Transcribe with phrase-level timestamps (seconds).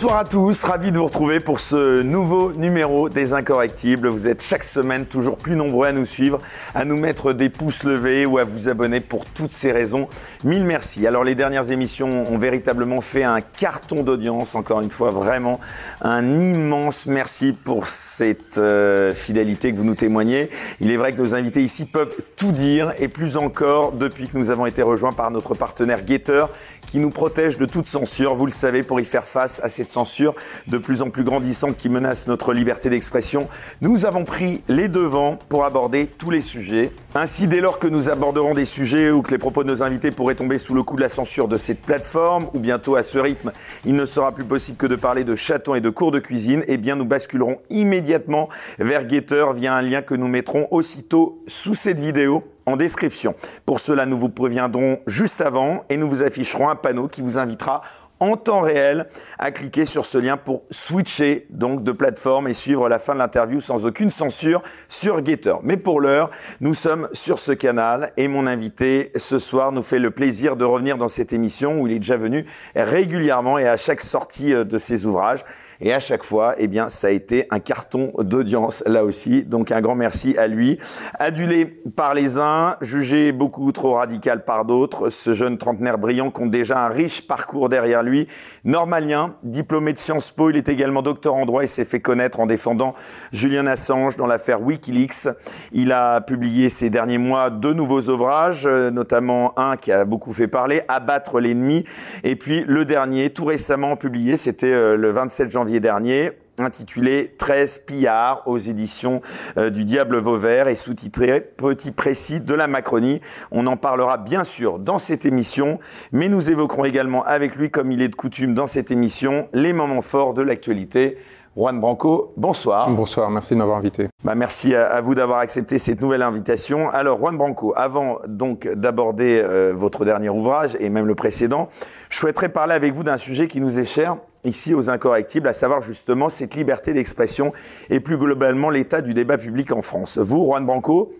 [0.00, 4.08] Bonsoir à tous, ravi de vous retrouver pour ce nouveau numéro des Incorrectibles.
[4.08, 6.40] Vous êtes chaque semaine toujours plus nombreux à nous suivre,
[6.74, 10.08] à nous mettre des pouces levés ou à vous abonner pour toutes ces raisons.
[10.42, 11.06] Mille merci.
[11.06, 14.54] Alors les dernières émissions ont véritablement fait un carton d'audience.
[14.54, 15.60] Encore une fois, vraiment
[16.00, 20.48] un immense merci pour cette euh, fidélité que vous nous témoignez.
[20.80, 24.38] Il est vrai que nos invités ici peuvent tout dire et plus encore depuis que
[24.38, 26.48] nous avons été rejoints par notre partenaire Gator
[26.90, 29.90] qui nous protège de toute censure, vous le savez, pour y faire face à cette
[29.90, 30.34] censure
[30.66, 33.48] de plus en plus grandissante qui menace notre liberté d'expression.
[33.80, 36.92] Nous avons pris les devants pour aborder tous les sujets.
[37.14, 40.10] Ainsi, dès lors que nous aborderons des sujets où que les propos de nos invités
[40.10, 43.18] pourraient tomber sous le coup de la censure de cette plateforme, ou bientôt à ce
[43.18, 43.52] rythme,
[43.84, 46.64] il ne sera plus possible que de parler de chatons et de cours de cuisine,
[46.66, 51.74] eh bien nous basculerons immédiatement vers Gator via un lien que nous mettrons aussitôt sous
[51.74, 53.34] cette vidéo en description.
[53.66, 57.38] Pour cela, nous vous préviendrons juste avant et nous vous afficherons un panneau qui vous
[57.38, 57.82] invitera
[58.20, 59.06] en temps réel
[59.38, 63.18] à cliquer sur ce lien pour switcher donc de plateforme et suivre la fin de
[63.18, 65.60] l'interview sans aucune censure sur Gator.
[65.64, 69.98] Mais pour l'heure, nous sommes sur ce canal et mon invité ce soir nous fait
[69.98, 72.44] le plaisir de revenir dans cette émission où il est déjà venu
[72.76, 75.44] régulièrement et à chaque sortie euh, de ses ouvrages.
[75.82, 79.44] Et à chaque fois, eh bien, ça a été un carton d'audience là aussi.
[79.44, 80.78] Donc un grand merci à lui.
[81.18, 81.64] Adulé
[81.96, 86.84] par les uns, jugé beaucoup trop radical par d'autres, ce jeune trentenaire brillant compte déjà
[86.84, 88.26] un riche parcours derrière lui.
[88.64, 92.40] Normalien, diplômé de Sciences Po, il est également docteur en droit et s'est fait connaître
[92.40, 92.94] en défendant
[93.32, 95.28] Julian Assange dans l'affaire Wikileaks.
[95.72, 100.32] Il a publié ces derniers mois deux nouveaux ouvrages, euh, notamment un qui a beaucoup
[100.32, 101.84] fait parler, Abattre l'ennemi,
[102.24, 107.80] et puis le dernier, tout récemment publié, c'était euh, le 27 janvier dernier intitulé 13
[107.86, 109.20] pillards aux éditions
[109.56, 113.20] euh, du Diable Vauvert et sous-titré Petit précis de la Macronie.
[113.50, 115.78] On en parlera bien sûr dans cette émission,
[116.12, 119.72] mais nous évoquerons également avec lui, comme il est de coutume dans cette émission, les
[119.72, 121.18] moments forts de l'actualité.
[121.56, 122.88] Juan Branco, bonsoir.
[122.90, 124.08] Bonsoir, merci de m'avoir invité.
[124.22, 126.88] Bah, merci à, vous d'avoir accepté cette nouvelle invitation.
[126.90, 131.68] Alors, Juan Branco, avant donc d'aborder euh, votre dernier ouvrage et même le précédent,
[132.08, 135.52] je souhaiterais parler avec vous d'un sujet qui nous est cher ici aux incorrectibles, à
[135.52, 137.52] savoir justement cette liberté d'expression
[137.90, 140.18] et plus globalement l'état du débat public en France.
[140.18, 141.10] Vous, Juan Branco,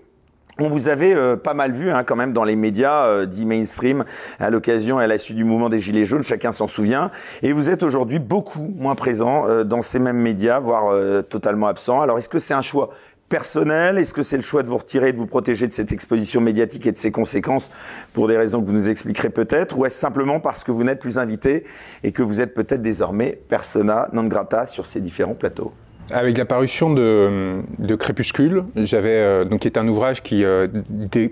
[0.58, 3.46] on vous avait euh, pas mal vu hein, quand même dans les médias euh, dits
[3.46, 4.04] mainstream
[4.38, 7.10] à l'occasion et à la suite du mouvement des Gilets jaunes, chacun s'en souvient.
[7.42, 10.94] Et vous êtes aujourd'hui beaucoup moins présent euh, dans ces mêmes médias, voire
[11.28, 12.00] totalement absent.
[12.00, 12.90] Alors est-ce que c'est un choix
[13.30, 15.92] personnel Est-ce que c'est le choix de vous retirer et de vous protéger de cette
[15.92, 17.70] exposition médiatique et de ses conséquences
[18.12, 21.00] pour des raisons que vous nous expliquerez peut-être Ou est-ce simplement parce que vous n'êtes
[21.00, 21.64] plus invité
[22.04, 25.72] et que vous êtes peut-être désormais persona non grata sur ces différents plateaux?
[26.12, 27.62] Avec la parution de,
[27.94, 30.66] Crépuscule, j'avais euh, donc qui est un ouvrage qui euh,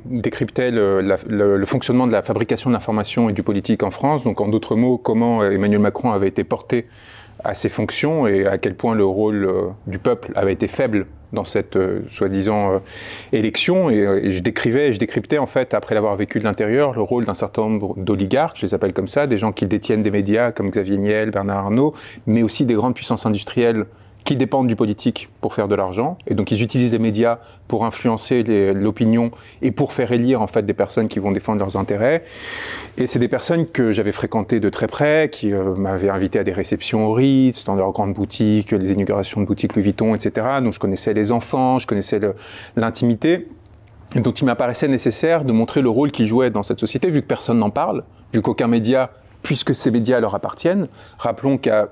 [0.04, 4.22] décryptait le, le, fonctionnement de la fabrication de l'information et du politique en France.
[4.22, 6.86] Donc en d'autres mots, comment Emmanuel Macron avait été porté
[7.44, 11.06] à ses fonctions et à quel point le rôle euh, du peuple avait été faible
[11.32, 12.78] dans cette euh, soi-disant euh,
[13.32, 13.90] élection.
[13.90, 17.34] Et, je décrivais, je décryptais en fait, après l'avoir vécu de l'intérieur, le rôle d'un
[17.34, 20.70] certain nombre d'oligarques, je les appelle comme ça, des gens qui détiennent des médias comme
[20.70, 21.94] Xavier Niel, Bernard Arnault,
[22.26, 23.86] mais aussi des grandes puissances industrielles
[24.28, 27.86] qui dépendent du politique pour faire de l'argent, et donc ils utilisent les médias pour
[27.86, 28.42] influencer
[28.74, 29.30] l'opinion
[29.62, 32.22] et pour faire élire en fait des personnes qui vont défendre leurs intérêts.
[32.98, 36.44] Et c'est des personnes que j'avais fréquentées de très près, qui euh, m'avaient invité à
[36.44, 40.46] des réceptions au Ritz, dans leurs grandes boutiques, les inaugurations de boutiques Louis Vuitton, etc.
[40.62, 42.20] Donc je connaissais les enfants, je connaissais
[42.76, 43.48] l'intimité.
[44.14, 47.22] Et donc il m'apparaissait nécessaire de montrer le rôle qu'ils jouaient dans cette société, vu
[47.22, 49.08] que personne n'en parle, vu qu'aucun média
[49.42, 50.88] puisque ces médias leur appartiennent.
[51.18, 51.88] Rappelons qu'à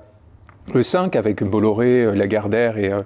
[0.73, 3.01] le 5 avec Bolloré, euh, Lagardère et, euh,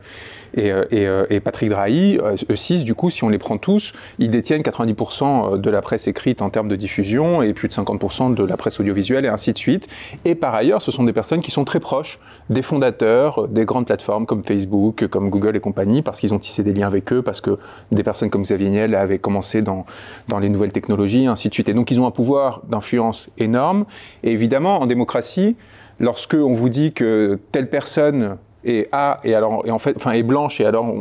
[0.53, 2.17] et, euh, et, et, Patrick Drahi,
[2.49, 6.41] E6, du coup, si on les prend tous, ils détiennent 90% de la presse écrite
[6.41, 9.57] en termes de diffusion et plus de 50% de la presse audiovisuelle et ainsi de
[9.57, 9.87] suite.
[10.25, 12.19] Et par ailleurs, ce sont des personnes qui sont très proches
[12.49, 16.63] des fondateurs des grandes plateformes comme Facebook, comme Google et compagnie, parce qu'ils ont tissé
[16.63, 17.57] des liens avec eux, parce que
[17.91, 19.85] des personnes comme Xavier Niel avaient commencé dans,
[20.27, 21.69] dans les nouvelles technologies, ainsi de suite.
[21.69, 23.85] Et donc, ils ont un pouvoir d'influence énorme.
[24.23, 25.55] Et évidemment, en démocratie,
[26.01, 30.11] lorsque on vous dit que telle personne est A et alors et en fait enfin
[30.11, 30.93] est blanche et alors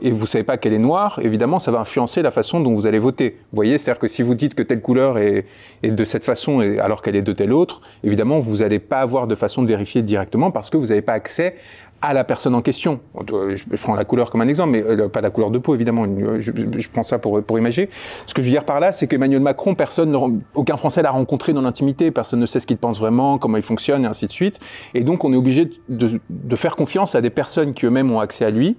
[0.00, 2.86] et vous savez pas qu'elle est noire, évidemment ça va influencer la façon dont vous
[2.86, 3.38] allez voter.
[3.50, 5.46] Vous voyez, c'est-à-dire que si vous dites que telle couleur est,
[5.82, 9.00] est de cette façon et, alors qu'elle est de telle autre, évidemment vous n'allez pas
[9.00, 11.56] avoir de façon de vérifier directement parce que vous n'avez pas accès
[12.02, 13.00] à la personne en question.
[13.28, 16.06] Je prends la couleur comme un exemple, mais euh, pas la couleur de peau évidemment.
[16.40, 17.88] Je, je prends ça pour pour imaginer.
[18.26, 21.52] Ce que je veux dire par là, c'est qu'Emmanuel Macron, personne, aucun Français l'a rencontré
[21.52, 22.10] dans l'intimité.
[22.10, 24.60] Personne ne sait ce qu'il pense vraiment, comment il fonctionne, et ainsi de suite.
[24.94, 28.20] Et donc, on est obligé de, de faire confiance à des personnes qui eux-mêmes ont
[28.20, 28.76] accès à lui,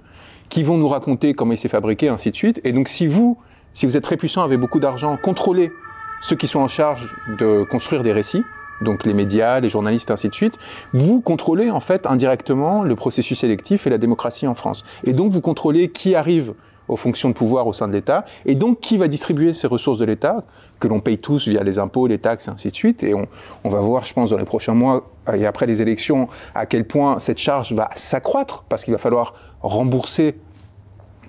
[0.50, 2.62] qui vont nous raconter comment il s'est fabriqué, ainsi de suite.
[2.64, 3.38] Et donc, si vous,
[3.74, 5.72] si vous êtes très puissant, avez beaucoup d'argent, contrôlez
[6.22, 8.44] ceux qui sont en charge de construire des récits
[8.82, 10.58] donc les médias, les journalistes, ainsi de suite,
[10.94, 14.84] vous contrôlez en fait indirectement le processus électif et la démocratie en France.
[15.04, 16.54] Et donc vous contrôlez qui arrive
[16.88, 19.98] aux fonctions de pouvoir au sein de l'État, et donc qui va distribuer ces ressources
[19.98, 20.44] de l'État,
[20.80, 23.04] que l'on paye tous via les impôts, les taxes, et ainsi de suite.
[23.04, 23.28] Et on,
[23.64, 26.86] on, va voir, je pense, dans les prochains mois et après les élections, à quel
[26.86, 30.36] point cette charge va s'accroître, parce qu'il va falloir rembourser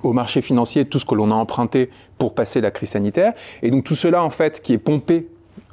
[0.03, 3.35] au marché financier tout ce que l'on a emprunté pour passer la crise sanitaire.
[3.63, 5.29] Et donc tout cela, en fait, qui est pompé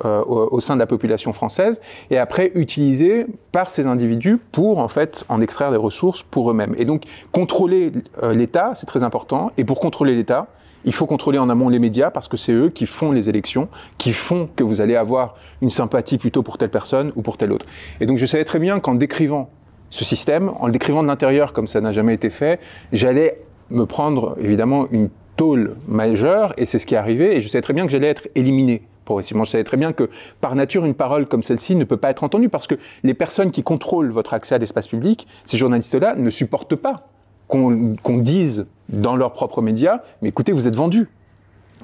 [0.05, 4.87] euh, au, sein de la population française et après utilisé par ces individus pour en
[4.87, 6.75] fait en extraire des ressources pour eux-mêmes.
[6.77, 7.91] Et donc contrôler
[8.23, 9.51] euh, l'État, c'est très important.
[9.57, 10.47] Et pour contrôler l'État,
[10.85, 13.67] il faut contrôler en amont les médias parce que c'est eux qui font les élections,
[13.97, 17.51] qui font que vous allez avoir une sympathie plutôt pour telle personne ou pour telle
[17.51, 17.65] autre.
[17.99, 19.49] Et donc je savais très bien qu'en décrivant
[19.89, 22.59] ce système, en le décrivant de l'intérieur comme ça n'a jamais été fait,
[22.91, 27.47] j'allais me prendre évidemment une tôle majeure et c'est ce qui est arrivé et je
[27.47, 28.83] savais très bien que j'allais être éliminé
[29.17, 30.09] Je savais très bien que
[30.41, 33.51] par nature une parole comme celle-ci ne peut pas être entendue parce que les personnes
[33.51, 37.07] qui contrôlent votre accès à l'espace public, ces journalistes-là ne supportent pas
[37.47, 41.09] qu'on qu dise dans leurs propres médias, mais écoutez, vous êtes vendus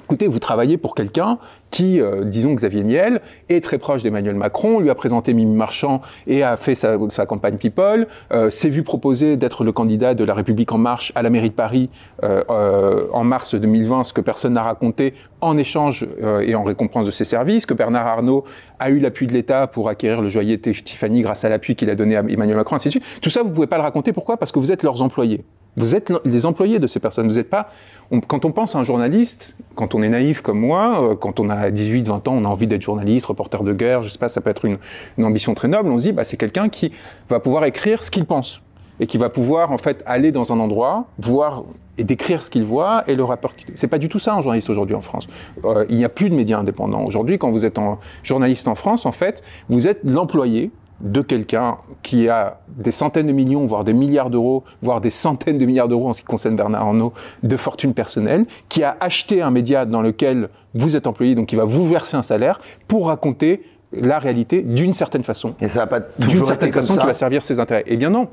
[0.06, 1.38] écoutez, vous travaillez pour quelqu'un
[1.72, 6.00] qui, euh, disons Xavier Niel, est très proche d'Emmanuel Macron, lui a présenté Mimi Marchand
[6.28, 10.32] et a fait sa, campagne People, euh, s'est vu proposer d'être le candidat de La
[10.32, 11.90] République En Marche à la mairie de Paris
[12.22, 16.06] euh, euh en mars 2020, ce que personne n'a raconté, en échange
[16.42, 18.44] et en récompense de ses services, que Bernard Arnault
[18.78, 21.94] a eu l'appui de l'État pour acquérir le joaillier Tiffany grâce à l'appui qu'il a
[21.94, 23.04] donné à Emmanuel Macron, ainsi de suite.
[23.20, 24.12] Tout ça, vous pouvez pas le raconter.
[24.12, 24.36] Pourquoi?
[24.36, 25.44] Parce que vous êtes leurs employés.
[25.76, 27.28] Vous êtes les employés de ces personnes.
[27.28, 27.68] Vous n'êtes pas.
[28.28, 31.50] Quand on pense à un journaliste, quand on est naïf comme moi, euh, quand on
[31.50, 34.28] a 18, 20 ans, on a envie d'être journaliste, reporter de guerre, je sais pas,
[34.28, 34.78] ça peut être une,
[35.24, 35.90] ambition très noble.
[35.90, 36.92] On se dit, bah, c'est quelqu'un qui
[37.28, 38.62] va pouvoir écrire ce qu'il pense
[39.00, 41.64] et qui va pouvoir en fait aller dans un endroit, voir
[41.98, 43.52] et décrire ce qu'il voit et le rapport.
[43.74, 45.28] C'est pas du tout ça un journaliste aujourd'hui en France.
[45.64, 47.38] Euh, il n'y a plus de médias indépendants aujourd'hui.
[47.38, 47.78] Quand vous êtes
[48.22, 50.70] journaliste en France, en fait, vous êtes l'employé
[51.00, 55.58] de quelqu'un qui a des centaines de millions, voire des milliards d'euros, voire des centaines
[55.58, 57.12] de milliards d'euros en ce qui concerne Bernard Arnault,
[57.42, 61.56] de fortune personnelle, qui a acheté un média dans lequel vous êtes employé, donc qui
[61.56, 63.62] va vous verser un salaire pour raconter
[63.92, 65.54] la réalité d'une certaine façon.
[65.60, 67.00] Et ça va pas d'une certaine façon ça.
[67.00, 67.84] qui va servir ses intérêts.
[67.86, 68.28] Eh bien non.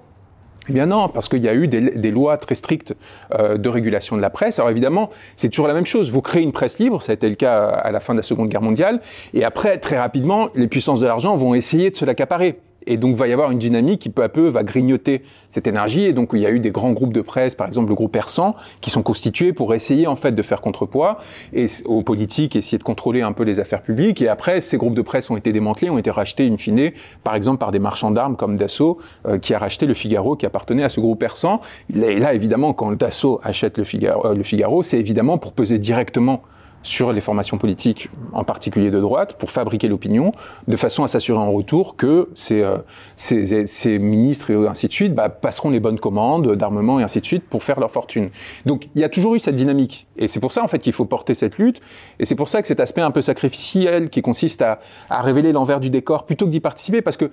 [0.69, 2.95] Eh bien non, parce qu'il y a eu des, lois très strictes
[3.33, 4.59] euh, de régulation de la presse.
[4.59, 6.11] Alors évidemment, c'est toujours la même chose.
[6.11, 8.23] Vous créez une presse libre, ça a été le cas à la fin de la
[8.23, 9.01] Seconde Guerre mondiale,
[9.33, 12.59] et après, très rapidement, les puissances de l'argent vont essayer de se l'accaparer.
[12.87, 16.05] Et donc, va y avoir une dynamique qui peu à peu va grignoter cette énergie.
[16.05, 18.11] Et donc, il y a eu des grands groupes de presse, par exemple le groupe
[18.11, 21.17] Persan, qui sont constitués pour essayer en fait de faire contrepoids
[21.53, 24.21] et aux politiques, essayer de contrôler un peu les affaires publiques.
[24.21, 26.91] Et après, ces groupes de presse ont été démantelés, ont été rachetés in fine,
[27.23, 28.97] par exemple par des marchands d'armes comme Dassault,
[29.27, 31.59] euh, qui a racheté le Figaro, qui appartenait à ce groupe Persan.
[31.95, 36.41] Et là, évidemment, quand Dassault achète le euh, le Figaro c'est évidemment pour peser directement
[36.83, 40.33] sur les formations politiques, en particulier de droite, pour fabriquer l'opinion,
[40.67, 42.77] de façon à s'assurer en retour que ces, euh,
[43.15, 47.21] ces, ces, ministres et ainsi de suite bah, passeront les bonnes commandes d'armement et ainsi
[47.21, 48.29] de suite pour faire leur fortune.
[48.65, 50.07] Donc il y a toujours eu cette dynamique.
[50.17, 51.81] Et c'est pour ça en fait qu'il faut porter cette lutte.
[52.19, 55.53] Et c'est pour ça que cet aspect un peu sacrificiel qui consiste à, à révéler
[55.53, 57.31] l'envers du décor plutôt que d'y participer, parce que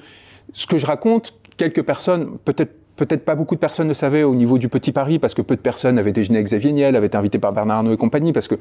[0.52, 2.73] ce que je raconte, quelques personnes, peut-être
[3.07, 5.57] peut-être pas beaucoup de personnes le savaient au niveau du Petit Paris, parce que peu
[5.57, 8.33] de personnes avaient déjeuné avec Xavier Niel, avaient été invitées par Bernard Arnault et compagnie,
[8.33, 8.57] parce que,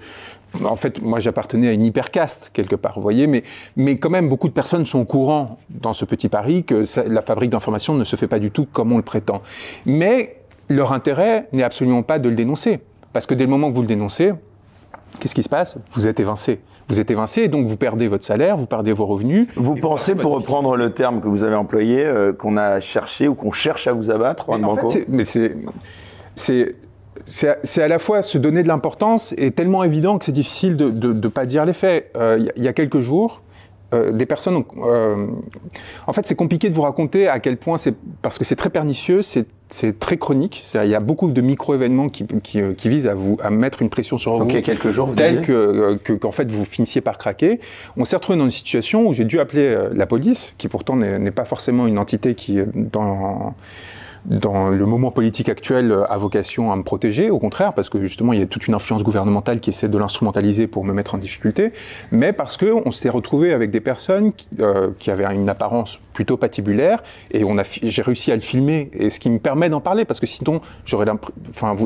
[0.63, 3.43] en fait, moi, j'appartenais à une hypercaste, quelque part, vous voyez, mais,
[3.75, 7.21] mais quand même, beaucoup de personnes sont au courant, dans ce Petit Paris, que la
[7.21, 9.41] fabrique d'informations ne se fait pas du tout comme on le prétend.
[9.85, 10.37] Mais
[10.69, 12.79] leur intérêt n'est absolument pas de le dénoncer.
[13.11, 14.33] Parce que dès le moment que vous le dénoncez,
[15.19, 15.75] qu'est-ce qui se passe?
[15.93, 16.59] Vous êtes évincé.
[16.87, 19.47] Vous êtes évincé et donc vous perdez votre salaire, vous perdez vos revenus.
[19.55, 23.35] Vous pensez, pour reprendre le terme que vous avez employé, euh, qu'on a cherché ou
[23.35, 25.55] qu'on cherche à vous abattre, mais, en fait, mais c'est
[27.25, 31.13] c'est à la fois se donner de l'importance et tellement évident que c'est difficile de
[31.13, 32.11] ne pas dire les faits.
[32.15, 33.41] Il euh, y, y, a quelques jours,
[33.93, 34.55] euh, des personnes.
[34.55, 35.25] Ont, euh,
[36.05, 38.69] en fait, c'est compliqué de vous raconter à quel point c'est parce que c'est très
[38.69, 40.63] pernicieux, c'est très chronique.
[40.75, 43.81] Il y a beaucoup de micro-événements qui, qui, euh, qui, visent à vous à mettre
[43.81, 47.59] une pression sur Donc, vous, quelques jours, tel que qu'en fait vous finissiez par craquer.
[47.97, 51.31] On s'est retrouvé dans une situation où j'ai dû appeler la police, qui pourtant n'est
[51.31, 53.55] pas forcément une entité qui dans
[54.25, 58.33] dans le moment politique actuel a vocation à me protéger, au contraire, parce que justement
[58.33, 61.17] il y a toute une influence gouvernementale qui essaie de l'instrumentaliser pour me mettre en
[61.17, 61.71] difficulté,
[62.11, 65.99] mais parce que on s'est retrouvé avec des personnes qui, euh, qui, avaient une apparence
[66.13, 67.43] plutôt patibulaire et
[67.83, 70.61] j'ai réussi à le filmer et ce qui me permet d'en parler parce que sinon
[70.85, 71.05] j'aurais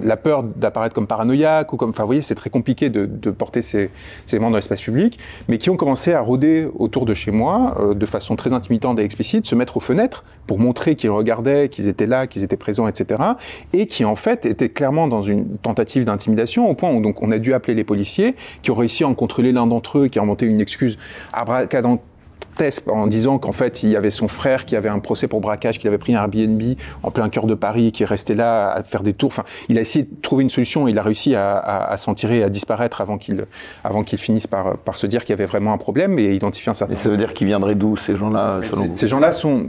[0.04, 3.32] la peur d'apparaître comme paranoïaque ou comme, enfin vous voyez c'est très compliqué de, de
[3.32, 3.90] porter ces,
[4.26, 7.76] ces, éléments dans l'espace public, mais qui ont commencé à rôder autour de chez moi
[7.80, 11.70] euh, de façon très intimidante et explicite, se mettre aux fenêtres pour montrer qu'ils regardaient,
[11.70, 13.22] qu'ils étaient là, qu'ils étaient présents, etc.
[13.74, 17.32] Et qui en fait étaient clairement dans une tentative d'intimidation au point où donc on
[17.32, 20.20] a dû appeler les policiers qui ont réussi à en contrôler l'un d'entre eux, qui
[20.20, 20.98] a monté une excuse
[22.88, 25.80] en disant qu'en fait, il y avait son frère qui avait un procès pour braquage,
[25.80, 26.62] qu'il avait pris un Airbnb
[27.04, 29.30] en plein cœur de Paris, qui est resté là à faire des tours.
[29.30, 30.88] Enfin, il a essayé de trouver une solution.
[30.88, 33.46] Il a réussi à, à, s'en tirer, à disparaître avant qu'il
[33.84, 36.70] avant qu'il finisse par, par se dire qu'il y avait vraiment un problème et identifier
[36.70, 36.94] un certain.
[36.94, 39.68] Et ça veut dire qu'ils viendraient d'où ces gens-là Ces gens-là sont,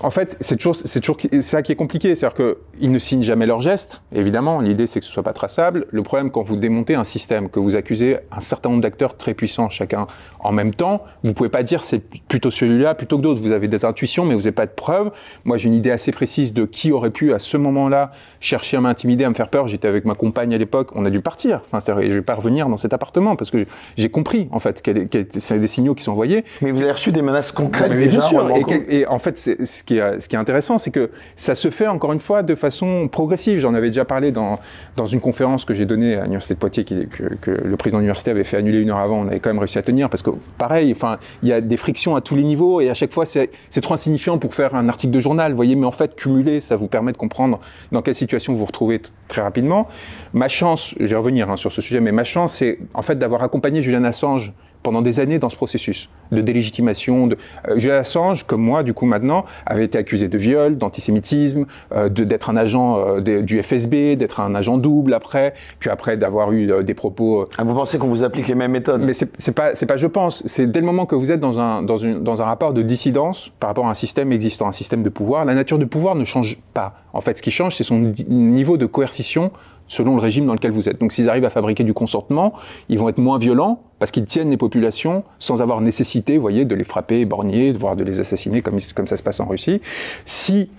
[0.00, 3.46] en fait, c'est toujours c'est toujours ça qui est compliqué, c'est-à-dire qu'ils ne signent jamais
[3.46, 4.02] leurs gestes.
[4.12, 5.86] Évidemment, l'idée c'est que ce soit pas traçable.
[5.90, 9.34] Le problème quand vous démontez un système, que vous accusez un certain nombre d'acteurs très
[9.34, 10.06] puissants, chacun
[10.40, 13.42] en même temps, vous pouvez pas dire c'est plutôt celui-là plutôt que d'autres.
[13.42, 15.10] Vous avez des intuitions, mais vous n'avez pas de preuves.
[15.44, 18.80] Moi, j'ai une idée assez précise de qui aurait pu, à ce moment-là, chercher à
[18.80, 19.66] m'intimider, à me faire peur.
[19.66, 20.90] J'étais avec ma compagne à l'époque.
[20.94, 21.60] On a dû partir.
[21.70, 25.26] Enfin, je vais pas revenir dans cet appartement parce que j'ai compris, en fait, que
[25.38, 26.44] c'est des signaux qui sont envoyés.
[26.62, 28.48] Mais vous avez reçu des menaces concrètes déjà Bien sûr.
[28.88, 31.88] Et, en fait, ce qui, est, ce qui est intéressant, c'est que ça se fait,
[31.88, 33.58] encore une fois, de façon progressive.
[33.58, 34.60] J'en avais déjà parlé dans,
[34.96, 37.98] dans une conférence que j'ai donnée à l'Université de Poitiers, qui, que, que le président
[37.98, 39.20] de l'université avait fait annuler une heure avant.
[39.22, 41.76] On avait quand même réussi à tenir parce que, pareil, enfin, il y a des
[41.76, 45.12] frictions tous les niveaux et à chaque fois, c'est trop insignifiant pour faire un article
[45.12, 47.60] de journal, voyez, mais en fait, cumuler, ça vous permet de comprendre
[47.92, 49.88] dans quelle situation vous vous retrouvez très rapidement.
[50.32, 53.18] Ma chance, je vais revenir hein, sur ce sujet, mais ma chance, c'est en fait
[53.18, 57.26] d'avoir accompagné Julian Assange pendant des années dans ce processus de délégitimation.
[57.26, 57.36] De...
[57.68, 62.08] Euh, Julian Assange, comme moi, du coup, maintenant, avait été accusé de viol, d'antisémitisme, euh,
[62.08, 66.70] d'être un agent euh, du FSB, d'être un agent double après, puis après d'avoir eu
[66.70, 67.46] euh, des propos.
[67.58, 69.02] Ah, vous pensez qu'on vous applique les mêmes méthodes?
[69.02, 70.42] Mais c'est pas, c'est pas, je pense.
[70.46, 72.82] C'est dès le moment que vous êtes dans un, dans, une, dans un rapport de
[72.82, 76.14] dissidence par rapport à un système existant, un système de pouvoir, la nature du pouvoir
[76.14, 76.94] ne change pas.
[77.12, 79.50] En fait, ce qui change, c'est son niveau de coercition
[79.90, 80.98] selon le régime dans lequel vous êtes.
[81.00, 82.54] Donc s'ils arrivent à fabriquer du consentement,
[82.88, 86.64] ils vont être moins violents parce qu'ils tiennent les populations sans avoir nécessité, vous voyez,
[86.64, 89.82] de les frapper, borgner, voire de les assassiner comme, comme ça se passe en Russie.
[90.24, 90.70] Si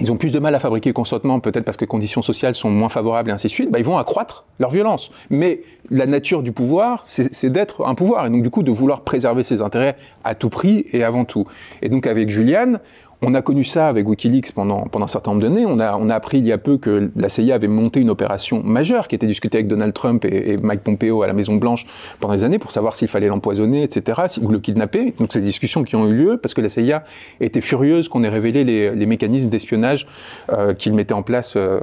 [0.00, 2.68] ils ont plus de mal à fabriquer consentement, peut-être parce que les conditions sociales sont
[2.68, 5.12] moins favorables et ainsi de suite, bah, ils vont accroître leur violence.
[5.30, 9.02] Mais la nature du pouvoir, c'est d'être un pouvoir, et donc du coup de vouloir
[9.02, 11.46] préserver ses intérêts à tout prix et avant tout.
[11.80, 12.80] Et donc avec Juliane,
[13.24, 15.66] on a connu ça avec Wikileaks pendant, pendant un certain nombre d'années.
[15.66, 18.10] On a, on a appris il y a peu que la CIA avait monté une
[18.10, 21.86] opération majeure qui était discutée avec Donald Trump et, Mike Pompeo à la Maison Blanche
[22.20, 25.14] pendant des années pour savoir s'il fallait l'empoisonner, etc., ou le kidnapper.
[25.18, 27.04] Donc ces discussions qui ont eu lieu parce que la CIA
[27.40, 30.06] était furieuse qu'on ait révélé les, les mécanismes d'espionnage
[30.52, 31.80] euh, qu'il mettait en place euh,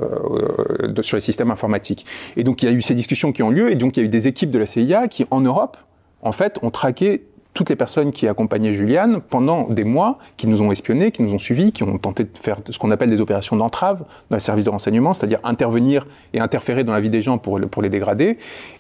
[0.98, 2.06] euh, sur les systèmes informatiques.
[2.38, 4.04] Et donc il y a eu ces discussions qui ont lieu et donc il y
[4.04, 5.78] a eu des équipes de la CIA qui, en Europe,
[6.22, 10.62] en fait, ont traqué toutes les personnes qui accompagnaient Juliane pendant des mois, qui nous
[10.62, 13.20] ont espionnés, qui nous ont suivis, qui ont tenté de faire ce qu'on appelle des
[13.20, 17.22] opérations d'entrave dans les services de renseignement, c'est-à-dire intervenir et interférer dans la vie des
[17.22, 18.38] gens pour, pour les dégrader.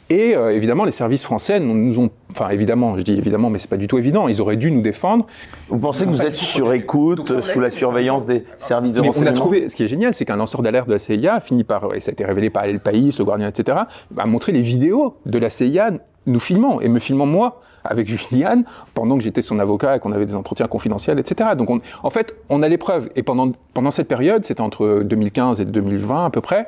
[0.09, 3.69] Et euh, évidemment, les services français nous ont, enfin évidemment, je dis évidemment, mais c'est
[3.69, 5.25] pas du tout évident, ils auraient dû nous défendre.
[5.69, 9.33] Vous pensez que vous êtes sur écoute, sous la surveillance des services de renseignement On
[9.33, 11.63] a trouvé, ce qui est génial, c'est qu'un lanceur d'alerte de la CIA a fini
[11.63, 13.77] par, et ça a été révélé par Le País, Le Guardian, etc.,
[14.17, 15.91] a montré les vidéos de la CIA
[16.25, 18.63] nous filmant, et me filmant moi, avec Juliane,
[18.93, 21.51] pendant que j'étais son avocat et qu'on avait des entretiens confidentiels, etc.
[21.57, 23.09] Donc, on, en fait, on a les preuves.
[23.15, 26.67] Et pendant, pendant cette période, c'était entre 2015 et 2020 à peu près,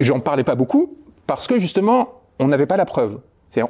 [0.00, 3.18] j'en parlais pas beaucoup, parce que justement, on n'avait pas la preuve.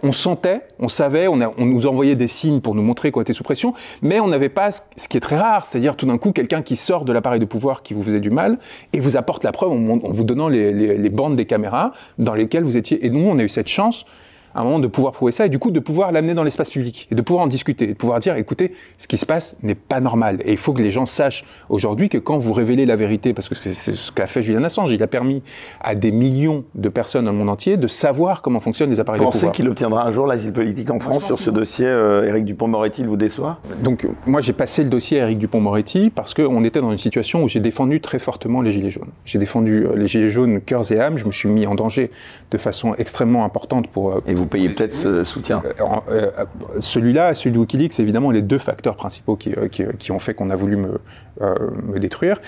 [0.03, 3.43] On sentait, on savait, on, nous envoyait des signes pour nous montrer qu'on était sous
[3.43, 6.63] pression, mais on n'avait pas ce, qui est très rare, c'est-à-dire tout d'un coup quelqu'un
[6.63, 8.59] qui sort de l'appareil de pouvoir qui vous faisait du mal
[8.95, 12.79] et vous apporte la preuve en, vous donnant les bandes des caméras dans lesquelles vous
[12.79, 13.05] étiez.
[13.05, 14.07] Et nous, on a eu cette chance
[14.55, 16.71] à un moment de pouvoir prouver ça et du coup de pouvoir l'amener dans l'espace
[16.71, 19.75] public et de pouvoir en discuter, de pouvoir dire écoutez, ce qui se passe n'est
[19.75, 22.97] pas normal et il faut que les gens sachent aujourd'hui que quand vous révélez la
[22.97, 25.43] vérité, parce que c'est ce qu'a fait Julian Assange, il a permis
[25.81, 29.21] à des millions de personnes dans le monde entier de savoir comment fonctionnent les appareils
[29.21, 29.41] de pouvoir.
[29.41, 32.45] Vous pensez qu'il obtiendra un jour l'asile politique en France sur ce dossier euh, Éric
[32.45, 33.59] Dupont-Moretti, il vous déçoit?
[33.83, 37.43] Donc moi j'ai passé le dossier à Éric Dupont-Moretti parce qu'on était dans une situation
[37.43, 39.11] où j'ai défendu très fortement les Gilets jaunes.
[39.25, 42.11] J'ai défendu euh, les Gilets jaunes cœurs et âmes, je me suis mis en danger
[42.51, 44.13] de façon extrêmement importante pour...
[44.13, 46.45] Euh, et vous payez peut-être ce soutien euh, euh,
[46.81, 50.51] Celui-là, celui de Wikileaks, évidemment, les deux facteurs principaux qui, euh, qui, ont fait qu'on
[50.51, 51.01] a voulu me,
[51.41, 52.41] me détruire.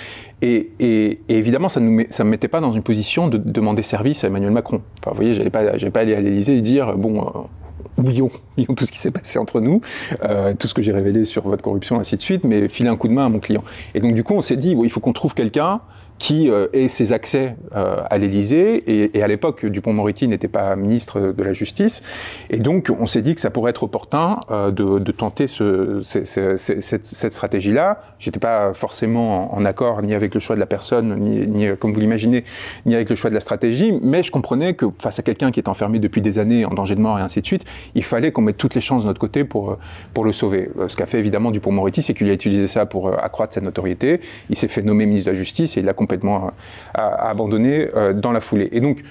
[0.42, 4.28] Et, et, évidemment, ça ne me mettait pas dans une position de demander service à
[4.28, 4.82] Emmanuel Macron.
[5.00, 5.62] Enfin, vous voyez, j'allais pas,
[5.92, 7.48] pas aller à l'Élysée et dire, bon,
[7.96, 8.30] oublions,
[8.76, 9.80] tout ce qui s'est passé entre nous,
[10.24, 12.96] euh, tout ce que j'ai révélé sur votre corruption, ainsi de suite, mais filer un
[12.96, 13.64] coup de main à mon client.
[13.94, 15.80] Et donc, du coup, on s'est dit, il faut qu'on trouve quelqu'un
[16.18, 19.12] qui euh, ait ses accès euh, à l'Élysée.
[19.14, 22.02] Et, à l'époque, Dupont-Moretti n'était pas ministre de la Justice.
[22.48, 27.32] Et donc, on s'est dit que ça pourrait être opportun de, tenter ce, cette, cette
[27.32, 28.00] stratégie-là.
[28.18, 31.92] J'étais pas forcément en, accord ni avec le choix de la personne, ni, ni comme
[31.92, 32.44] vous l'imaginez,
[32.86, 33.98] ni avec le choix de la stratégie.
[34.00, 36.94] Mais je comprenais que face à quelqu'un qui est enfermé depuis des années, en danger
[36.94, 39.20] de mort et ainsi de suite, il fallait qu'on mette toutes les chances de notre
[39.20, 39.78] côté pour,
[40.14, 40.70] pour le sauver.
[40.88, 44.20] Ce qu'a fait évidemment Dupont-Moretti, c'est qu'il a utilisé ça pour accroître sa notoriété.
[44.50, 46.50] Il s'est fait nommer ministre de la Justice et il complètement
[46.94, 48.68] abandonné euh, dans la foulée.
[48.72, 49.02] Et donc,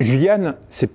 [0.00, 0.90] Juliane, c'est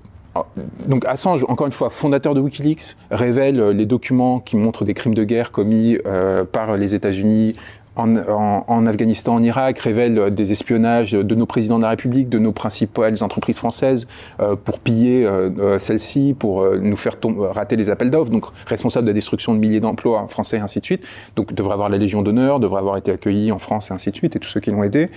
[0.85, 5.15] donc Assange, encore une fois, fondateur de Wikileaks, révèle les documents qui montrent des crimes
[5.15, 5.97] de guerre commis
[6.51, 7.55] par les États-Unis
[7.95, 12.51] en, Afghanistan, en Irak, révèle des espionnages de nos présidents de la République, de nos
[12.51, 14.07] principales entreprises françaises
[14.39, 17.15] euh, pour piller euh, euh, celles-ci, pour nous faire
[17.51, 20.79] rater les appels d'offres, donc responsable de la destruction de milliers d'emplois français et ainsi
[20.79, 21.05] de suite.
[21.35, 24.15] Donc devrait avoir la Légion d'honneur, devrait avoir été accueilli en France et ainsi de
[24.15, 25.09] suite, et tous ceux qui l'ont aidé.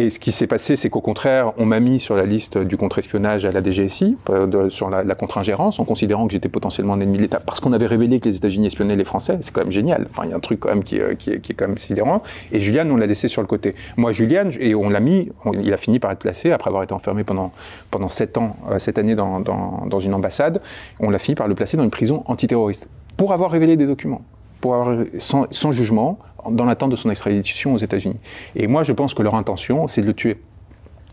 [0.00, 2.76] Et ce qui s'est passé, c'est qu'au contraire, on m'a mis sur la liste du
[2.76, 7.16] contre-espionnage à la DGSI, euh, sur la, contre-ingérence, en considérant que j'étais potentiellement un ennemi
[7.16, 9.38] de l'État, parce qu'on avait révélé que les États-Unis espionnaient les Français.
[9.40, 10.06] C'est quand même génial.
[10.10, 12.22] Enfin, il y a un truc quand même qui, euh, est, quand même sidérant.
[12.52, 13.74] Et Julian, on l'a laissé sur le côté.
[13.96, 16.94] Moi, Julian, et on l'a mis, il a fini par être placé, après avoir été
[16.94, 17.50] enfermé pendant,
[17.90, 20.62] pendant sept ans, euh, cette année dans, dans, une ambassade,
[21.00, 24.22] on l'a fini par le placer dans une prison antiterroriste, pour avoir révélé des documents
[24.60, 26.18] pour avoir, sans, jugement,
[26.50, 28.18] dans l'attente de son extradition aux États-Unis.
[28.54, 30.40] Et moi, je pense que leur intention, c'est de le tuer.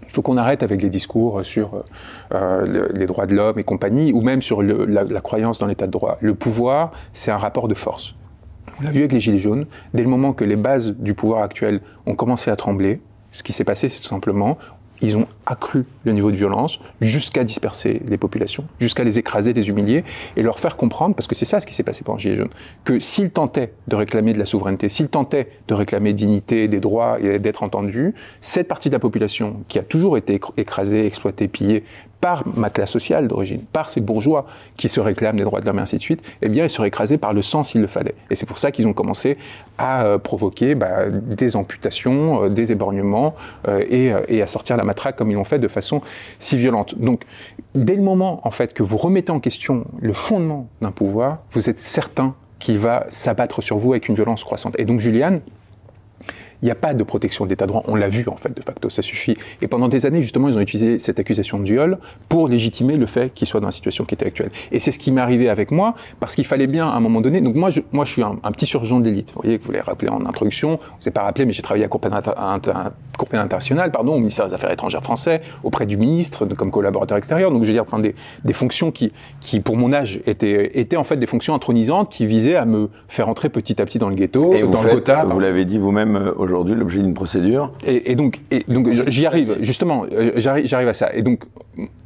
[0.03, 1.83] Il faut qu'on arrête avec les discours sur
[2.33, 5.87] euh, les droits de l'homme et compagnie, ou même sur la, la, croyance dans l'état
[5.87, 6.17] de droit.
[6.21, 8.15] Le pouvoir, c'est un rapport de force.
[8.79, 9.65] On l'a vu avec les Gilets jaunes.
[9.93, 13.01] Dès le moment que les bases du pouvoir actuel ont commencé à trembler,
[13.31, 14.57] ce qui s'est passé, c'est tout simplement,
[15.01, 19.69] ils ont accru le niveau de violence jusqu'à disperser les populations, jusqu'à les écraser, les
[19.69, 20.03] humilier
[20.35, 22.49] et leur faire comprendre, parce que c'est ça ce qui s'est passé pendant Gilets jaunes,
[22.83, 27.19] que s'ils tentaient de réclamer de la souveraineté, s'ils tentaient de réclamer dignité, des droits
[27.19, 31.83] et d'être entendus, cette partie de la population qui a toujours été écrasée, exploitée, pillée
[32.25, 35.77] par ma classe sociale d'origine, par ces bourgeois qui se réclament des droits de l'homme
[35.77, 38.15] et ainsi de suite, eh bien, ils seraient écrasés par le sang s'il le fallait.
[38.31, 39.37] Et c'est pour ça qu'ils ont commencé
[39.77, 43.35] à euh, provoquer bah, des amputations, euh, des éborgnements
[43.67, 46.01] euh, et, et, à sortir la matraque comme ils l'ont fait de façon
[46.39, 46.97] si violente.
[46.97, 47.21] Donc,
[47.75, 51.69] dès le moment, en fait, que vous remettez en question le fondement d'un pouvoir, vous
[51.69, 54.73] êtes certain qu'il va s'abattre sur vous avec une violence croissante.
[54.79, 55.41] Et donc, Juliane,
[56.65, 57.83] il n'y a pas de protection de l'état de droit.
[57.87, 59.37] On l'a vu, en fait, de facto, ça suffit.
[59.61, 63.05] Et pendant des années, justement, ils ont utilisé cette accusation de viol pour légitimer le
[63.05, 64.49] fait qu'il soit dans la situation qui était actuelle.
[64.71, 67.21] Et c'est ce qui m'est arrivé avec moi, parce qu'il fallait bien, à un moment
[67.21, 69.31] donné, donc moi, je, moi, je suis un, un petit surgeon de l'élite.
[69.35, 71.85] Vous voyez, que vous l'avez rappelé en introduction, vous n'avez pas rappelé, mais j'ai travaillé
[71.85, 72.23] à Cour pénale,
[73.31, 77.51] internationale, pardon, au ministère des Affaires étrangères français, auprès du ministre, comme collaborateur extérieur.
[77.51, 80.97] Donc, je veux dire, enfin, des, des fonctions qui, qui, pour mon âge, étaient, étaient
[80.97, 84.09] en fait des fonctions intronisantes qui visaient à me faire entrer petit à petit dans
[84.09, 85.25] le ghetto, et dans vous le quota.
[85.25, 87.73] Vous l'avez dit vous-même euh, aujourd'hui, l'objet d'une procédure.
[87.85, 91.13] Et, et, donc, et donc j'y arrive, justement, euh, j'arrive à ça.
[91.13, 91.43] Et donc,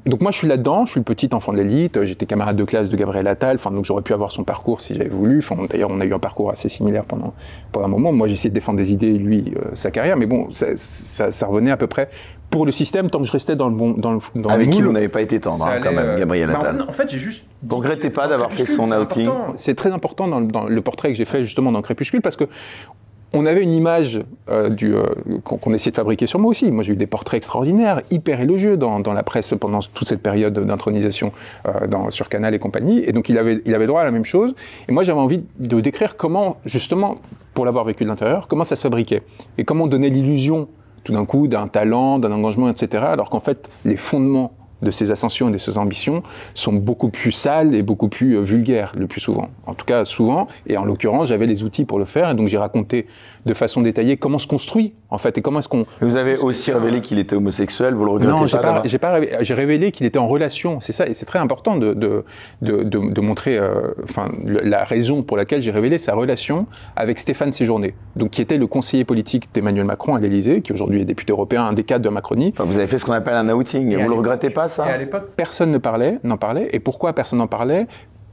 [0.05, 2.63] donc moi, je suis là-dedans, je suis le petit enfant de l'élite, j'étais camarade de
[2.63, 5.37] classe de Gabriel Attal, enfin, donc j'aurais pu avoir son parcours si j'avais voulu.
[5.37, 7.33] Enfin, d'ailleurs, on a eu un parcours assez similaire pendant,
[7.71, 8.11] pendant un moment.
[8.11, 11.31] Moi, j'ai essayé de défendre des idées, lui, euh, sa carrière, mais bon, ça, ça,
[11.31, 12.09] ça, revenait à peu près
[12.49, 14.71] pour le système tant que je restais dans le bon dans le dans avec le
[14.71, 17.07] qui moule, vous n'avez pas été tendre hein, quand même Gabriel Attal bah, en, fait
[17.07, 20.81] j'ai juste vous regrettez pas d'avoir fait son outing c'est très important dans, dans, le
[20.81, 22.45] portrait que j'ai fait justement dans Crépuscule parce que
[23.33, 25.03] on avait une image euh, euh,
[25.43, 26.71] qu'on essayait de fabriquer sur moi aussi.
[26.71, 30.57] Moi, j'ai eu des portraits extraordinaires, hyper élogieux dans, la presse pendant toute cette période
[30.57, 31.31] d'intronisation
[31.67, 33.03] euh, sur Canal et compagnie.
[33.05, 34.55] Et donc, il avait, il avait droit à la même chose.
[34.87, 37.17] Et moi, j'avais envie de décrire comment, justement,
[37.53, 39.21] pour l'avoir vécu de l'intérieur, comment ça se fabriquait
[39.57, 40.67] et comment on donnait l'illusion
[41.03, 43.03] tout d'un coup d'un talent, d'un engagement, etc.
[43.07, 47.31] Alors qu'en fait, les fondements de ses ascensions et de ses ambitions sont beaucoup plus
[47.31, 49.49] sales et beaucoup plus euh, vulgaires le plus souvent.
[49.65, 50.47] En tout cas, souvent.
[50.67, 52.29] Et en l'occurrence, j'avais les outils pour le faire.
[52.29, 53.07] Et donc, j'ai raconté
[53.45, 55.85] de façon détaillée comment se construit, en fait, et comment est-ce qu'on.
[56.01, 57.93] Vous avez aussi révélé qu'il était homosexuel.
[57.93, 60.79] Vous le regrettez non, pas pas, j'ai pas révélé, j'ai révélé qu'il était en relation.
[60.79, 62.23] C'est ça, et c'est très important de de
[62.61, 67.19] de, de, de montrer, euh, enfin, la raison pour laquelle j'ai révélé sa relation avec
[67.19, 71.05] Stéphane Séjourné, donc qui était le conseiller politique d'Emmanuel Macron à l'Élysée, qui aujourd'hui est
[71.05, 72.53] député européen, un des cadres de Macronie.
[72.55, 73.91] Enfin, vous avez fait ce qu'on appelle un outing.
[73.91, 76.69] Et vous le regrettez pas Et à l'époque, personne ne parlait, n'en parlait.
[76.71, 77.87] Et pourquoi personne n'en parlait?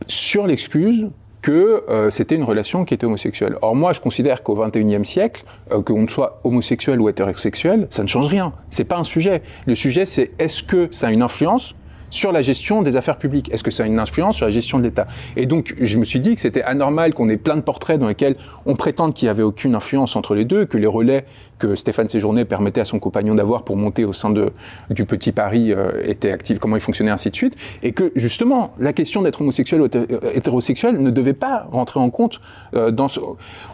[0.06, 1.08] Sur l'excuse
[1.46, 3.56] que euh, c'était une relation qui était homosexuelle.
[3.62, 8.08] Or moi, je considère qu'au XXIe siècle, euh, qu'on soit homosexuel ou hétérosexuel, ça ne
[8.08, 8.52] change rien.
[8.68, 9.42] C'est pas un sujet.
[9.64, 11.76] Le sujet, c'est est-ce que ça a une influence
[12.10, 13.52] sur la gestion des affaires publiques?
[13.52, 15.06] Est-ce que ça a une influence sur la gestion de l'État?
[15.36, 18.08] Et donc, je me suis dit que c'était anormal qu'on ait plein de portraits dans
[18.08, 21.26] lesquels on prétende qu'il n'y avait aucune influence entre les deux, que les relais
[21.58, 24.52] que Stéphane Séjourné permettait à son compagnon d'avoir pour monter au sein de,
[24.90, 28.72] du petit Paris euh, étaient actifs, comment il fonctionnait, ainsi de suite, et que justement,
[28.78, 29.86] la question d'être homosexuel ou
[30.34, 32.40] hétérosexuel ne devait pas rentrer en compte
[32.74, 33.20] euh, dans ce...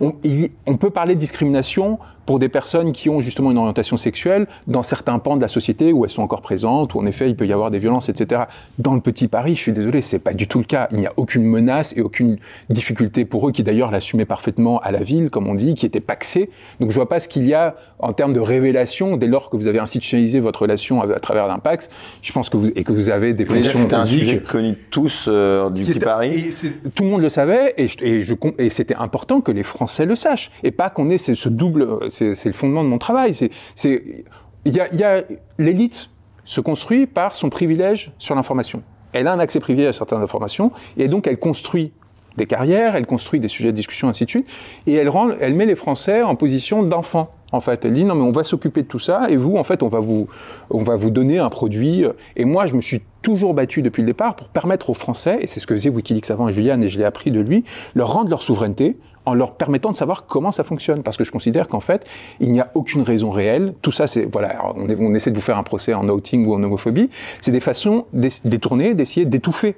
[0.00, 4.82] On, peut parler de discrimination pour des personnes qui ont justement une orientation sexuelle dans
[4.82, 7.46] certains pans de la société où elles sont encore présentes, où en effet il peut
[7.46, 8.42] y avoir des violences, etc.
[8.78, 10.88] Dans le petit Paris, je suis désolé, c'est pas du tout le cas.
[10.92, 12.38] Il n'y a aucune menace et aucune
[12.70, 16.00] difficulté pour eux, qui d'ailleurs l'assumaient parfaitement à la ville, comme on dit, qui était
[16.00, 16.50] paxé.
[16.80, 19.56] Donc je vois pas ce qu'il y a en termes de révélation dès lors que
[19.56, 21.90] vous avez institutionnalisé votre relation à, à travers Pax.
[22.22, 23.78] Je pense que vous et que vous avez des fonctions.
[23.78, 26.50] C'était un sujet connu tous euh, du petit Paris.
[26.94, 30.06] Tout le monde le savait et, je, et, je, et c'était important que les Français
[30.06, 33.34] le sachent et pas qu'on ait ce, ce double c'est le fondement de mon travail.
[33.34, 34.24] C'est,
[34.64, 35.22] il y a, y a
[35.58, 36.10] l'élite
[36.44, 38.82] se construit par son privilège sur l'information.
[39.12, 41.92] elle a un accès privilégié à certaines informations, et donc elle construit
[42.36, 44.48] des carrières, elle construit des sujets de discussion, ainsi de suite,
[44.86, 47.34] et elle, rend, elle met les Français en position d'enfants.
[47.52, 49.62] En fait, elle dit non mais on va s'occuper de tout ça et vous en
[49.62, 50.26] fait on va vous
[50.70, 52.04] on va vous donner un produit
[52.36, 55.46] et moi je me suis toujours battu depuis le départ pour permettre aux Français et
[55.46, 58.12] c'est ce que faisait WikiLeaks avant et Julian et je l'ai appris de lui leur
[58.12, 61.68] rendre leur souveraineté en leur permettant de savoir comment ça fonctionne parce que je considère
[61.68, 62.06] qu'en fait
[62.40, 65.42] il n'y a aucune raison réelle tout ça c'est voilà on, on, essaie de vous
[65.42, 67.10] faire un procès en outing ou en homophobie
[67.40, 69.76] c'est des façons détournées d'essayer d'étouffer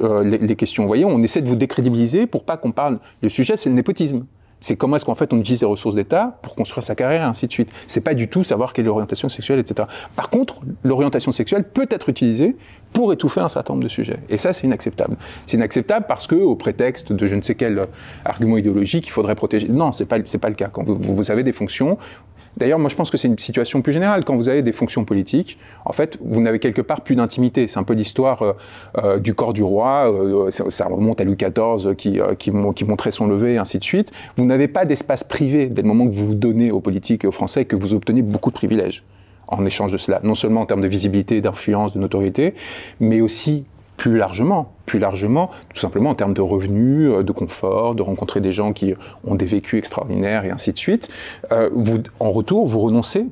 [0.00, 0.82] euh, les, les, questions.
[0.82, 2.98] Vous voyez, on essaie de vous décrédibiliser pour pas qu'on parle.
[3.22, 4.26] Le sujet, c'est le népotisme.
[4.60, 7.24] C'est comment est-ce qu'en fait on utilise les ressources d'État pour construire sa carrière et
[7.24, 7.70] ainsi de suite.
[7.86, 9.88] C'est pas du tout savoir quelle est l'orientation sexuelle, etc.
[10.16, 12.56] Par contre, l'orientation sexuelle peut être utilisée
[12.92, 14.18] pour étouffer un certain nombre de sujets.
[14.28, 15.16] Et ça, c'est inacceptable.
[15.46, 17.86] C'est inacceptable parce que, au prétexte de je ne sais quel
[18.24, 19.68] argument idéologique, il faudrait protéger.
[19.68, 20.68] Non, c'est pas, c'est pas le cas.
[20.68, 21.98] Quand vous, vous avez des fonctions,
[22.56, 24.24] D'ailleurs, moi, je pense que c'est une situation plus générale.
[24.24, 27.68] Quand vous avez des fonctions politiques, en fait, vous n'avez quelque part plus d'intimité.
[27.68, 28.52] C'est un peu l'histoire euh,
[28.98, 30.12] euh, du corps du roi.
[30.12, 34.10] Euh, ça, remonte à Louis XIV qui, montrait son lever, et ainsi de suite.
[34.36, 37.26] Vous n'avez pas d'espace privé dès le moment que vous vous donnez aux politiques et
[37.26, 39.04] aux Français que vous obtenez beaucoup de privilèges
[39.50, 40.20] en échange de cela.
[40.22, 42.54] Non seulement en termes de visibilité, d'influence, de notoriété,
[43.00, 43.64] mais aussi
[44.00, 48.40] plus largement, plus largement, tout simplement en termes de revenus, euh, de confort, de rencontrer
[48.40, 48.94] des gens qui
[49.26, 51.10] ont des vécus extraordinaires et ainsi de suite.
[51.52, 53.26] Euh, vous, en retour, vous renoncez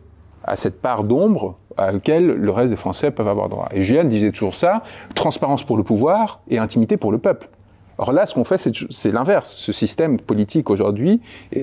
[0.45, 3.71] à cette part d'ombre à laquelle le reste des Français peuvent avoir droit.
[3.73, 4.83] Et Julien disait toujours ça,
[5.15, 7.49] transparence pour le pouvoir et intimité pour le peuple.
[7.97, 9.55] Or là, ce qu'on fait, c'est l'inverse.
[9.57, 11.23] Ce système politique aujourd'hui,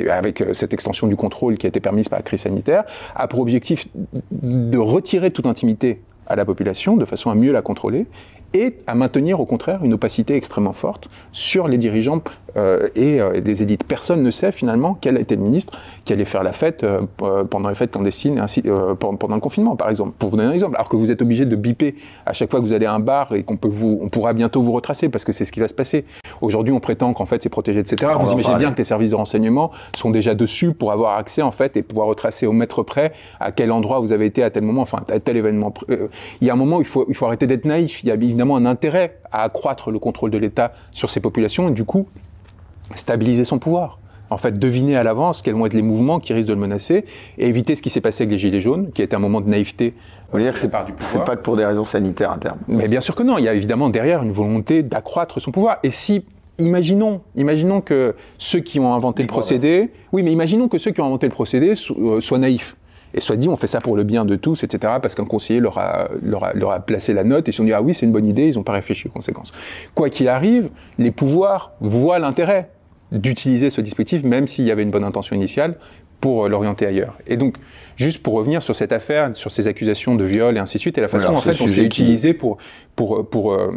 [0.10, 3.28] avec euh, cette extension du contrôle qui a été permise par la crise sanitaire, a
[3.28, 3.88] pour objectif
[4.32, 8.08] de retirer toute intimité à la population de façon à mieux la contrôler
[8.54, 12.22] et à maintenir au contraire une opacité extrêmement forte sur les dirigeants
[12.58, 13.84] euh, et euh, les élites.
[13.84, 17.70] Personne ne sait finalement quel été le ministre qui allait faire la fête euh, pendant
[17.70, 20.14] les fêtes clandestines, ainsi, euh, pendant le confinement par exemple.
[20.18, 22.60] Pour vous donner un exemple, alors que vous êtes obligé de biper à chaque fois
[22.60, 25.10] que vous allez à un bar et qu'on peut vous, on pourra bientôt vous retracer
[25.10, 26.06] parce que c'est ce qui va se passer.
[26.42, 28.12] Aujourd'hui, on prétend qu'en fait c'est protégé, etc.
[28.16, 31.42] On vous imaginez bien que les services de renseignement sont déjà dessus pour avoir accès
[31.42, 34.50] en fait et pouvoir retracer au mètre près à quel endroit vous avez été à
[34.50, 35.74] tel moment, enfin à tel événement.
[36.42, 38.04] Il y a un moment où il faut, il faut arrêter d'être naïf.
[38.04, 41.68] Il y a évidemment un intérêt à accroître le contrôle de l'État sur ces populations
[41.70, 42.08] et du coup
[42.96, 44.00] stabiliser son pouvoir.
[44.30, 47.06] En fait, deviner à l'avance quels vont être les mouvements qui risquent de le menacer
[47.38, 49.48] et éviter ce qui s'est passé avec les Gilets jaunes, qui était un moment de
[49.48, 49.94] naïveté.
[50.26, 50.86] Vous voulez dire que c'est pas,
[51.26, 53.38] pas que pour des raisons sanitaires à terme Mais bien sûr que non.
[53.38, 55.78] Il y a évidemment derrière une volonté d'accroître son pouvoir.
[55.84, 56.26] Et si
[56.58, 61.02] imaginons, imaginons que ceux qui ont inventé le procédé, oui, mais imaginons que ceux qui
[61.02, 62.76] ont inventé le procédé euh, soient naïfs
[63.14, 64.94] et soit dit on fait ça pour le bien de tous, etc.
[65.02, 67.58] Parce qu'un conseiller leur a, leur, a, leur a, placé la note et ils se
[67.58, 69.54] sont dit ah oui c'est une bonne idée, ils n'ont pas réfléchi aux conséquences.
[69.94, 72.70] Quoi qu'il arrive, les pouvoirs voient l'intérêt
[73.16, 75.76] d'utiliser ce dispositif, même s'il y avait une bonne intention initiale,
[76.22, 77.16] pour l'orienter ailleurs.
[77.28, 77.56] Et donc,
[77.98, 80.98] juste pour revenir sur cette affaire, sur ces accusations de viol et ainsi de suite,
[80.98, 82.04] et la façon Alors, en fait on s'est qui...
[82.04, 82.58] utilisé pour
[82.96, 83.72] pour pour euh,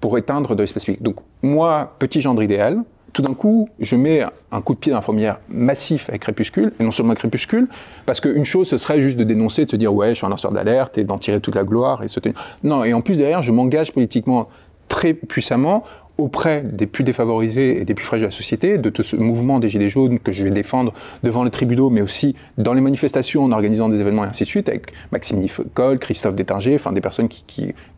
[0.00, 1.02] pour éteindre de l'espace public.
[1.02, 4.98] Donc moi, petit gendre idéal, tout d'un coup, je mets un coup de pied dans
[4.98, 7.68] la fourmilière massif avec Crépuscule, et non seulement Crépuscule,
[8.06, 10.28] parce qu'une chose, ce serait juste de dénoncer, de se dire, ouais, je suis un
[10.28, 12.36] lanceur d'alerte, et d'en tirer toute la gloire, et se tenir.
[12.62, 14.48] Non, et en plus, derrière, je m'engage politiquement
[14.88, 15.84] très puissamment
[16.18, 19.60] auprès des plus défavorisés et des plus fragiles de la société, de tout ce mouvement
[19.60, 23.44] des Gilets jaunes que je vais défendre devant les tribunaux, mais aussi dans les manifestations,
[23.44, 27.00] en organisant des événements et ainsi de suite, avec Maxime Nicole, Christophe Détinger, enfin des
[27.00, 27.28] personnes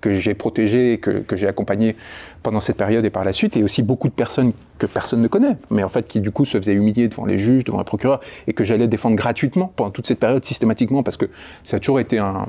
[0.02, 1.96] que j'ai protégées, que, que j'ai accompagnées
[2.42, 5.28] pendant cette période et par la suite, et aussi beaucoup de personnes que personne ne
[5.28, 7.84] connaît, mais en fait qui du coup se faisaient humilier devant les juges, devant les
[7.84, 11.26] procureurs, et que j'allais défendre gratuitement pendant toute cette période systématiquement, parce que
[11.64, 12.46] ça a toujours été un,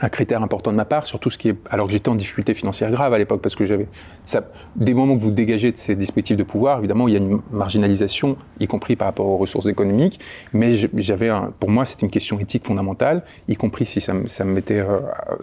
[0.00, 2.54] un critère important de ma part, surtout ce qui est, alors que j'étais en difficulté
[2.54, 3.86] financière grave à l'époque, parce que j'avais,
[4.22, 4.44] ça,
[4.76, 7.40] des moments que vous dégagez de ces dispositifs de pouvoir, évidemment, il y a une
[7.50, 10.20] marginalisation, y compris par rapport aux ressources économiques,
[10.52, 14.44] mais j'avais, un, pour moi, c'est une question éthique fondamentale, y compris si ça, ça
[14.44, 15.00] me mettait, euh,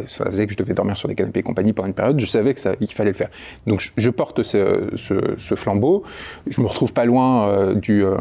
[0.07, 2.25] ça faisait que je devais dormir sur des canapés et compagnie pendant une période, je
[2.25, 3.29] savais que ça, il fallait le faire.
[3.67, 6.03] Donc, je, je porte ce, ce, ce, flambeau,
[6.47, 8.17] je me retrouve pas loin euh, du, euh,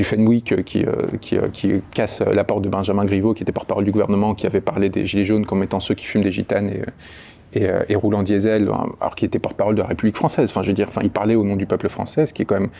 [0.00, 3.52] du Fenwick qui, euh, qui, euh, qui, casse la porte de Benjamin Griveaux, qui était
[3.52, 6.32] porte-parole du gouvernement, qui avait parlé des Gilets jaunes comme étant ceux qui fument des
[6.32, 10.48] gitanes et, et, et roulent en diesel, alors qu'il était porte-parole de la République française.
[10.48, 12.44] Enfin, je veux dire, enfin, il parlait au nom du peuple français, ce qui est
[12.46, 12.70] quand même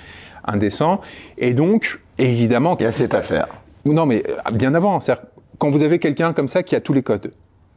[0.46, 1.02] indécent.
[1.37, 2.74] Et donc, évidemment...
[2.80, 3.48] Il y a cette affaire.
[3.85, 4.98] Non, mais euh, bien avant.
[5.59, 7.33] Quand vous avez quelqu'un comme ça qui a tous les codes,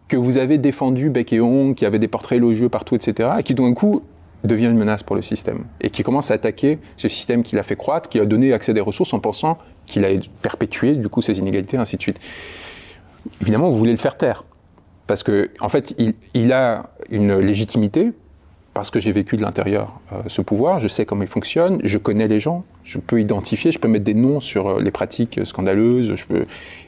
[0.08, 3.44] que vous avez défendu bec et ongles, qui avait des portraits élogieux partout, etc., et
[3.44, 4.04] qui d'un coup
[4.44, 7.64] devient une menace pour le système et qui commence à attaquer ce système qui l'a
[7.64, 10.10] fait croître, qui a donné accès à des ressources en pensant qu'il a
[10.42, 12.20] perpétué du coup ces inégalités, ainsi de suite.
[13.42, 14.44] Évidemment, vous voulez le faire taire
[15.08, 15.96] parce que en fait,
[16.34, 18.12] il, a une légitimité
[18.74, 21.98] parce que j'ai vécu de l'intérieur euh, ce pouvoir, je sais comment il fonctionne, je
[21.98, 25.42] connais les gens, je peux identifier, je peux mettre des noms sur euh, les pratiques
[25.46, 26.46] scandaleuses, je peux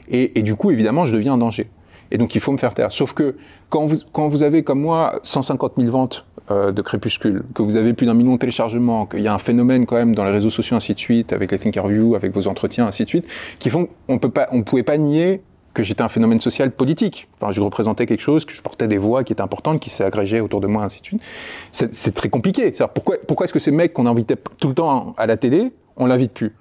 [0.08, 1.68] et, et du coup, évidemment, je deviens un danger.
[2.10, 2.92] Et donc il faut me faire taire.
[2.92, 3.36] Sauf que
[3.68, 7.76] quand vous, quand vous avez comme moi 150 000 ventes euh, de Crépuscule, que vous
[7.76, 10.30] avez plus d'un million de téléchargements, qu'il y a un phénomène quand même dans les
[10.30, 13.26] réseaux sociaux ainsi de suite, avec les Thinkerview, avec vos entretiens ainsi de suite,
[13.58, 15.42] qui font on peut pas, pouvait pas nier
[15.76, 17.28] que j'étais un phénomène social politique.
[17.38, 20.40] Enfin, je représentais quelque chose, que je portais des voix qui étaient importantes, qui s'agrégeaient
[20.40, 21.22] autour de moi, ainsi de suite.
[21.70, 22.72] C'est très compliqué.
[22.94, 26.32] Pourquoi, est-ce que ces mecs qu'on invitait tout le temps à la télé, on l'invite
[26.32, 26.54] plus?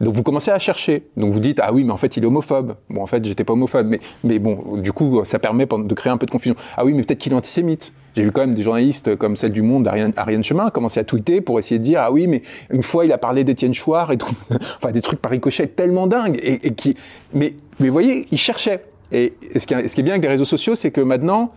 [0.00, 1.06] Donc vous commencez à chercher.
[1.16, 2.76] Donc vous dites ah oui mais en fait il est homophobe.
[2.90, 6.18] Bon en fait j'étais pas homophobe mais bon du coup ça permet de créer un
[6.18, 6.54] peu de confusion.
[6.76, 7.94] Ah oui mais peut-être qu'il est antisémite.
[8.16, 11.04] J'ai vu quand même des journalistes comme celle du Monde, Ariane, Ariane Chemin, commencer à
[11.04, 14.10] tweeter pour essayer de dire ah oui mais une fois il a parlé d'Étienne Chouard
[14.10, 14.34] et tout.
[14.50, 16.96] enfin des trucs par ricochet tellement dingues et, qui
[17.34, 18.84] mais mais vous voyez il cherchait.
[19.12, 21.52] Et ce qui, est, ce qui est bien avec les réseaux sociaux c'est que maintenant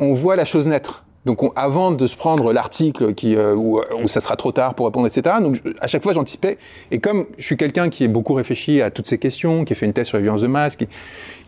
[0.00, 1.04] on voit la chose naître.
[1.26, 5.06] Donc avant de se prendre l'article qui euh, où, ça sera trop tard pour répondre,
[5.06, 5.36] etc.
[5.40, 6.58] Donc à chaque fois j'anticipais.
[6.90, 9.76] Et comme je suis quelqu'un qui est beaucoup réfléchi à toutes ces questions, qui a
[9.76, 10.88] fait une thèse sur la violence de masse, qui,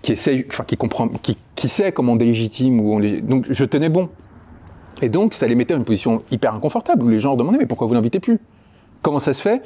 [0.03, 3.65] qui essaie, enfin qui comprend, qui, qui sait comment on délégitime ou on donc je
[3.65, 4.09] tenais bon.
[5.03, 7.67] Et donc ça les mettait dans une position hyper inconfortable où les gens demandaient mais
[7.67, 8.39] pourquoi vous l'invitez plus?
[9.03, 9.63] Comment ça se fait?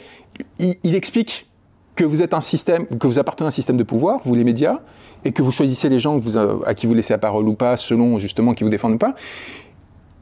[0.58, 1.46] Il, explique
[1.94, 4.44] que vous êtes un système, que vous appartenez à un système de pouvoir, vous les
[4.44, 4.80] médias,
[5.24, 7.76] et que vous choisissez les gens vous, à qui vous laissez la parole ou pas,
[7.76, 9.14] selon justement qui vous défendent ou pas.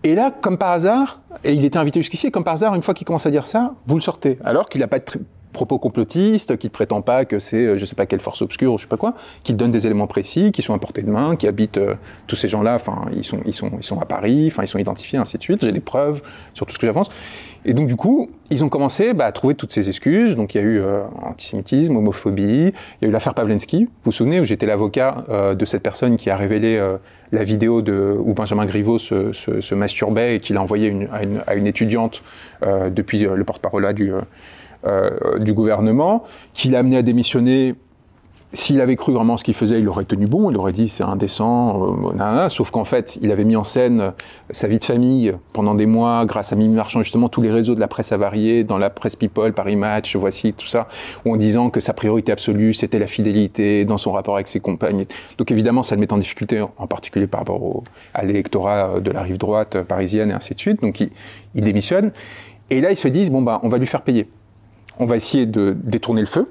[0.02, 2.82] Et là, comme par hasard, et il était invité jusqu'ici, et comme par hasard, une
[2.82, 4.38] fois qu'il commence à dire ça, vous le sortez.
[4.44, 5.04] Alors qu'il n'a pas de
[5.54, 8.42] propos complotistes, qu'il ne prétend pas que c'est euh, je ne sais pas quelle force
[8.42, 11.02] obscure ou je sais pas quoi, qu'il donne des éléments précis, qui sont à portée
[11.02, 11.94] de main, qui habitent euh,
[12.26, 14.78] tous ces gens-là, enfin ils sont, ils, sont, ils sont à Paris, enfin ils sont
[14.78, 16.20] identifiés, ainsi de suite, j'ai des preuves
[16.52, 17.08] sur tout ce que j'avance.
[17.64, 20.36] Et donc du coup, ils ont commencé bah, à trouver toutes ces excuses.
[20.36, 23.90] Donc il y a eu euh, antisémitisme, homophobie, il y a eu l'affaire Pavlensky, vous
[24.04, 26.78] vous souvenez, où j'étais l'avocat de cette personne qui a révélé
[27.32, 31.54] la vidéo de, où Benjamin Griveaux se, masturbait et qu'il a envoyé à, une, à,
[31.54, 32.22] une, étudiante
[32.62, 34.12] depuis le porte-parole du,
[34.86, 37.74] euh, du gouvernement, qui l'a amené à démissionner
[38.54, 41.02] s'il avait cru vraiment ce qu'il faisait, il aurait tenu bon, il aurait dit c'est
[41.02, 44.12] indécent, euh, sauf qu'en fait, il avait mis en scène
[44.50, 47.74] sa vie de famille pendant des mois, grâce à Mimi Marchand, justement, tous les réseaux
[47.74, 50.86] de la presse avariés, dans la presse People, Paris Match, voici, tout ça,
[51.26, 55.04] en disant que sa priorité absolue, c'était la fidélité dans son rapport avec ses compagnes.
[55.36, 57.82] Donc évidemment, ça le met en difficulté, en particulier par rapport au,
[58.14, 60.80] à l'électorat de la rive droite parisienne et ainsi de suite.
[60.80, 61.10] Donc il,
[61.56, 62.12] il démissionne.
[62.70, 64.28] Et là, ils se disent, bon, bah, on va lui faire payer.
[64.98, 66.48] On va essayer de détourner le feu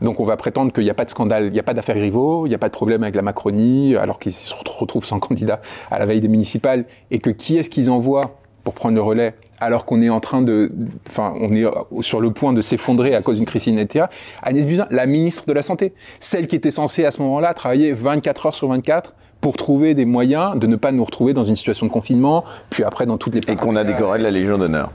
[0.00, 1.96] donc on va prétendre qu'il n'y a pas de scandale, il n'y a pas d'affaire
[1.96, 5.18] rivaux, il n'y a pas de problème avec la Macronie, alors qu'ils se retrouvent sans
[5.18, 9.02] candidat à la veille des municipales, et que qui est-ce qu'ils envoient pour prendre le
[9.02, 10.72] relais alors qu'on est en train de,
[11.08, 11.64] enfin, on est
[12.00, 14.08] sur le point de s'effondrer à cause d'une crise sanitaire?
[14.42, 17.92] Agnès Buzyn, la ministre de la Santé, celle qui était censée à ce moment-là travailler
[17.92, 21.56] 24 heures sur 24 pour trouver des moyens de ne pas nous retrouver dans une
[21.56, 23.52] situation de confinement, puis après dans toutes les...
[23.52, 24.90] Et qu'on a décoré de la Légion d'honneur.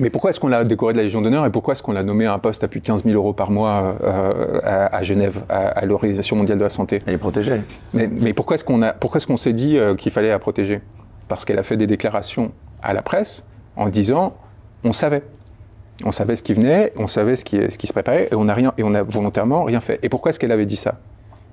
[0.00, 2.02] Mais pourquoi est-ce qu'on l'a décoré de la Légion d'honneur et pourquoi est-ce qu'on l'a
[2.02, 5.02] nommé à un poste à plus de 15 000 euros par mois euh, à, à,
[5.02, 7.00] Genève, à, à l'Organisation mondiale de la santé?
[7.06, 7.60] Elle est protégée.
[7.92, 10.80] Mais, mais pourquoi est-ce qu'on est-ce qu'on s'est dit euh, qu'il fallait la protéger?
[11.28, 12.52] Parce qu'elle a fait des déclarations
[12.82, 13.44] à la presse
[13.76, 14.34] en disant
[14.84, 15.22] on savait,
[16.04, 18.48] on savait ce qui venait, on savait ce qui, ce qui se préparait et on
[18.48, 19.98] a rien et on a volontairement rien fait.
[20.02, 20.96] Et pourquoi est-ce qu'elle avait dit ça?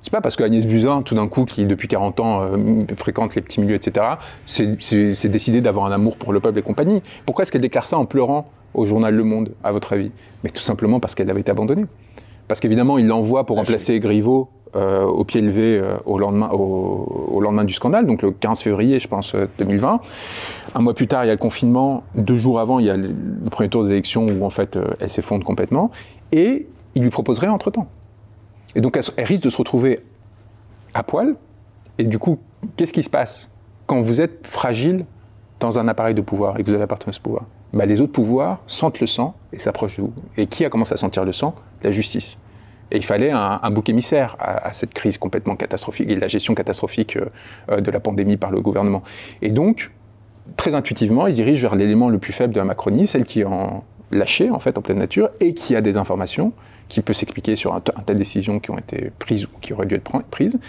[0.02, 3.36] C'est pas parce que Agnès Buzyn, tout d'un coup, qui depuis 40 ans euh, fréquente
[3.36, 4.06] les petits milieux, etc.,
[4.46, 7.02] c'est décidé d'avoir un amour pour le peuple et compagnie.
[7.26, 10.12] Pourquoi est-ce qu'elle déclare ça en pleurant au journal Le Monde, à votre avis?
[10.44, 11.86] Mais tout simplement parce qu'elle avait été abandonnée.
[12.48, 17.28] Parce qu'évidemment, il l'envoie pour remplacer Griveaux euh, au pied levé euh, au, lendemain, au,
[17.32, 19.94] au, lendemain du scandale, donc le 15 février, je pense, 2020.
[19.94, 19.98] Euh,
[20.76, 22.04] un mois plus tard, il y a le confinement.
[22.14, 24.78] Deux jours avant, il y a le, le premier tour des élections où, en fait,
[25.00, 25.90] elle s'effondre complètement.
[26.32, 27.88] Et il lui proposerait entre-temps.
[28.76, 30.04] Et donc, elle, risque de se retrouver
[30.94, 31.36] à poil.
[31.98, 32.40] Et du coup,
[32.76, 33.50] qu'est-ce qui se passe
[33.86, 35.06] quand vous êtes fragile
[35.60, 37.46] dans un appareil de pouvoir et que vous avez appartenu à ce pouvoir?
[37.74, 40.14] Bah, Les autres pouvoirs sentent le sang et s'approchent de vous.
[40.38, 41.56] Et qui a commencé à sentir le sang?
[41.84, 42.38] La justice.
[42.92, 47.18] Et il fallait un, bouc émissaire à, cette crise complètement catastrophique et la gestion catastrophique
[47.70, 49.04] euh, de la pandémie par le gouvernement.
[49.44, 49.92] Et donc,
[50.58, 53.46] très intuitivement, ils dirigent vers l'élément le plus faible de la Macronie, celle qui est
[53.46, 56.52] en lâché en fait en pleine nature et qui a des informations
[56.90, 59.72] qui peut s'expliquer sur un, un tas de décisions qui ont été prises ou qui
[59.74, 60.60] auraient dû être prises.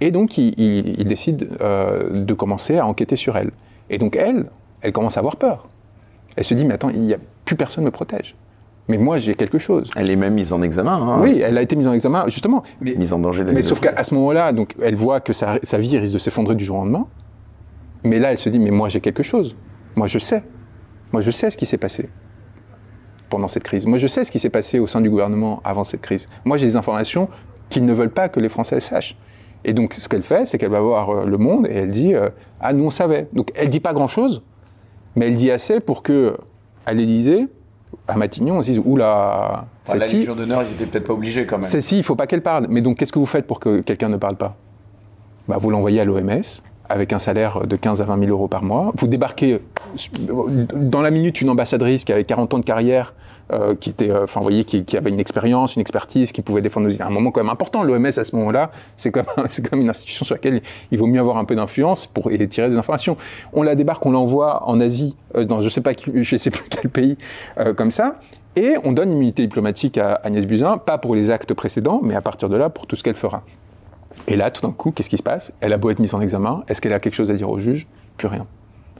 [0.00, 3.52] Et donc, il, il, il décide euh, de commencer à enquêter sur elle.
[3.88, 4.46] Et donc, elle,
[4.80, 5.68] elle commence à avoir peur.
[6.36, 8.34] Elle se dit, mais attends, il n'y a plus personne me protège.
[8.88, 9.88] Mais moi, j'ai quelque chose.
[9.94, 10.96] Elle est même mise en examen.
[10.96, 11.20] Hein.
[11.22, 12.64] Oui, elle a été mise en examen, justement.
[12.80, 13.44] Mais, mise en danger.
[13.44, 16.56] Mais sauf qu'à ce moment-là, donc, elle voit que sa, sa vie risque de s'effondrer
[16.56, 17.06] du jour au lendemain.
[18.02, 19.54] Mais là, elle se dit, mais moi, j'ai quelque chose.
[19.94, 20.42] Moi, je sais.
[21.12, 22.08] Moi, je sais ce qui s'est passé
[23.32, 23.86] pendant cette crise.
[23.86, 26.28] Moi, je sais ce qui s'est passé au sein du gouvernement avant cette crise.
[26.44, 27.28] Moi, j'ai des informations
[27.70, 29.16] qu'ils ne veulent pas que les Français sachent.
[29.64, 32.28] Et donc, ce qu'elle fait, c'est qu'elle va voir le monde et elle dit euh,
[32.60, 33.28] Ah, nous, on savait.
[33.32, 34.42] Donc, elle dit pas grand-chose,
[35.16, 36.36] mais elle dit assez pour que,
[36.84, 37.46] à l'Élysée,
[38.06, 41.46] à Matignon, on se dise Oula, enfin, La Légion d'honneur, ils étaient peut-être pas obligés
[41.46, 41.62] quand même.
[41.62, 42.66] C'est si, il faut pas qu'elle parle.
[42.68, 44.56] Mais donc, qu'est-ce que vous faites pour que quelqu'un ne parle pas?
[45.48, 46.42] Bah, vous l'envoyez à l'OMS
[46.92, 48.92] avec un salaire de 15 à 20 000 euros par mois.
[48.96, 49.60] Vous débarquez
[50.74, 53.14] dans la minute une ambassadrice qui avait 40 ans de carrière,
[53.52, 56.86] euh, qui était, euh, enfin, voyez, qui, avait une expérience, une expertise, qui pouvait défendre
[56.86, 57.02] nos idées.
[57.02, 57.82] Un moment quand même important.
[57.82, 59.12] L'OMS à ce moment-là, c'est
[59.48, 62.70] c'est comme une institution sur laquelle il vaut mieux avoir un peu d'influence pour tirer
[62.70, 63.16] des informations.
[63.52, 66.64] On la débarque, on l'envoie en Asie, euh, dans je sais pas, je sais plus
[66.68, 67.16] quel pays,
[67.76, 68.16] comme ça.
[68.56, 72.20] Et on donne immunité diplomatique à Agnès Buzyn, pas pour les actes précédents, mais à
[72.20, 73.42] partir de là, pour tout ce qu'elle fera.
[74.28, 75.52] Et là, tout d'un coup, qu'est-ce qui se passe?
[75.60, 77.58] Elle a beau être mise en examen, est-ce qu'elle a quelque chose à dire au
[77.58, 77.86] juge?
[78.18, 78.46] Plus rien.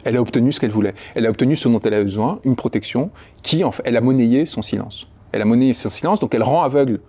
[0.05, 0.95] Elle a obtenu ce qu'elle voulait.
[1.15, 3.11] Elle a obtenu ce dont elle a besoin, une protection
[3.43, 5.09] qui, en fait, elle a monnayé son silence.
[5.33, 7.01] Elle a monnayé son silence, donc elle rend aveugle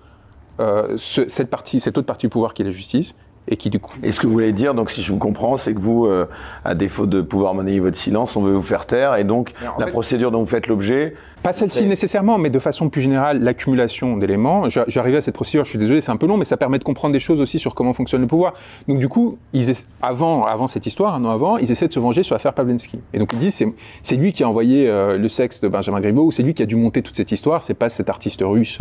[0.59, 3.15] euh, cette partie, cette autre partie du pouvoir qui est la justice,
[3.47, 3.95] et qui du coup.
[4.03, 6.29] Et ce que vous voulez dire, donc si je vous comprends, c'est que vous, euh,
[6.63, 9.87] à défaut de pouvoir monnayer votre silence, on veut vous faire taire, et donc la
[9.87, 11.15] procédure dont vous faites l'objet.
[11.43, 14.69] Pas celle-ci nécessairement, mais de façon plus générale, l'accumulation d'éléments.
[14.69, 16.85] J'arrivais à cette procédure, je suis désolé, c'est un peu long, mais ça permet de
[16.85, 18.53] comprendre des choses aussi sur comment fonctionne le pouvoir.
[18.87, 21.99] Donc du coup, ils avant, avant cette histoire, un an avant, ils essaient de se
[21.99, 22.99] venger sur l'affaire Pavlensky.
[23.13, 23.65] Et donc ils disent,
[24.01, 26.63] c'est lui qui a envoyé euh, le sexe de Benjamin Griveaux, ou c'est lui qui
[26.63, 28.77] a dû monter toute cette histoire, c'est pas cet artiste russe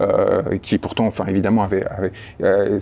[0.00, 1.84] euh, qui pourtant, enfin évidemment, avait...
[1.84, 2.78] avait euh,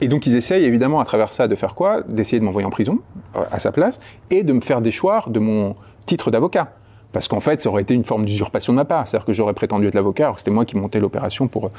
[0.00, 2.02] et donc ils essayent évidemment à travers ça de faire quoi?
[2.08, 2.98] D'essayer de m'envoyer en prison
[3.36, 6.72] euh, à sa place et de me faire déchoir de mon titre d'avocat.
[7.12, 9.08] Parce qu'en fait, ça aurait été une forme d'usurpation de ma part.
[9.08, 11.70] C'est-à-dire que j'aurais prétendu être l'avocat, alors que c'était moi qui montais l'opération pour.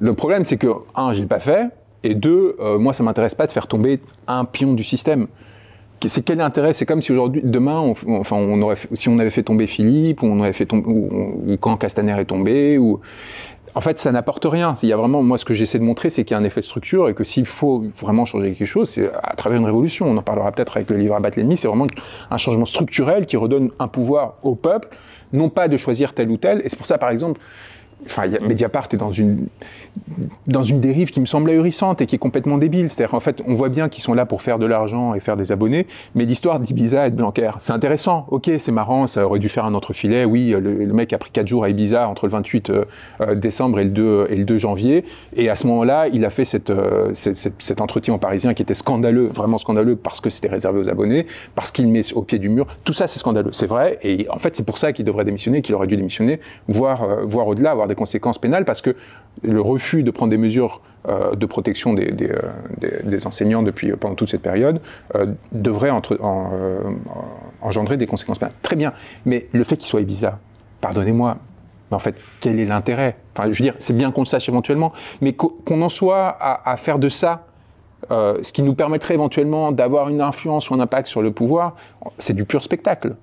[0.00, 1.68] Le problème, c'est que, un, je l'ai pas fait,
[2.02, 5.26] et deux, euh, moi, ça m'intéresse pas de faire tomber un pion du système.
[6.06, 6.74] C'est quel intérêt?
[6.74, 8.36] C'est comme si aujourd'hui, demain, on, enfin,
[8.92, 12.76] si on avait fait tomber Philippe, ou on avait fait ou, quand Castaner est tombé,
[12.76, 13.00] ou
[13.74, 14.74] en fait, ça n'apporte rien.
[14.82, 16.44] Il y a vraiment, moi, ce que j'essaie de montrer, c'est qu'il y a un
[16.44, 19.64] effet de structure et que s'il faut vraiment changer quelque chose, c'est à travers une
[19.64, 20.06] révolution.
[20.06, 21.56] On en parlera peut-être avec le livre Abattre l'ennemi.
[21.56, 21.86] C'est vraiment
[22.30, 24.88] un changement structurel qui redonne un pouvoir au peuple,
[25.32, 26.60] non pas de choisir tel ou tel.
[26.64, 27.40] Et c'est pour ça, par exemple,
[28.06, 29.46] enfin, Mediapart est dans une,
[30.46, 32.90] dans une dérive qui me semble ahurissante et qui est complètement débile.
[32.90, 35.36] C'est-à-dire, en fait, on voit bien qu'ils sont là pour faire de l'argent et faire
[35.36, 38.26] des abonnés, mais l'histoire d'Ibiza et de Blanquer, c'est intéressant.
[38.30, 40.24] Ok, c'est marrant, ça aurait dû faire un autre filet.
[40.24, 42.84] Oui, le, mec a pris quatre jours à Ibiza entre le 28 euh,
[43.20, 45.04] euh, décembre et le 2, et le 2 janvier.
[45.36, 48.74] Et à ce moment-là, il a fait cette, euh, cet entretien en parisien qui était
[48.74, 52.48] scandaleux, vraiment scandaleux, parce que c'était réservé aux abonnés, parce qu'il met au pied du
[52.48, 52.66] mur.
[52.84, 53.98] Tout ça, c'est scandaleux, c'est vrai.
[54.02, 57.46] Et en fait, c'est pour ça qu'il devrait démissionner, qu'il aurait dû démissionner, voire, voire
[57.48, 58.94] au-delà, avoir des conséquences pénales, parce que
[59.42, 62.38] le refus de prendre des mesures euh, de protection des, euh,
[62.78, 64.80] des, des, enseignants depuis euh, pendant toute cette période
[65.52, 65.90] devrait
[67.60, 68.54] engendrer des conséquences pénales.
[68.62, 68.94] Très bien,
[69.26, 70.38] mais le fait qu'il soit Ibiza,
[70.80, 71.36] pardonnez-moi,
[71.90, 73.18] mais en fait, quel est l'intérêt?
[73.36, 76.74] Enfin, je veux dire, c'est bien qu'on le sache éventuellement, mais qu'on en soit à,
[76.78, 77.48] faire de ça
[78.08, 81.76] ce qui nous permettrait éventuellement d'avoir une influence ou un impact sur le pouvoir,
[82.16, 83.16] c'est du pur spectacle.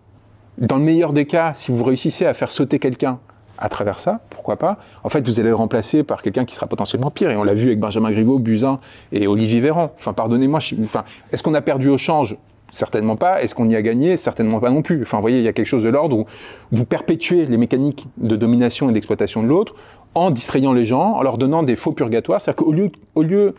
[0.60, 3.20] Dans le meilleur des cas, si vous réussissez à faire sauter quelqu'un
[3.62, 6.66] à travers ça, pourquoi pas En fait, vous allez le remplacer par quelqu'un qui sera
[6.68, 7.30] potentiellement pire.
[7.30, 8.80] Et on l'a vu avec Benjamin Griveaux, Buzyn
[9.12, 9.92] et Olivier Véran.
[9.96, 12.38] Enfin, pardonnez-moi, enfin, est-ce qu'on a perdu au change?
[12.72, 13.44] Certainement pas.
[13.44, 14.18] Est-ce qu'on y a gagné?
[14.18, 15.04] Certainement pas non plus.
[15.04, 16.26] Enfin, vous voyez, il y a quelque chose de l'ordre où
[16.72, 19.76] vous perpétuez les mécaniques de domination et d'exploitation de l'autre
[20.16, 22.42] en distrayant les gens, en leur donnant des faux purgatoires.
[22.42, 23.54] C'est-à-dire qu'au lieu, au lieu,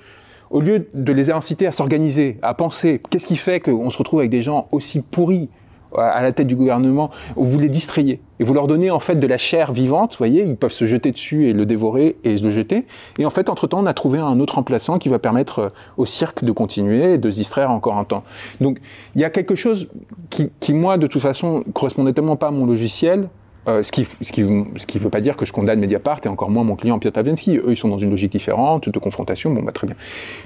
[0.51, 4.21] au lieu de les inciter à s'organiser, à penser, qu'est-ce qui fait qu'on se retrouve
[4.21, 5.49] avec des gens aussi pourris
[5.97, 8.21] à la tête du gouvernement, vous les distrayez.
[8.41, 10.85] Et vous leur donnez en fait de la chair vivante, vous voyez, ils peuvent se
[10.85, 12.87] jeter dessus et le dévorer et le jeter.
[13.19, 16.07] Et en fait, entre-temps, on a trouvé un autre remplaçant qui va permettre euh, au
[16.07, 18.25] cirque de continuer et de se distraire encore un temps.
[18.61, 18.81] Donc,
[19.15, 19.89] il y a quelque chose
[20.31, 23.29] qui, qui moi, de toute façon, correspondait tellement pas à mon logiciel,
[23.69, 24.45] euh, ce qui ce qui
[24.77, 27.13] ce qui veut pas dire que je condamne Mediapart et encore moins mon client Pierre
[27.13, 27.59] Pavlensky.
[27.59, 29.53] Eux, ils sont dans une logique différente de confrontation.
[29.53, 29.95] Bon, bah très bien.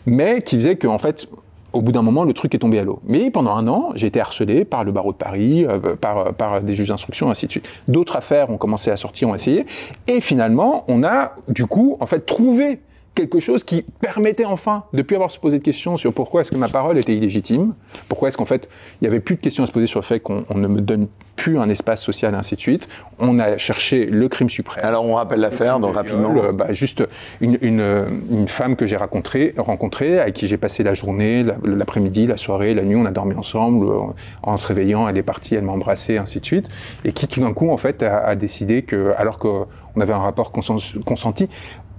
[0.05, 1.27] Mais qui faisait qu'en fait,
[1.73, 3.01] au bout d'un moment, le truc est tombé à l'eau.
[3.05, 6.61] Mais pendant un an, j'ai été harcelé par le barreau de Paris, euh, par, par
[6.63, 7.69] des juges d'instruction, ainsi de suite.
[7.89, 9.67] D'autres affaires ont commencé à sortir, ont essayé.
[10.07, 12.81] Et finalement, on a, du coup, en fait, trouvé
[13.17, 16.53] quelque chose qui permettait enfin de plus avoir se poser de questions sur pourquoi est-ce
[16.53, 17.75] que ma parole était illégitime,
[18.09, 18.69] pourquoi est-ce qu'en fait
[19.01, 20.81] il n'y avait plus de questions à se poser sur le fait qu'on ne me
[20.81, 22.89] donne plus un espace social, et ainsi de suite.
[23.19, 24.85] On a cherché le crime suprême.
[24.85, 26.35] Alors on rappelle l'affaire, donc rapidement.
[26.43, 27.05] Euh, bah, juste
[27.41, 32.27] une, une, une, femme que j'ai rencontrée, rencontrée, avec qui j'ai passé la journée, l'après-midi,
[32.27, 33.87] la soirée, la nuit, on a dormi ensemble.
[33.87, 34.01] Euh,
[34.43, 36.69] en se réveillant, elle est partie, elle m'a embrassé, ainsi de suite.
[37.05, 39.67] Et qui tout d'un coup, en fait, a, a décidé que, alors qu'on
[40.01, 41.49] avait un rapport consenti,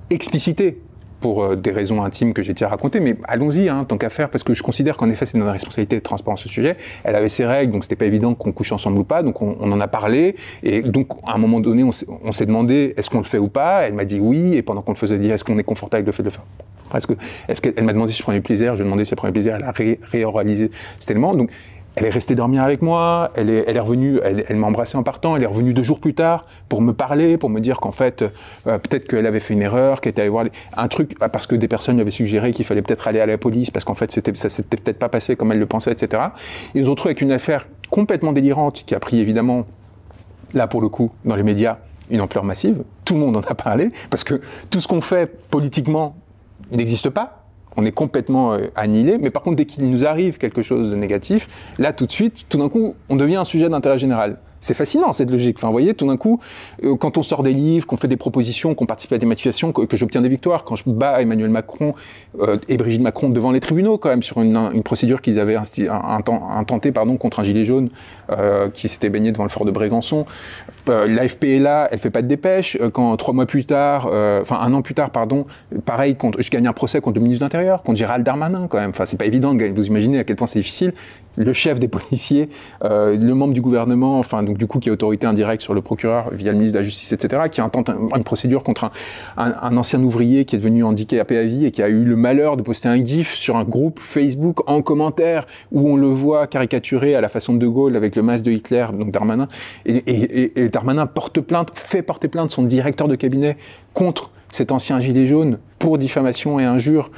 [0.09, 0.81] explicité
[1.19, 4.29] pour euh, des raisons intimes que j'ai déjà racontées, mais allons-y, hein, tant qu'à faire,
[4.29, 6.77] parce que je considère qu'en effet, c'est notre responsabilité de transparence ce sujet.
[7.03, 9.71] Elle avait ses règles, donc c'était pas évident qu'on couche ensemble ou pas, donc on,
[9.71, 13.23] en a parlé, et donc à un moment donné, on s'est demandé est-ce qu'on le
[13.23, 13.83] fait ou pas?
[13.83, 16.07] Elle m'a dit oui, et pendant qu'on le faisait, dire est-ce qu'on est confortable avec
[16.07, 16.43] le fait de le faire?
[16.95, 17.13] Est-ce que,
[17.47, 19.55] est-ce m'a demandé si je prenais plaisir, je lui ai demandé si elle prenait plaisir,
[19.55, 21.33] elle a ré réoralisé cet élément.
[21.33, 21.51] Donc
[21.97, 25.03] elle est restée dormir avec moi, elle est, elle est revenue, elle, m'a embrassé en
[25.03, 27.91] partant, elle est revenue deux jours plus tard pour me parler, pour me dire qu'en
[27.91, 30.45] fait, euh, peut-être qu'elle avait fait une erreur, qu'elle était allée voir
[30.75, 33.25] un truc, ah, parce que des personnes lui avaient suggéré qu'il fallait peut-être aller à
[33.25, 35.91] la police, parce qu'en fait, c'était, ça s'était peut-être pas passé comme elle le pensait,
[35.91, 36.21] etc.
[36.75, 39.65] Ils retrouvent avec une affaire complètement délirante qui a pris évidemment,
[40.53, 41.77] là pour le coup, dans les médias,
[42.11, 42.83] une ampleur massive.
[43.05, 44.39] Tout le monde en a parlé, parce que
[44.69, 46.15] tout ce qu'on fait politiquement
[46.69, 47.46] n'existe pas.
[47.75, 50.95] On est complètement euh, annihilé, mais par contre, dès qu'il nous arrive quelque chose de
[50.95, 51.47] négatif,
[51.77, 54.37] là, tout de suite, tout d'un coup, on devient un sujet d'intérêt général.
[54.59, 55.57] C'est fascinant cette logique.
[55.57, 56.39] Enfin, vous voyez, tout d'un coup,
[56.83, 59.71] euh, quand on sort des livres, qu'on fait des propositions, qu'on participe à des manifestations,
[59.71, 61.93] que, j'obtiens des victoires, quand je bats Emmanuel Macron
[62.39, 66.91] euh, et Brigitte Macron devant les tribunaux, quand même, sur une, procédure qu'ils avaient intentée
[66.91, 67.89] pardon, contre un gilet jaune
[68.31, 70.25] euh, qui s'était baigné devant le fort de Brégançon.
[70.87, 72.77] L'AFP est là, elle fait pas de dépêche.
[72.93, 74.05] Quand trois mois plus tard,
[74.41, 75.45] enfin un an plus tard, pardon,
[75.83, 78.91] pareil, je gagne un procès contre le ministre de l'Intérieur, contre Gérald Darmanin, quand même.
[78.91, 79.53] Enfin, c'est pas évident.
[79.53, 80.93] Vous imaginez à quel point c'est difficile.
[81.35, 82.49] Le chef des policiers,
[82.81, 86.29] le membre du gouvernement, enfin donc du coup qui est autorité indirecte sur le procureur
[86.31, 88.89] via le ministre de la Justice, etc., qui intente un- une procédure contre
[89.37, 92.57] un, ancien ouvrier qui est devenu handicapé à vie et qui a eu le malheur
[92.57, 97.13] de poster un gif sur un groupe Facebook en commentaire où on le voit caricaturé
[97.15, 99.47] à la façon de De Gaulle avec le masque de Hitler, donc Darmanin.
[99.85, 103.57] Et Darmanin porte plainte, fait porter plainte son directeur de cabinet
[103.93, 107.11] contre cet ancien gilet jaune pour diffamation et injure.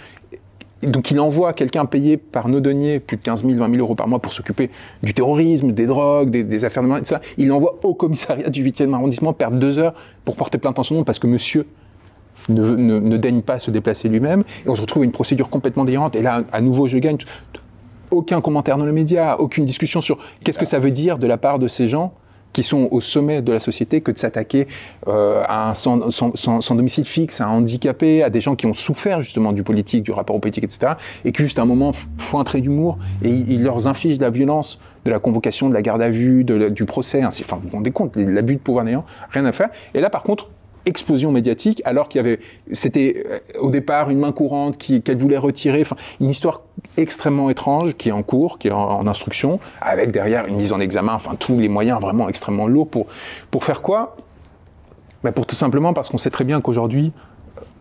[0.84, 3.96] Donc il envoie quelqu'un payé par nos deniers plus de 15 000, 20 000 euros
[3.96, 4.70] par mois pour s'occuper
[5.04, 7.22] du terrorisme, des drogues, des, affaires de mariage, ça.
[7.38, 10.96] Il l'envoie au commissariat du 8e arrondissement perdre deux heures pour porter plainte en son
[10.96, 11.66] nom parce que monsieur
[12.48, 14.44] ne, daigne pas se déplacer lui-même.
[14.66, 16.16] Et on se retrouve une procédure complètement délirante.
[16.16, 17.18] Et là, à nouveau, je gagne.
[18.12, 21.38] Aucun commentaire dans les médias, aucune discussion sur qu'est-ce que ça veut dire de la
[21.38, 22.14] part de ces gens
[22.54, 24.68] qui sont au sommet de la société que de s'attaquer
[25.08, 29.22] euh, à un sans, domicile fixe, à un handicapé, à des gens qui ont souffert
[29.22, 30.94] justement du politique, du rapport au politique, etc.
[31.26, 34.80] Et qui juste un moment font un trait d'humour et ils, leur infligent la violence
[35.06, 37.24] de la convocation, de la garde à vue, de du procès.
[37.26, 39.70] Enfin, vous vous rendez compte, l'abus de pouvoir n'ayant rien à faire.
[39.94, 40.50] Et là, par contre,
[40.86, 42.40] explosion médiatique, alors qu'il y avait,
[42.72, 46.62] c'était euh, au départ une main courante qui qu'elle voulait retirer, enfin une histoire
[46.98, 50.80] extrêmement étrange qui est en cours, qui est en, instruction, avec derrière une mise en
[50.80, 53.08] examen, enfin tous les moyens vraiment extrêmement lourds pour
[53.52, 54.16] pour faire quoi?
[55.24, 57.12] Ben, Pour tout simplement parce qu'on sait très bien qu'aujourd'hui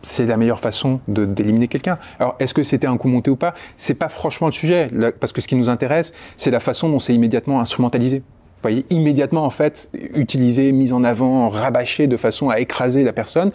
[0.01, 1.97] c'est la meilleure façon de- d'éliminer quelqu'un.
[2.19, 3.53] Alors, est-ce que c'était un coup monté ou pas?
[3.75, 4.89] C'est pas franchement le sujet,
[5.19, 8.21] parce que ce qui nous intéresse, c'est la façon dont c'est immédiatement instrumentalisé.
[8.61, 13.51] Voyez, immédiatement, en fait, utilisé, mis en avant, rabâché de façon à écraser la personne.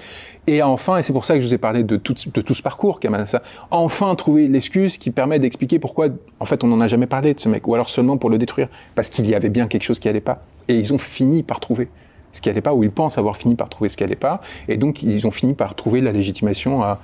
[0.46, 3.00] Et enfin, et c'est pour ça que je vous ai parlé de tout, ce parcours
[3.00, 6.08] qui amène à ça, enfin trouver l'excuse qui permet d'expliquer pourquoi,
[6.40, 8.38] en fait, on n'en a jamais parlé de ce mec, ou alors seulement pour le
[8.38, 10.42] détruire, parce qu'il y avait bien quelque chose qui allait pas.
[10.68, 11.88] Et ils ont fini par trouver
[12.32, 14.40] ce qui allait pas, ou ils pensent avoir fini par trouver ce qui allait pas,
[14.68, 16.98] et donc ils ont fini par trouver la légitimation à,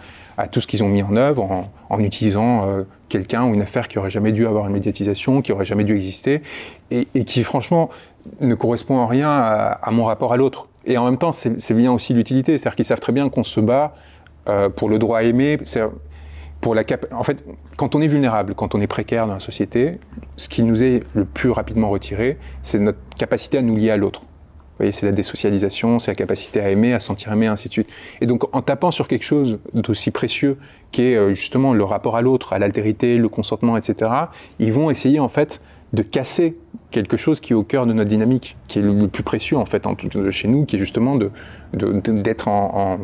[0.51, 3.89] tout ce qu'ils ont mis en œuvre en, en utilisant euh, quelqu'un ou une affaire
[3.89, 6.41] qui aurait jamais dû avoir une médiatisation, qui aurait jamais dû exister,
[6.91, 7.91] et, qui franchement
[8.41, 10.69] ne correspond en rien à, mon rapport à l'autre.
[10.87, 13.61] Et en même temps, c'est bien aussi l'utilité, c'est-à-dire qu'ils savent très bien qu'on se
[13.61, 13.95] bat
[14.49, 15.59] euh, pour le droit à aimer,
[16.67, 17.39] en fait,
[17.77, 19.99] quand on est vulnérable, quand on est précaire dans la société,
[20.37, 23.97] ce qui nous est le plus rapidement retiré, c'est notre capacité à nous lier à
[23.97, 24.23] l'autre.
[24.81, 27.73] Voyez, c'est la désocialisation, c'est la capacité à aimer, à se sentir aimé, ainsi de
[27.75, 27.89] suite.
[28.23, 30.57] Et donc, en tapant sur quelque chose d'aussi précieux,
[30.91, 34.11] qui est euh, justement le rapport à l'autre, à l'altérité, le consentement, etc.,
[34.59, 35.61] ils vont essayer en fait
[35.93, 36.57] de casser
[36.91, 39.67] quelque chose qui est au cœur de notre dynamique, qui est le, plus précieux en
[39.67, 39.83] fait
[40.31, 41.19] chez nous, qui est justement
[41.75, 42.99] d'être en,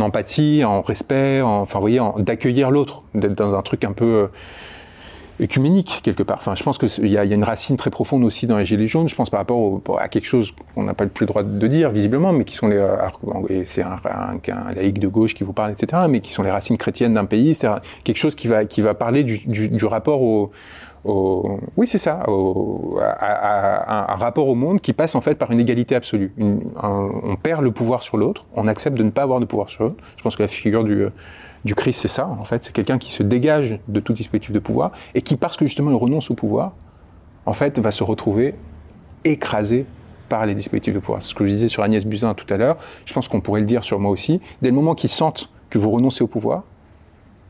[0.00, 4.04] empathie, en respect, en- enfin, vous voyez, d'accueillir l'autre, d'être dans un truc un peu
[4.04, 4.26] euh,
[5.42, 6.40] écuménique quelque part.
[6.54, 9.08] Je pense qu'il y, a- une racine très profonde aussi dans les Gilets jaunes.
[9.08, 11.90] Je pense par rapport à quelque chose qu'on n'a pas le plus droit de dire
[11.90, 12.84] visiblement, mais qui sont les.
[13.64, 13.98] C'est un,
[14.74, 16.06] laïc de gauche qui vous parle, etc.
[16.08, 17.54] Mais qui sont les racines chrétiennes d'un pays.
[17.54, 17.68] C'est
[18.04, 20.50] quelque chose qui va parler du, rapport au,
[21.04, 26.32] oui, c'est ça, un rapport au monde qui passe en fait par une égalité absolue.
[26.38, 29.84] On perd le pouvoir sur l'autre, on accepte de ne pas avoir de pouvoir sur
[29.84, 29.96] l'autre.
[30.16, 31.06] Je pense que la figure du,
[31.64, 32.64] du Christ, c'est ça, en fait.
[32.64, 35.90] C'est quelqu'un qui se dégage de tout dispositif de pouvoir et qui, parce que justement
[35.90, 36.72] il renonce au pouvoir,
[37.46, 38.54] en fait, va se retrouver
[39.24, 39.86] écrasé
[40.28, 41.22] par les dispositifs de pouvoir.
[41.22, 42.76] C'est ce que je disais sur Agnès Buzyn tout à l'heure.
[43.04, 44.40] Je pense qu'on pourrait le dire sur moi aussi.
[44.62, 46.64] Dès le moment qu'ils sentent que vous renoncez au pouvoir,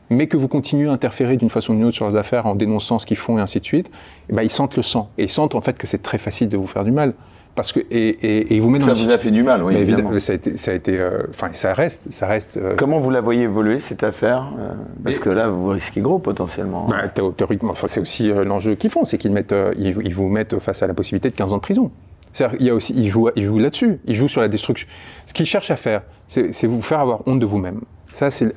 [0.09, 2.55] mais que vous continuez à interférer d'une façon ou d'une autre sur leurs affaires en
[2.55, 3.89] dénonçant ce qu'ils font et ainsi de suite,
[4.29, 5.09] eh ben, ils sentent le sang.
[5.17, 7.13] Et ils sentent en fait que c'est très facile de vous faire du mal.
[7.55, 9.81] Parce que, et, et, vous mettent Ça dans vous a fait du mal, oui, mais
[9.81, 10.17] évidemment.
[10.17, 12.57] ça a été, ça a été, euh, enfin, ça reste, ça reste.
[12.57, 14.71] euh, Comment vous la voyez évoluer, cette affaire euh,
[15.03, 16.87] Parce que là, vous risquez gros, potentiellement.
[16.89, 20.29] bah, théo- théoriquement, enfin, c'est aussi l'enjeu qu'ils font, c'est qu'ils mettent, ils, ils vous
[20.29, 21.91] mettent face à la possibilité de 15 ans de prison.
[22.31, 24.87] C'est-à-dire, il y a aussi, ils jouent, ils jouent là-dessus, ils jouent sur la destruction.
[25.27, 27.81] Ce qu'ils cherchent à faire, c'est vous faire avoir honte de vous-même.
[28.11, 28.51] Ça, c'est,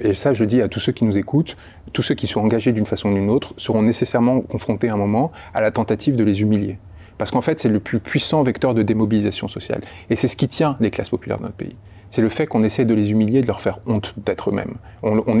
[0.00, 1.56] et ça, je dis à tous ceux qui nous écoutent,
[1.92, 4.96] tous ceux qui sont engagés d'une façon ou d'une autre seront nécessairement confrontés à un
[4.96, 6.78] moment à la tentative de les humilier.
[7.20, 9.82] Parce qu'en fait, c'est le plus puissant vecteur de démobilisation sociale.
[10.08, 11.76] Et c'est ce qui tient les classes populaires de notre pays
[12.10, 14.74] c'est le fait qu'on essaie de les humilier, de leur faire honte d'être eux-mêmes.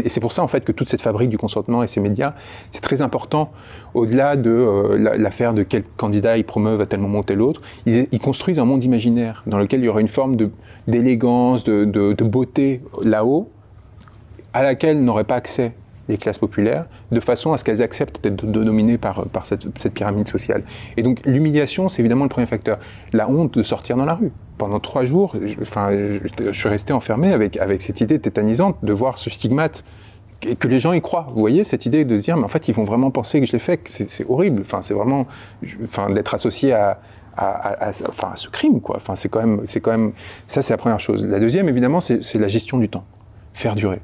[0.04, 2.34] et c'est pour ça en fait que toute cette fabrique du consentement et ces médias,
[2.70, 3.50] c'est très important
[3.94, 7.60] au-delà de euh, l'affaire de quel candidat ils promeuvent à tel moment ou tel autre.
[7.86, 10.36] Ils, construisent un monde imaginaire dans lequel il y aura une forme
[10.86, 13.50] d'élégance, de, de, beauté là-haut,
[14.52, 15.72] à laquelle n'auraient pas accès
[16.10, 19.94] les classes populaires, de façon à ce qu'elles acceptent d'être dominées par, par cette, cette
[19.94, 20.62] pyramide sociale.
[20.96, 22.78] Et donc l'humiliation, c'est évidemment le premier facteur.
[23.12, 26.92] La honte de sortir dans la rue pendant trois jours, je, enfin, je, suis resté
[26.92, 29.84] enfermé avec, avec cette idée tétanisante de voir ce stigmate
[30.58, 31.28] que les gens y croient.
[31.34, 33.46] Vous voyez cette idée de se dire, mais en fait, ils vont vraiment penser que
[33.46, 34.60] je l'ai fait, que c'est horrible.
[34.62, 35.26] Enfin, c'est vraiment,
[35.82, 37.00] enfin, d'être associé à,
[37.36, 38.96] à, à, enfin, à ce crime, quoi.
[38.96, 40.12] Enfin, c'est quand même, c'est quand même,
[40.46, 41.26] ça, c'est la première chose.
[41.26, 43.04] La deuxième, évidemment, c'est la gestion du temps.
[43.52, 44.00] Faire durer.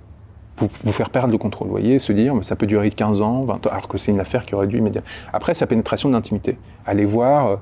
[0.58, 1.68] Vous, vous, faire perdre le contrôle.
[1.68, 4.20] Vous voyez, se dire, ça peut durer 15 ans, 20 ans, alors que c'est une
[4.20, 5.10] affaire qui aurait dû immédiatement.
[5.32, 6.56] Après, sa pénétration de l'intimité.
[6.86, 7.56] Aller voir, euh,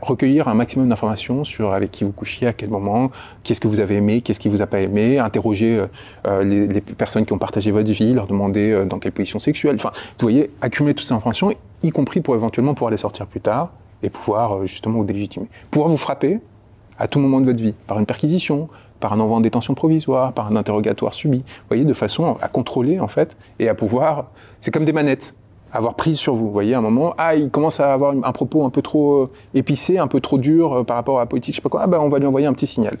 [0.00, 3.10] recueillir un maximum d'informations sur avec qui vous couchiez, à quel moment,
[3.42, 5.86] qu'est-ce que vous avez aimé, qu'est-ce qui vous a pas aimé, interroger euh,
[6.26, 9.76] euh, les, personnes qui ont partagé votre vie, leur demander dans quelle position sexuelle.
[9.76, 13.40] Enfin, vous voyez, accumuler toutes ces informations, y compris pour éventuellement pouvoir les sortir plus
[13.40, 13.70] tard
[14.02, 15.46] et pouvoir justement vous délégitimer.
[15.70, 16.40] Pouvoir vous frapper
[16.98, 18.68] à tout moment de votre vie, par une perquisition,
[19.02, 21.38] par un envoi en détention provisoire, par un interrogatoire subi.
[21.38, 24.30] Vous voyez, de façon à contrôler en fait et à pouvoir.
[24.60, 25.34] C'est comme des manettes
[25.72, 26.46] avoir prise sur vous.
[26.46, 29.22] Vous voyez, à un moment, ah, il commence à avoir un propos un peu trop
[29.22, 31.70] euh, épicé, un peu trop dur euh, par rapport à la politique, je sais pas
[31.70, 31.80] quoi.
[31.82, 32.98] Ah ben, on va lui envoyer un petit signal.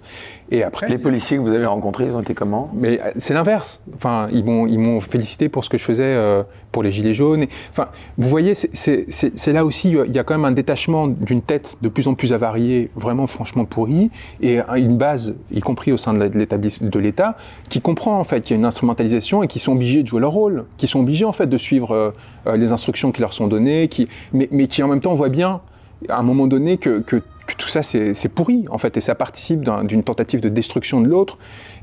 [0.50, 0.88] Et après.
[0.88, 2.70] Les policiers que vous avez rencontrés, ils ont été comment?
[2.74, 3.82] Mais euh, c'est l'inverse.
[3.94, 6.42] Enfin, ils m'ont, ils m'ont félicité pour ce que je faisais
[6.72, 7.46] pour les gilets jaunes.
[7.70, 11.76] enfin, vous voyez, c'est là aussi, il y a quand même un détachement d'une tête
[11.82, 14.10] de plus en plus avariée, vraiment franchement pourrie,
[14.40, 17.36] et une base, y compris au sein de l'État,
[17.68, 20.20] qui comprend en fait qu'il y a une instrumentalisation et qui sont obligés de jouer
[20.20, 22.14] leur rôle, qui sont obligés en fait de suivre
[22.46, 25.60] les instructions qui leur sont données, qui, mais, qui en même temps voient bien
[26.08, 27.22] à un moment donné que, que,
[27.58, 31.36] tout ça c'est pourri en fait et ça participe d'une tentative de destruction de l'autre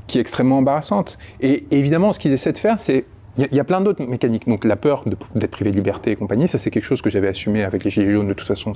[0.08, 1.16] qui est extrêmement embarrassante.
[1.40, 3.04] Et évidemment, ce qu'ils essaient de faire, c'est
[3.38, 4.48] il y, a plein d'autres mécaniques.
[4.48, 5.04] Donc la peur
[5.34, 7.90] d'être privé de liberté et compagnie, ça c'est quelque chose que j'avais assumé avec les
[7.90, 8.28] Gilets jaunes.
[8.28, 8.72] De toute façon,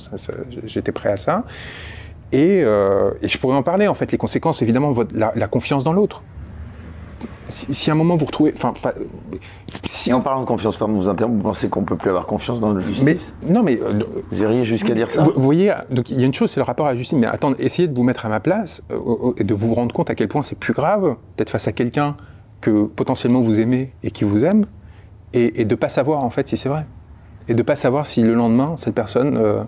[0.65, 1.45] j'étais prêt à ça.
[2.33, 5.47] Et, euh, et, je pourrais en parler, en fait, les conséquences, évidemment, votre, la, la
[5.47, 6.23] confiance dans l'autre
[7.49, 8.73] si, à un moment vous retrouvez, enfin,
[9.85, 12.73] si en parlant de confiance, pardon, vous vous pensez qu'on peut plus avoir confiance dans
[12.73, 13.35] la justice?
[13.43, 14.01] Mais, Non, mais euh,
[14.31, 15.23] vous iriez jusqu'à dire ça?
[15.23, 17.19] vous, voyez, donc il y a une chose, c'est le rapport à la justice.
[17.19, 20.11] Mais attendez, essayez de vous mettre à ma place euh, et de vous rendre compte
[20.11, 22.17] à quel point c'est plus grave d'être face à quelqu'un
[22.65, 24.65] que potentiellement vous aimez et qui vous aime,
[25.35, 26.87] et, de pas savoir en fait si c'est vrai,
[27.47, 29.65] et de pas savoir si le lendemain cette personne euh,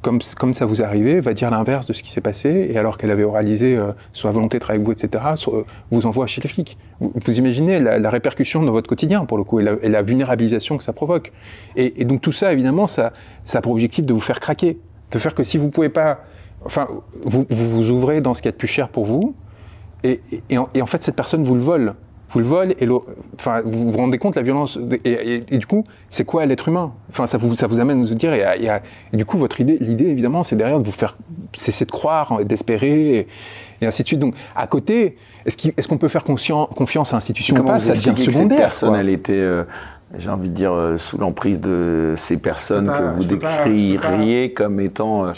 [0.00, 2.96] comme, comme ça vous arrivé, va dire l'inverse de ce qui s'est passé, et alors
[2.96, 6.40] qu'elle avait oralisé euh, sa volonté de travailler avec vous, etc., euh, vous envoie chez
[6.40, 6.78] les flics.
[7.00, 10.92] Vous, imaginez la, répercussion dans votre quotidien, pour le coup, et la, vulnérabilisation que ça
[10.92, 11.32] provoque.
[11.76, 13.12] Et, donc tout ça, évidemment, ça,
[13.44, 14.78] ça a pour objectif de vous faire craquer,
[15.10, 16.20] de faire que si vous pouvez pas...
[16.64, 16.88] Enfin,
[17.24, 19.34] vous vous, ouvrez dans ce qui est de plus cher pour vous,
[20.04, 21.94] et, et en fait, cette personne vous le vole
[22.30, 22.88] vous le vol et
[23.34, 26.92] enfin, vous vous rendez compte la violence et, du coup, c'est quoi l'être humain?
[27.10, 28.44] Enfin, ça vous ça vous amène à vous dire et,
[29.12, 31.16] et, du coup, votre idée, l'idée évidemment, c'est derrière de vous faire
[31.56, 33.26] cesser de croire, d'espérer
[33.80, 34.20] et, ainsi de suite.
[34.20, 35.16] Donc, à côté,
[35.46, 37.80] est-ce qu'on peut faire confiance à l'institution ou pas?
[37.80, 38.58] Ça devient secondaire.
[38.58, 39.64] personne, elle était euh,
[40.16, 45.26] j'ai envie de dire, euh, sous l'emprise de ces personnes que vous décririez comme étant
[45.26, 45.32] euh,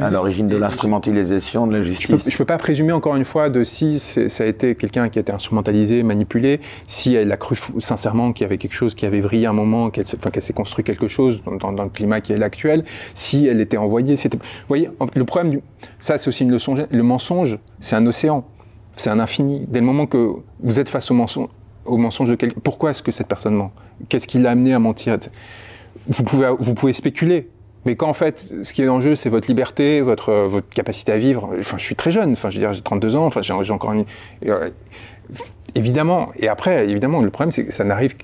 [0.00, 2.24] à l'origine de l'instrumentalisation de la justice.
[2.24, 5.18] Je ne peux, pas présumer, encore une fois, de si ça a été quelqu'un qui
[5.18, 9.06] a été instrumentalisé, manipulé, si elle a cru sincèrement qu'il y avait quelque chose qui
[9.06, 12.32] avait vrillé un moment, qu'elle enfin, s'est construit quelque chose dans, dans, le climat qui
[12.32, 12.84] est l'actuel,
[13.14, 14.14] si elle était envoyée.
[14.14, 14.38] Vous
[14.68, 15.60] voyez, le problème, du...
[15.98, 18.44] ça c'est aussi une leçon, le mensonge, c'est un océan,
[18.94, 19.66] c'est un infini.
[19.68, 21.48] Dès le moment que vous êtes face au mensonge,
[21.86, 22.60] au mensonge de quelqu'un.
[22.62, 23.72] Pourquoi est-ce que cette personne ment?
[24.08, 25.18] Qu'est-ce qui l'a amené à mentir?
[26.08, 27.48] Vous pouvez, vous pouvez spéculer,
[27.86, 31.12] mais quand en fait, ce qui est en jeu, c'est votre liberté, votre, votre capacité
[31.12, 31.50] à vivre.
[31.58, 33.92] Enfin, je suis très jeune, enfin, je veux dire, j'ai 32 ans, enfin, j'ai encore
[33.92, 34.04] une.
[35.76, 38.14] Évidemment, et après, évidemment, le problème, c'est que ça n'arrive,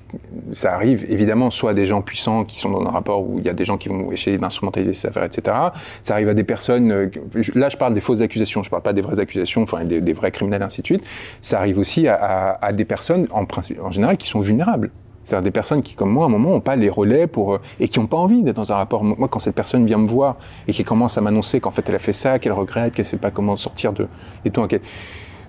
[0.53, 3.45] ça arrive évidemment soit à des gens puissants qui sont dans un rapport où il
[3.45, 5.55] y a des gens qui vont essayer d'instrumentaliser ces affaires, etc.
[6.01, 7.11] Ça arrive à des personnes, euh,
[7.53, 10.31] là je parle des fausses accusations, je parle pas des vraies accusations, enfin des, vrais
[10.31, 11.05] criminels, ainsi de suite.
[11.41, 13.45] Ça arrive aussi à, à, à des personnes, en,
[13.83, 14.89] en général, qui sont vulnérables.
[15.23, 17.61] C'est-à-dire des personnes qui, comme moi, à un moment, n'ont pas les relais pour euh,
[17.79, 19.03] et qui n'ont pas envie d'être dans un rapport.
[19.03, 20.37] Moi, quand cette personne vient me voir
[20.67, 23.17] et qui commence à m'annoncer qu'en fait elle a fait ça, qu'elle regrette, qu'elle sait
[23.17, 24.07] pas comment sortir de
[24.45, 24.65] et tout,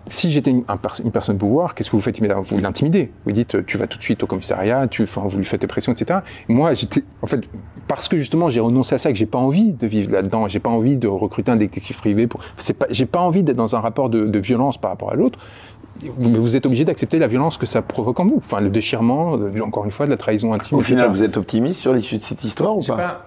[0.07, 3.11] si j'étais une, personne de pouvoir, qu'est-ce que vous faites Vous l'intimidez.
[3.25, 5.67] Vous dites, tu vas tout de suite au commissariat, tu, enfin, vous lui faites des
[5.67, 6.21] pressions, etc.
[6.49, 7.41] moi, j'étais, en fait,
[7.89, 10.61] parce que justement, j'ai renoncé à ça, que j'ai pas envie de vivre là-dedans, j'ai
[10.61, 13.77] pas envie de recruter un détective privé pour, c'est pas, j'ai pas envie d'être dans
[13.77, 15.39] un rapport de, de violence par rapport à l'autre.
[16.03, 18.37] vous êtes obligé d'accepter la violence que ça provoque en vous.
[18.39, 20.77] Enfin, le déchirement, encore une fois, de la trahison intime.
[20.77, 23.27] Au final, vous êtes optimiste sur l'issue de cette histoire ou pas,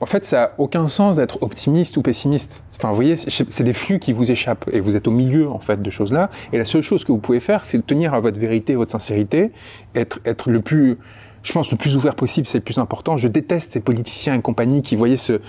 [0.00, 2.62] En fait, ça n'a aucun sens d'être optimiste ou pessimiste.
[2.76, 5.58] Enfin, vous voyez, c'est des flux qui vous échappent et vous êtes au milieu, en
[5.58, 6.30] fait, de choses-là.
[6.52, 9.52] Et la seule chose que vous pouvez faire, c'est tenir à votre vérité, votre sincérité,
[9.94, 10.98] être, être le plus
[11.42, 13.16] je pense, le plus ouvert possible, c'est le plus important.
[13.16, 15.40] Je déteste ces politiciens et compagnie qui voyaient ce.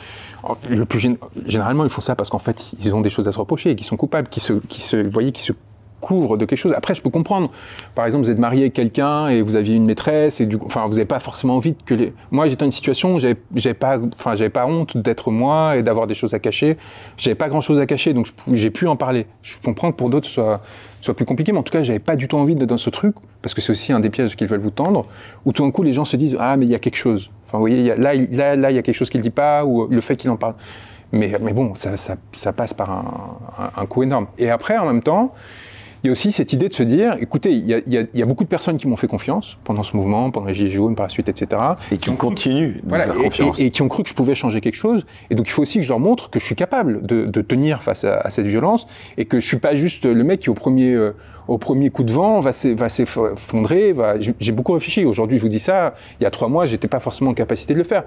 [0.70, 3.38] Le plus généralement, ils font ça parce qu'en fait, ils ont des choses à se
[3.38, 5.52] reprocher et qui sont coupables, qui se, qui se, voyez, qui se
[6.02, 6.74] couvre de quelque chose.
[6.76, 7.50] Après, je peux comprendre.
[7.96, 10.86] Par exemple, vous êtes marié avec quelqu'un et vous aviez une maîtresse et du enfin,
[10.88, 12.14] vous n'avez pas forcément envie que les.
[12.32, 15.84] Moi, j'étais dans une situation où j'avais pas, enfin, j'avais pas honte d'être moi et
[15.84, 16.78] d'avoir des choses à cacher.
[17.18, 19.28] J'avais pas grand chose à cacher, donc j'ai pu en parler.
[19.44, 20.62] Je comprends que pour d'autres, soit
[21.02, 22.90] soit plus compliqué, mais en tout cas, j'avais pas du tout envie d'être dans ce
[22.90, 25.06] truc parce que c'est aussi un des pièges qu'ils veulent vous tendre,
[25.46, 27.32] où tout d'un coup, les gens se disent ah mais il y a quelque chose.
[27.48, 29.88] Enfin, vous voyez, là, là, là, il y a quelque chose qu'il dit pas ou
[29.88, 30.56] le fait qu'il en parle.
[31.12, 34.28] Mais, mais bon, ça, ça, ça passe par un, un, un coup énorme.
[34.38, 35.34] Et après, en même temps,
[36.04, 38.22] il y a aussi cette idée de se dire, écoutez, il y a, il y
[38.22, 40.96] a, beaucoup de personnes qui m'ont fait confiance pendant ce mouvement, pendant les Gilets jaunes,
[40.96, 41.62] par la suite, etc.
[41.92, 43.60] Et qui, ont continué de faire confiance.
[43.60, 45.06] Et, qui ont cru que je pouvais changer quelque chose.
[45.30, 47.42] Et donc il faut aussi que je leur montre que je suis capable de, de
[47.42, 48.88] tenir face à, à, cette violence
[49.18, 51.16] et que je suis pas juste le mec qui au premier euh,
[51.48, 53.94] au premier coup de vent va s'effondrer.
[54.40, 55.06] J'ai beaucoup réfléchi.
[55.06, 55.94] Aujourd'hui, je vous dis ça.
[56.20, 58.04] Il y a trois mois, j'étais pas forcément en capacité de le faire.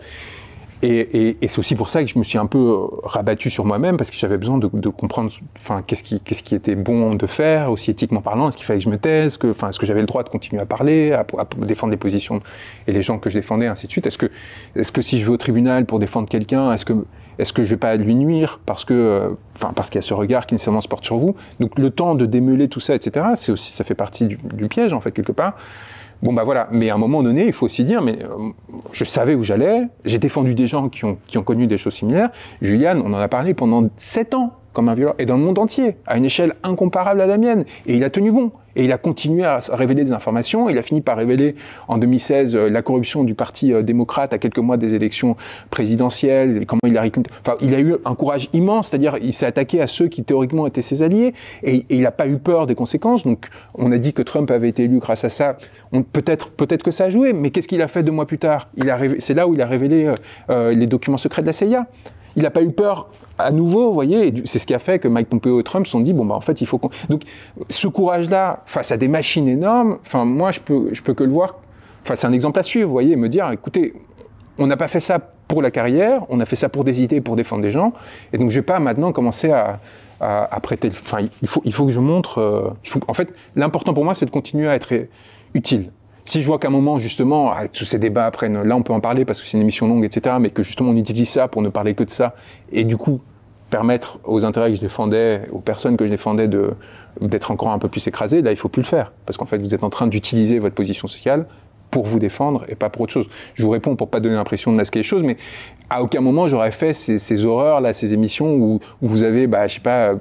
[0.85, 3.97] Et, c'est aussi pour ça que je me suis un peu euh, rabattu sur moi-même
[3.97, 7.71] parce que j'avais besoin de, comprendre, enfin, qu'est-ce qui, qu'est-ce qui était bon de faire,
[7.71, 10.01] aussi éthiquement parlant, est-ce qu'il fallait que je me taise, que, enfin, est-ce que j'avais
[10.01, 11.25] le droit de continuer à parler, à,
[11.59, 12.41] défendre des positions
[12.87, 14.07] et les gens que je défendais, ainsi de suite.
[14.07, 14.31] Est-ce que,
[14.77, 16.93] est-ce que si je vais au tribunal pour défendre quelqu'un, est-ce que,
[17.39, 20.07] est-ce que je vais pas lui nuire parce que, euh, enfin, parce qu'il y a
[20.07, 21.35] ce regard qui nécessairement se porte sur vous?
[21.61, 23.27] Donc le temps de démêler tout ça, etc.
[23.37, 25.55] C'est aussi, ça fait partie du piège en fait quelque part.
[26.25, 26.69] Bon, bah voilà.
[26.73, 28.51] Mais à un moment donné, il faut aussi dire, mais euh,
[28.93, 29.83] je savais où j'allais.
[30.07, 32.31] J'ai défendu des gens qui ont, qui ont connu des choses similaires.
[32.63, 35.59] Julian, on en a parlé pendant sept ans comme un violeur, et dans le monde
[35.59, 37.65] entier, à une échelle incomparable à la mienne.
[37.87, 38.51] Et il a tenu bon.
[38.77, 40.69] Et il a continué à révéler des informations.
[40.69, 41.55] Il a fini par révéler
[41.87, 45.37] en 2016 euh, la corruption du Parti euh, démocrate à quelques mois des élections
[45.71, 46.67] présidentielles.
[46.67, 50.67] Comment il a, eu un courage immense, c'est-à-dire il s'est attaqué à ceux qui théoriquement
[50.67, 53.25] étaient ses alliés, et, il n'a pas eu peur des conséquences.
[53.25, 55.57] Donc, on a dit que Trump avait été élu grâce à ça.
[56.13, 58.69] Peut-être, peut-être que ça a joué, mais qu'est-ce qu'il a fait deux mois plus tard?
[59.19, 60.13] C'est là où il a révélé
[60.51, 61.87] euh, les documents secrets de la CIA.
[62.37, 63.09] Il n'a pas eu peur
[63.39, 65.93] à nouveau, vous voyez, c'est ce qui a fait que Mike Pompeo et Trump se
[65.93, 67.23] sont dit bon bah en fait il faut qu'on donc
[67.69, 71.33] ce courage-là face à des machines énormes, enfin moi je peux je peux que le
[71.33, 71.57] voir,
[72.03, 73.95] enfin c'est un exemple à suivre, vous voyez, me dire écoutez
[74.59, 77.21] on n'a pas fait ça pour la carrière, on a fait ça pour des idées,
[77.21, 77.93] pour défendre des gens,
[78.33, 79.81] et donc je vais pas maintenant commencer à,
[80.21, 82.71] à, prêter, enfin il faut il faut que je montre, euh,
[83.09, 84.93] en fait l'important pour moi c'est de continuer à être
[85.55, 85.91] utile.
[86.25, 88.95] Si je vois qu'à un moment, justement, avec tous ces débats après, là on peut
[88.95, 91.49] en parler parce que c'est une émission longue, etc., mais que justement on utilise ça
[91.49, 92.35] pour ne parler que de ça,
[92.73, 93.21] et du coup
[93.69, 96.49] permettre aux intérêts que je défendais, aux personnes que je défendais
[97.21, 99.59] d'être encore un peu plus écrasées, là il faut plus le faire, parce qu'en fait
[99.59, 101.47] vous êtes en train d'utiliser votre position sociale
[101.91, 103.29] pour vous défendre et pas pour autre chose.
[103.55, 105.37] Je vous réponds pour pas donner l'impression de masquer les choses, mais
[105.91, 109.69] à aucun moment j'aurais fait ces, horreurs là, ces émissions où, où vous avez, bah,
[109.69, 110.15] je sais pas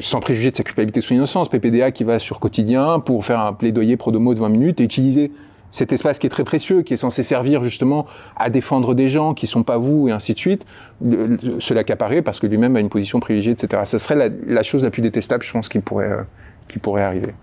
[0.00, 3.52] sans préjuger de sa culpabilité sous innocence, PPDA qui va sur quotidien pour faire un
[3.52, 5.32] plaidoyer pro domo de 20 minutes et utiliser
[5.70, 8.06] cet espace qui est très précieux, qui est censé servir justement
[8.36, 10.64] à défendre des gens qui sont pas vous et ainsi de suite,
[11.58, 13.82] se l'accaparer parce que lui-même a une position privilégiée, etc.
[13.84, 16.22] Ce serait la, chose la plus détestable, je pense, qu'il pourrait, euh,
[16.68, 17.34] qui pourrait arriver.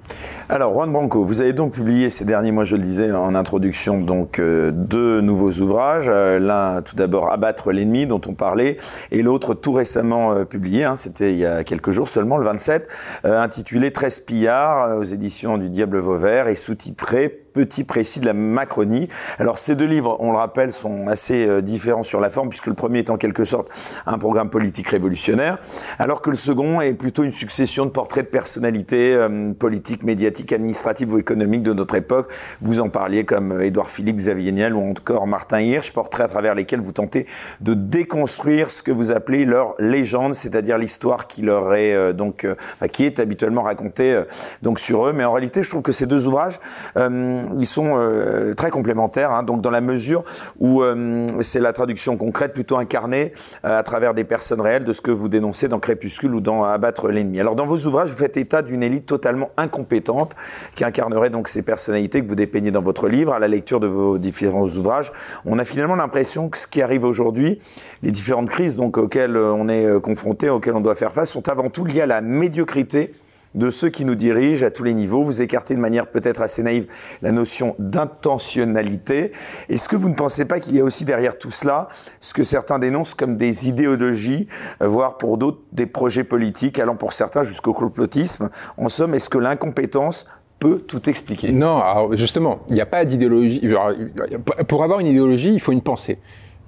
[0.50, 4.02] Alors, Juan Branco, vous avez donc publié ces derniers mois, je le disais en introduction,
[4.02, 6.08] donc euh, deux nouveaux ouvrages.
[6.10, 8.78] Euh, l'un, tout d'abord, Abattre l'ennemi, dont on parlait,
[9.12, 12.46] et l'autre, tout récemment euh, publié, hein, c'était il y a quelques jours seulement, le
[12.46, 12.88] 27,
[13.24, 19.08] intitulé 13 pillards aux éditions du Diable Vauvert et sous-titré petit précis de la Macronie.
[19.39, 22.68] Alors ces deux livres, on le rappelle, sont assez euh, différents sur la forme, puisque
[22.68, 23.70] le premier est en quelque sorte
[24.06, 25.60] un programme politique révolutionnaire,
[25.99, 30.51] alors que le second est plutôt une succession de portraits de personnalités euh, politiques, médiatiques,
[30.51, 32.32] administratives ou économiques de notre époque.
[32.62, 36.30] Vous en parliez comme euh, Édouard Philippe, Xavier Niel ou encore Martin Hirsch, portraits à
[36.30, 37.28] travers lesquels vous tentez
[37.62, 42.47] de déconstruire ce que vous appelez leur légende, c'est-à-dire l'histoire qui leur est donc
[42.91, 44.24] qui est habituellement racontée
[44.62, 45.14] donc sur eux.
[45.14, 46.60] Mais en réalité, je trouve que ces deux ouvrages
[47.58, 50.24] ils sont euh, très complémentaires, hein, donc dans la mesure
[50.60, 53.34] où euh, c'est la traduction concrète, plutôt incarnée
[53.66, 56.64] euh, à travers des personnes réelles de ce que vous dénoncez dans Crépuscule ou dans
[56.64, 57.39] Abattre l'ennemi.
[57.39, 60.36] Alors dans vos ouvrages, vous faites état d'une élite totalement incompétente
[60.76, 63.34] qui incarnerait donc ces personnalités que vous dépeignez dans votre livre.
[63.34, 65.12] À la lecture de vos différents ouvrages,
[65.46, 67.58] on a finalement l'impression que ce qui arrive aujourd'hui,
[68.02, 71.70] les différentes crises donc auxquelles on est confronté, auxquelles on doit faire face, sont avant
[71.70, 73.12] tout liées à la médiocrité
[73.56, 75.24] de ceux qui nous dirigent à tous les niveaux.
[75.24, 76.88] Vous écartez de manière peut-être assez naïve
[77.22, 79.32] la notion d'intentionnalité.
[79.70, 81.88] Est-ce que vous ne pensez pas qu'il y a aussi derrière tout cela
[82.20, 84.47] ce que certains dénoncent comme des idéologies,
[84.82, 88.49] euh, voire pour d'autres des projets politiques, allant pour certains jusqu'au complotisme?
[88.78, 90.26] En somme, est-ce que l'incompétence
[90.60, 91.51] peut tout expliquer?
[91.51, 93.62] Non, alors justement, il n'y a pas d'idéologie.
[94.68, 96.20] Pour avoir une idéologie, il faut une pensée.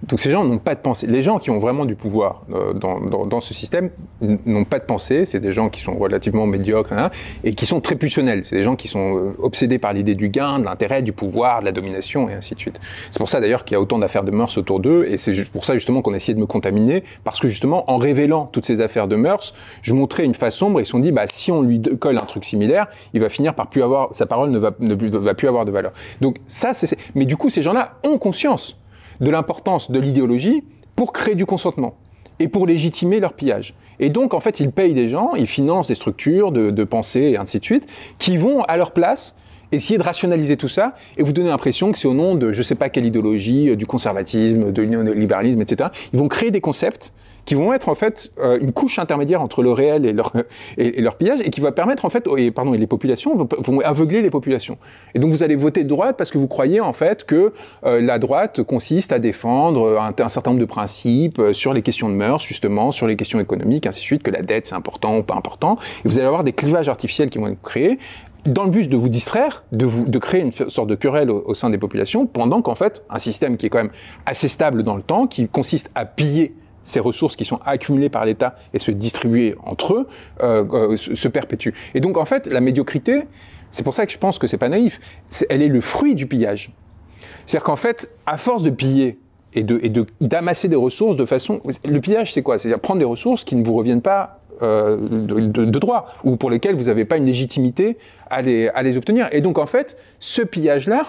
[0.08, 1.08] Donc ces gens n'ont pas de pensée.
[1.08, 3.89] Les gens qui ont vraiment du pouvoir euh, dans, dans, dans, ce système
[4.22, 5.26] n'ont pas de pensée.
[5.26, 7.10] C'est des gens qui sont relativement médiocres hein,
[7.43, 8.45] et qui sont très pulsionnels.
[8.45, 11.62] C'est des gens qui sont euh, obsédés par l'idée du gain, de l'intérêt, du pouvoir,
[11.62, 12.80] de la domination et ainsi de suite.
[13.10, 15.43] C'est pour ça d'ailleurs qu'il y a autant d'affaires de mœurs autour d'eux et c'est
[15.45, 18.66] pour ça justement qu'on a essayé de me contaminer parce que justement en révélant toutes
[18.66, 21.26] ces affaires de mœurs, je montrais une face sombre et ils se sont dit bah
[21.26, 24.51] si on lui colle un truc similaire, il va finir par plus avoir sa parole
[24.51, 25.93] ne va, ne va plus avoir de valeur.
[26.22, 28.78] Donc ça c'est mais du coup ces gens-là ont conscience
[29.22, 30.63] de l'importance de l'idéologie
[30.95, 31.95] pour créer du consentement
[32.39, 33.76] et pour légitimer leur pillage.
[33.99, 37.38] Et donc, en fait, ils payent des gens, ils financent des structures de, pensée et
[37.38, 37.88] ainsi de suite,
[38.20, 39.36] qui vont à leur place
[39.72, 42.61] essayer de rationaliser tout ça et vous donner l'impression que c'est au nom de je
[42.61, 45.89] sais pas quelle idéologie, euh, du conservatisme, de libéralisme, etc.
[46.13, 47.13] Ils vont créer des concepts
[47.45, 50.33] qui vont être en fait euh, une couche intermédiaire entre le réel et leur,
[50.77, 53.47] et, leur pillage et qui va permettre en fait, et, pardon, et les populations vont,
[53.59, 54.77] vont, aveugler les populations.
[55.13, 57.53] Et donc vous allez voter de droite parce que vous croyez en fait que
[57.85, 61.81] euh, la droite consiste à défendre un, un, certain nombre de principes euh, sur les
[61.81, 64.75] questions de mœurs, justement, sur les questions économiques, ainsi de suite, que la dette c'est
[64.75, 65.77] important ou pas important.
[66.03, 67.99] Et vous allez avoir des clivages artificiels qui vont être créés
[68.45, 71.43] dans le but de vous distraire, de, vous, de créer une sorte de querelle au,
[71.47, 73.91] au sein des populations, pendant qu'en fait, un système qui est quand même
[74.27, 76.53] assez stable dans le temps, qui consiste à piller
[76.86, 80.07] ces ressources qui sont accumulées par l'État et se distribuer entre eux
[80.41, 81.73] euh, euh, se perpétuent.
[81.93, 83.23] Et donc en fait, la médiocrité,
[83.71, 85.01] c'est pour ça que je pense que c'est pas naïf,
[85.49, 86.71] elle est le fruit du pillage.
[87.45, 89.19] C'est-à-dire qu'en fait, à force de piller
[89.53, 92.57] et de et de d'amasser des ressources de façon, le pillage, c'est quoi?
[92.57, 96.49] C'est-à-dire prendre des ressources qui ne vous reviennent pas euh, de, de, droit ou pour
[96.49, 97.97] lesquels vous n'avez pas une légitimité
[98.30, 99.28] à les, à les obtenir.
[99.32, 101.03] Et donc en fait, ce pillage-là,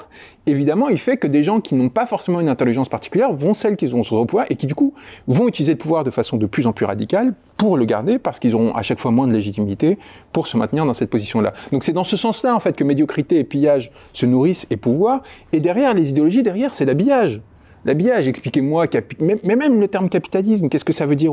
[0.46, 3.76] évidemment, il fait que des gens qui n'ont pas forcément une intelligence particulière vont celles
[3.76, 4.94] qui ont sur le pouvoir et qui du coup
[5.26, 8.38] vont utiliser le pouvoir de façon de plus en plus radicale pour le garder parce
[8.38, 9.98] qu'ils auront à chaque fois moins de légitimité
[10.32, 11.52] pour se maintenir dans cette position-là.
[11.72, 15.22] Donc c'est dans ce sens-là en fait que médiocrité et pillage se nourrissent et pouvoir.
[15.52, 17.40] Et derrière les idéologies, derrière c'est l'habillage.
[17.86, 18.86] L'habillage, expliquez-moi,
[19.20, 21.32] mais même le terme capitalisme, qu'est-ce que ça veut dire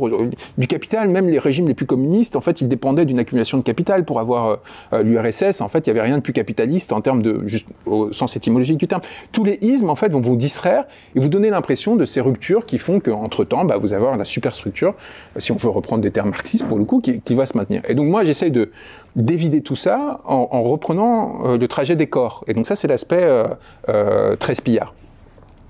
[0.57, 3.63] Du capital, même les régimes les plus communistes, en fait, ils dépendaient d'une accumulation de
[3.63, 4.59] capital pour avoir
[4.93, 5.61] euh, l'URSS.
[5.61, 8.35] En fait, il n'y avait rien de plus capitaliste en termes de, juste au sens
[8.35, 9.01] étymologique du terme.
[9.31, 10.85] Tous les ismes, en fait, vont vous distraire
[11.15, 14.25] et vous donner l'impression de ces ruptures qui font qu'entre temps, bah, vous avoir la
[14.25, 14.93] superstructure,
[15.37, 17.81] si on veut reprendre des termes marxistes pour le coup, qui, qui va se maintenir.
[17.87, 18.69] Et donc moi, j'essaye de
[19.15, 22.43] d'évider tout ça en, en reprenant euh, le trajet des corps.
[22.47, 23.47] Et donc ça, c'est l'aspect euh,
[23.89, 24.93] euh, très spillard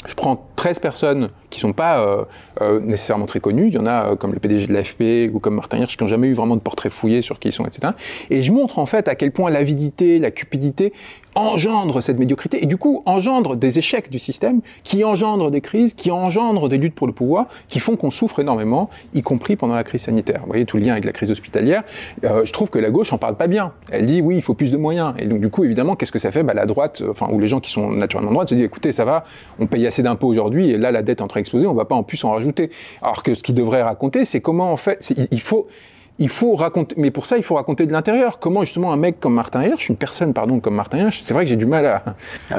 [0.07, 2.25] je prends 13 personnes qui sont pas euh,
[2.61, 3.67] euh, nécessairement très connues.
[3.67, 6.03] Il y en a euh, comme le PDG de l'AFP ou comme Martin Hirsch qui
[6.03, 7.93] n'ont jamais eu vraiment de portrait fouillé sur qui ils sont, etc.
[8.31, 10.93] Et je montre en fait à quel point l'avidité, la cupidité
[11.35, 15.95] engendre cette médiocrité et du coup engendre des échecs du système qui engendrent des crises,
[15.95, 19.75] qui engendrent des luttes pour le pouvoir, qui font qu'on souffre énormément, y compris pendant
[19.75, 20.41] la crise sanitaire.
[20.41, 21.83] Vous voyez tout le lien avec la crise hospitalière.
[22.21, 23.73] Je trouve que la gauche en parle pas bien.
[23.91, 25.15] Elle dit oui, il faut plus de moyens.
[25.17, 26.43] Et donc du coup, évidemment, qu'est-ce que ça fait?
[26.43, 29.05] Bah, La droite, enfin ou les gens qui sont naturellement droite se disent écoutez, ça
[29.05, 29.23] va,
[29.59, 32.03] on paye assez d'impôts aujourd'hui et là la dette est d'exploser, on va pas en
[32.03, 32.69] plus en rajouter.
[33.01, 35.67] Alors que ce qu'ils devraient raconter, c'est comment en fait, il faut
[36.19, 38.37] il faut raconter, mais pour ça, il faut raconter de l'intérieur.
[38.39, 41.43] Comment justement un mec comme Martin Hirsch, une personne, pardon, comme Martin Hirsch, c'est vrai
[41.43, 42.03] que j'ai du mal à,
[42.51, 42.57] à.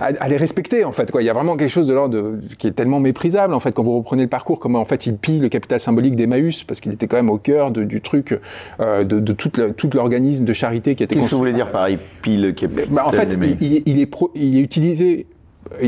[0.00, 1.22] À, à, les respecter, en fait, quoi.
[1.22, 3.82] Il y a vraiment quelque chose de l'ordre qui est tellement méprisable, en fait, quand
[3.82, 6.92] vous reprenez le parcours, comment, en fait, il pille le capital symbolique d'Emmaüs, parce qu'il
[6.92, 8.38] était quand même au cœur de, du truc,
[8.80, 11.52] euh, de, de toute la, tout l'organisme de charité qui était Qu'est-ce que vous voulez
[11.52, 15.26] dire par il pille le capital bah, En fait, il, est pro, il est utilisé,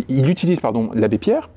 [0.08, 1.48] il utilise, pardon, l'abbé Pierre,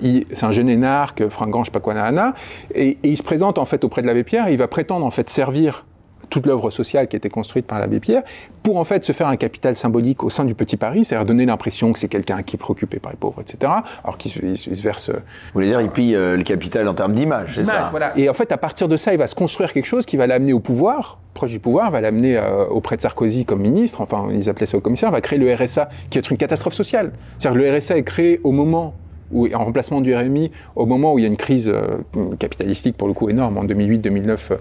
[0.00, 2.34] c'est un jeune énarque, fringant, je sais pas quoi, nana,
[2.74, 5.04] et, et, il se présente en fait auprès de l'abbé Pierre, et il va prétendre
[5.04, 5.84] en fait servir
[6.30, 8.22] toute l'œuvre sociale qui a été construite par l'abbé Pierre,
[8.62, 11.46] pour en fait se faire un capital symbolique au sein du Petit Paris, c'est-à-dire donner
[11.46, 13.72] l'impression que c'est quelqu'un qui est préoccupé par les pauvres, etc.
[14.02, 15.10] Alors qu'il se, verse.
[15.10, 15.16] Vous
[15.54, 18.16] voulez dire, il pille euh, le capital en termes d'image, c'est ça voilà.
[18.16, 20.26] Et en fait, à partir de ça, il va se construire quelque chose qui va
[20.26, 24.28] l'amener au pouvoir, proche du pouvoir, va l'amener euh, auprès de Sarkozy comme ministre, enfin,
[24.32, 27.12] ils appelaient ça au commissaire, va créer le RSA, qui est une catastrophe sociale.
[27.38, 28.94] C'est-à-dire que le RSA est créé au moment
[29.32, 31.98] où, en remplacement du RMI, au moment où il y a une crise euh,
[32.38, 34.52] capitalistique pour le coup énorme en 2008, 2009,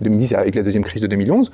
[0.00, 1.50] 2010 avec la deuxième crise de 2011.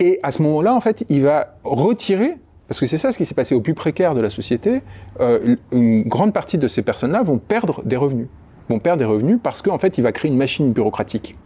[0.00, 2.36] Et à ce moment-là, en fait, il va retirer
[2.68, 4.80] parce que c'est ça ce qui s'est passé au plus précaire de la société.
[5.20, 8.28] Euh, une grande partie de ces personnes-là vont perdre des revenus.
[8.70, 11.36] Vont perdre des revenus parce qu'en fait, il va créer une machine bureaucratique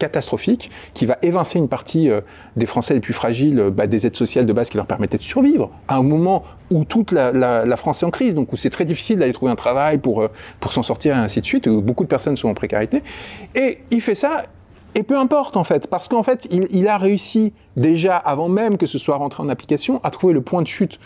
[0.00, 2.20] catastrophique qui va évincer une partie euh,
[2.56, 5.22] des Français les plus fragiles bah, des aides sociales de base qui leur permettaient de
[5.22, 8.84] survivre à un moment où toute la France est en crise, donc où c'est très
[8.84, 10.28] difficile d'aller trouver un travail pour, euh,
[10.60, 13.02] pour s'en sortir et ainsi de suite, où beaucoup de personnes sont en précarité.
[13.54, 14.44] Et il fait ça
[14.94, 18.86] Et peu importe en fait, parce qu'en fait, il, a réussi déjà avant même que
[18.86, 20.98] ce soit rentré en application à trouver le point de chute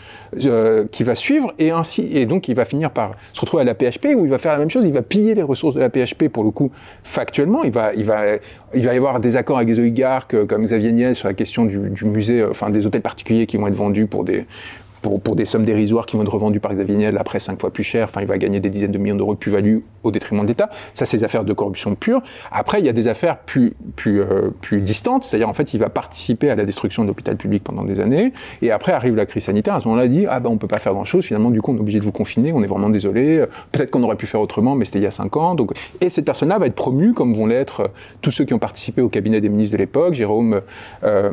[0.43, 3.63] euh, qui va suivre et ainsi et donc il va finir par se retrouver à
[3.63, 5.79] la PHP où il va faire la même chose, il va piller les ressources de
[5.79, 6.71] la PHP pour le coup
[7.03, 8.37] factuellement, il va il va
[8.73, 11.35] il va y avoir des accords avec des oligarques euh, comme Xavier Niel sur la
[11.35, 14.47] question du, musée, euh, enfin des hôtels particuliers qui vont être vendus pour des
[15.19, 17.83] pour, des sommes dérisoires qui vont être revendues par Xavier Niel après cinq fois plus
[17.83, 18.05] cher.
[18.09, 20.69] Enfin, il va gagner des dizaines de millions d'euros de plus-value au détriment de l'État.
[20.93, 22.21] Ça, c'est des affaires de corruption pure.
[22.51, 25.23] Après, il y a des affaires plus, plus, euh, plus distantes.
[25.23, 28.33] C'est-à-dire, en fait, il va participer à la destruction de l'hôpital public pendant des années.
[28.61, 29.75] Et après arrive la crise sanitaire.
[29.75, 31.25] À ce moment-là, il dit, ah ben, on peut pas faire grand-chose.
[31.25, 32.53] Finalement, du coup, on est obligé de vous confiner.
[32.53, 33.45] On est vraiment désolé.
[33.71, 35.55] Peut-être qu'on aurait pu faire autrement, mais c'était il y a cinq ans.
[35.55, 37.91] Donc, et cette personne-là va être promue, comme vont l'être
[38.21, 40.13] tous ceux qui ont participé au cabinet des ministres de l'époque.
[40.13, 40.61] Jérôme,
[41.03, 41.31] euh,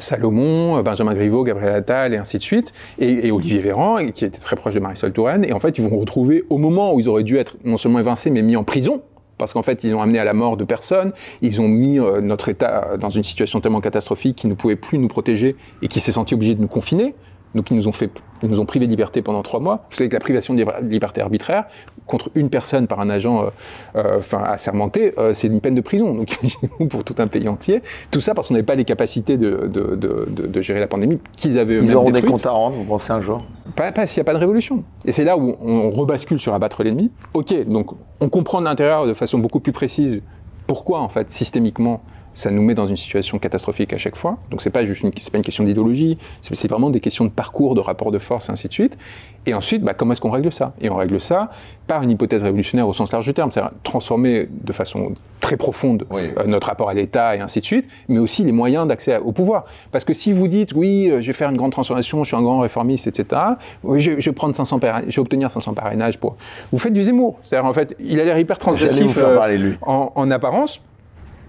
[0.00, 4.56] Salomon, Benjamin Griveaux, Gabriel Attal et ainsi de suite, et, Olivier Véran, qui était très
[4.56, 5.44] proche de Marisol Touraine.
[5.44, 7.98] Et en fait, ils vont retrouver au moment où ils auraient dû être non seulement
[7.98, 9.02] évincés, mais mis en prison,
[9.38, 12.20] parce qu'en fait, ils ont amené à la mort de personnes, ils ont mis euh,
[12.20, 16.00] notre État dans une situation tellement catastrophique qu'il ne pouvait plus nous protéger et qui
[16.00, 17.14] s'est senti obligé de nous confiner.
[17.54, 18.10] Donc ils nous ont fait,
[18.42, 19.86] ils nous ont privé de liberté pendant trois mois.
[19.90, 21.64] Vous savez que la privation de liberté arbitraire
[22.10, 23.48] contre une personne par un agent, euh,
[23.96, 26.12] euh, enfin assermenté, euh, c'est une peine de prison.
[26.12, 26.38] Donc
[26.90, 27.80] pour tout un pays entier.
[28.10, 31.18] Tout ça parce qu'on n'avait pas les capacités de, de, de, de, gérer la pandémie
[31.36, 33.42] qu'ils avaient eux-mêmes Ils auront des comptes à rendre, vous pensez un jour?
[33.76, 34.82] Pas, pas s'il n'y a pas de révolution.
[35.04, 37.10] Et c'est là où on rebascule sur abattre l'ennemi.
[37.32, 40.20] Ok, donc on comprend de l'intérieur de façon beaucoup plus précise
[40.66, 42.02] pourquoi en fait systémiquement
[42.40, 44.38] ça nous met dans une situation catastrophique à chaque fois.
[44.50, 47.74] Donc c'est pas juste une, pas une question d'idéologie, c'est vraiment des questions de parcours,
[47.74, 48.98] de rapport de force, et ainsi de suite.
[49.46, 50.74] Et ensuite, bah, comment est-ce qu'on règle ça?
[50.80, 51.50] Et on règle ça
[51.86, 56.06] par une hypothèse révolutionnaire au sens large du terme, c'est-à-dire transformer de façon très profonde
[56.12, 59.32] euh, notre rapport à l'État et ainsi de suite, mais aussi les moyens d'accès au
[59.32, 59.64] pouvoir.
[59.90, 62.36] Parce que si vous dites, oui, euh, je vais faire une grande transformation, je suis
[62.36, 63.42] un grand réformiste, etc.,
[63.82, 64.78] je, je vais prendre 500
[65.08, 66.36] je vais obtenir 500 parrainages pour...
[66.70, 67.38] Vous faites du Zemmour.
[67.42, 70.80] C'est-à-dire, en fait, il a l'air hyper transgressif euh, en, en apparence,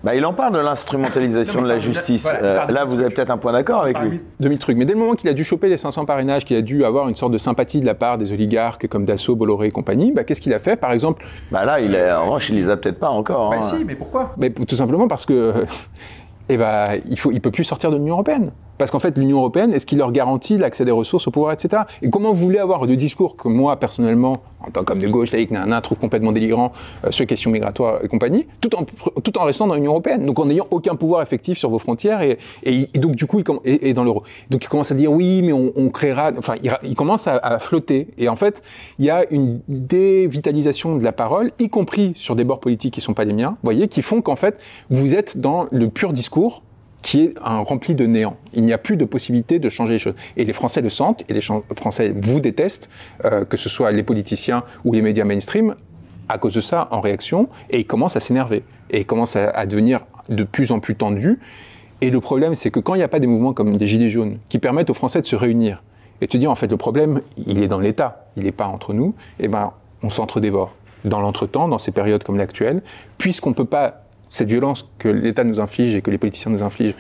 [0.03, 2.27] bah, il en parle de l'instrumentalisation de la justice.
[2.41, 4.21] Euh, là, vous avez peut-être un point d'accord avec lui.
[4.39, 4.77] 2000 trucs.
[4.77, 7.07] Mais dès le moment qu'il a dû choper les 500 parrainages, qu'il a dû avoir
[7.07, 10.23] une sorte de sympathie de la part des oligarques comme Dassault, Bolloré et compagnie, bah,
[10.23, 10.75] qu'est-ce qu'il a fait?
[10.75, 11.23] Par exemple.
[11.51, 13.51] Bah là, il est, en revanche, il les a peut-être pas encore.
[13.51, 13.61] Bah hein.
[13.61, 14.33] si, mais pourquoi?
[14.37, 15.53] Mais tout simplement parce que.
[16.49, 18.51] eh ben, il ne il peut plus sortir de l'Union européenne.
[18.81, 21.83] Parce qu'en fait, l'Union européenne, est-ce qu'il leur garantit l'accès des ressources au pouvoir, etc.
[22.01, 25.31] Et comment vous voulez avoir de discours que moi, personnellement, en tant qu'homme de gauche,
[25.31, 26.71] laïque, un trouve complètement délirant
[27.05, 28.83] euh, sur les questions migratoires et compagnie, tout en,
[29.21, 32.23] tout en restant dans l'Union européenne, donc en n'ayant aucun pouvoir effectif sur vos frontières,
[32.23, 32.39] et,
[32.95, 34.23] donc du coup, il et, dans l'euro?
[34.49, 38.07] Donc il commence à dire oui, mais on, créera, enfin, il, commence à, à, flotter.
[38.17, 38.63] Et en fait,
[38.97, 43.01] il y a une dévitalisation de la parole, y compris sur des bords politiques qui
[43.01, 44.59] sont pas les miens, vous voyez, qui font qu'en fait,
[44.89, 46.63] vous êtes dans le pur discours
[47.01, 48.37] qui est un rempli de néant.
[48.53, 50.15] Il n'y a plus de possibilité de changer les choses.
[50.37, 52.89] Et les Français le sentent, et les Français vous détestent,
[53.25, 55.75] euh, que ce soit les politiciens ou les médias mainstream,
[56.29, 59.65] à cause de ça, en réaction, et ils commencent à s'énerver, et ils commencent à,
[59.65, 61.39] devenir de plus en plus tendus.
[61.99, 64.09] Et le problème, c'est que quand il n'y a pas des mouvements comme des Gilets
[64.09, 65.83] jaunes, qui permettent aux Français de se réunir,
[66.21, 68.67] et de se dire, en fait, le problème, il est dans l'État, il n'est pas
[68.67, 69.73] entre nous, eh ben,
[70.03, 70.73] on s'entre-dévore.
[71.03, 72.83] Dans l'entretemps, dans ces périodes comme l'actuelle,
[73.17, 74.00] puisqu'on ne peut pas
[74.31, 76.95] cette violence que l'État nous inflige et que les politiciens nous infligent,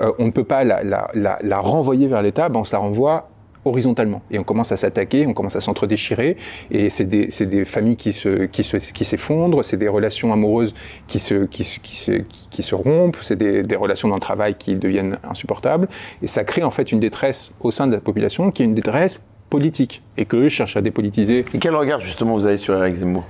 [0.00, 3.30] euh, on ne peut pas la, renvoyer vers l'État, ben on se la renvoie
[3.64, 4.20] horizontalement.
[4.30, 6.36] Et on commence à s'attaquer, on commence à s'entre-déchirer,
[6.70, 10.74] et c'est des, familles qui se, qui se, qui s'effondrent, c'est des relations amoureuses
[11.06, 15.88] qui se, rompent, c'est des, relations dans le travail qui deviennent insupportables,
[16.20, 18.74] et ça crée en fait une détresse au sein de la population qui est une
[18.74, 21.46] détresse politique, et qu'eux cherchent à dépolitiser.
[21.54, 23.24] Et quel regard justement vous avez sur Eric Zemmour?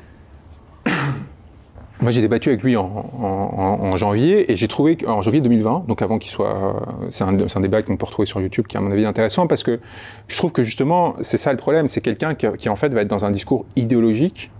[2.04, 6.18] Moi, j'ai débattu avec lui en, janvier et j'ai trouvé en janvier 2020, donc avant
[6.18, 8.90] qu'il soit, c'est un, un, débat qu'on peut retrouver sur YouTube qui est à mon
[8.90, 9.80] avis intéressant parce que
[10.28, 13.08] je trouve que justement c'est ça le problème, c'est quelqu'un qui, en fait va être
[13.08, 14.50] dans un discours idéologique.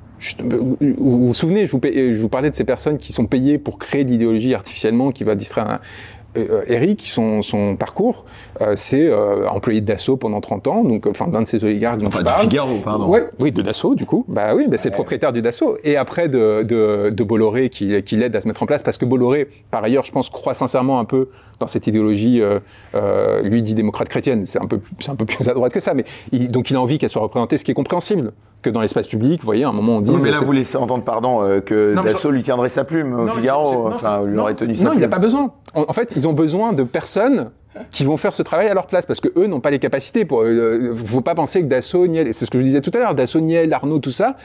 [0.41, 0.77] vous
[1.27, 4.55] vous souvenez, je vous, parlais de ces personnes qui sont payées pour créer de l'idéologie
[4.55, 5.77] artificiellement, qui va distraire euh,
[6.35, 8.25] Eric, son, son parcours,
[8.61, 12.01] euh, c'est euh, employé de Dassault pendant 30 ans, donc enfin d'un de ces oligarques
[12.01, 12.41] dont enfin, je parle.
[12.43, 13.07] Figaro, pardon.
[13.09, 14.25] Ouais, oui, de Dassault du coup.
[14.29, 15.77] Bah oui, bah, c'est le propriétaire du Dassault.
[15.85, 18.99] Et après de, de, de Bolloré qui, qui l'aide à se mettre en place, parce
[18.99, 21.29] que Bolloré, par ailleurs, je pense, croit sincèrement un peu
[21.61, 22.43] dans cette idéologie,
[23.43, 25.95] lui dit démocrate chrétienne, c'est un peu, c'est un peu plus à droite que ça,
[25.95, 28.33] mais il, donc il a envie qu'elle soit représentée, ce qui est compréhensible
[28.65, 30.13] que dans l'espace public, vous voyez, à un moment on dit.
[30.23, 34.25] mais là, vous laissez entendre, pardon, que Dassault lui tiendrait sa plume au Figaro, enfin,
[34.25, 35.53] lui aurait tenu sa Non, il n'a pas besoin.
[35.75, 37.51] En, en, fait, ils ont besoin de personnes
[37.91, 40.25] qui vont faire ce travail à leur place parce que eux n'ont pas les capacités
[40.25, 42.99] pour euh, faut pas penser que Dassault Niel c'est ce que je disais tout à
[42.99, 44.37] l'heure Dassault Niel Arnaud tout ça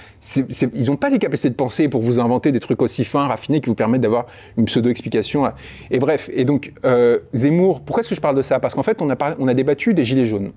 [0.74, 3.62] ils n'ont pas les capacités de penser pour vous inventer des trucs aussi fins raffinés
[3.62, 4.26] qui vous permettent d'avoir
[4.58, 5.52] une pseudo explication
[5.92, 8.60] et bref et donc euh, Zemmour pourquoi est-ce que je parle de ça?
[8.60, 10.52] Parce qu'en fait on a parlé, on a débattu des gilets jaunes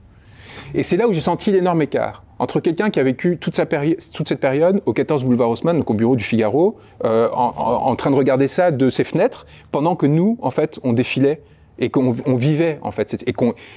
[0.75, 3.66] Et c'est là où j'ai senti l'énorme écart entre quelqu'un qui a vécu toute, sa
[3.66, 8.11] toute cette période au 14 boulevard Haussmann, donc au bureau du Figaro, euh, en, train
[8.11, 11.41] de regarder ça de ses fenêtres, pendant que nous, en fait, on défilait
[11.79, 13.23] et qu'on on vivait en fait.
[13.27, 13.35] Et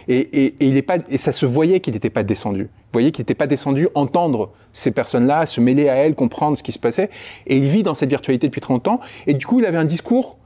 [0.08, 2.64] et, et, et, il est pas et ça se voyait qu'il n'était pas descendu.
[2.64, 6.64] Vous voyez qu'il n'était pas descendu entendre ces personnes-là, se mêler à elles, comprendre ce
[6.64, 7.10] qui se passait.
[7.46, 9.86] Et il vit dans cette virtualité depuis très longtemps et du coup il avait un
[9.86, 10.38] discours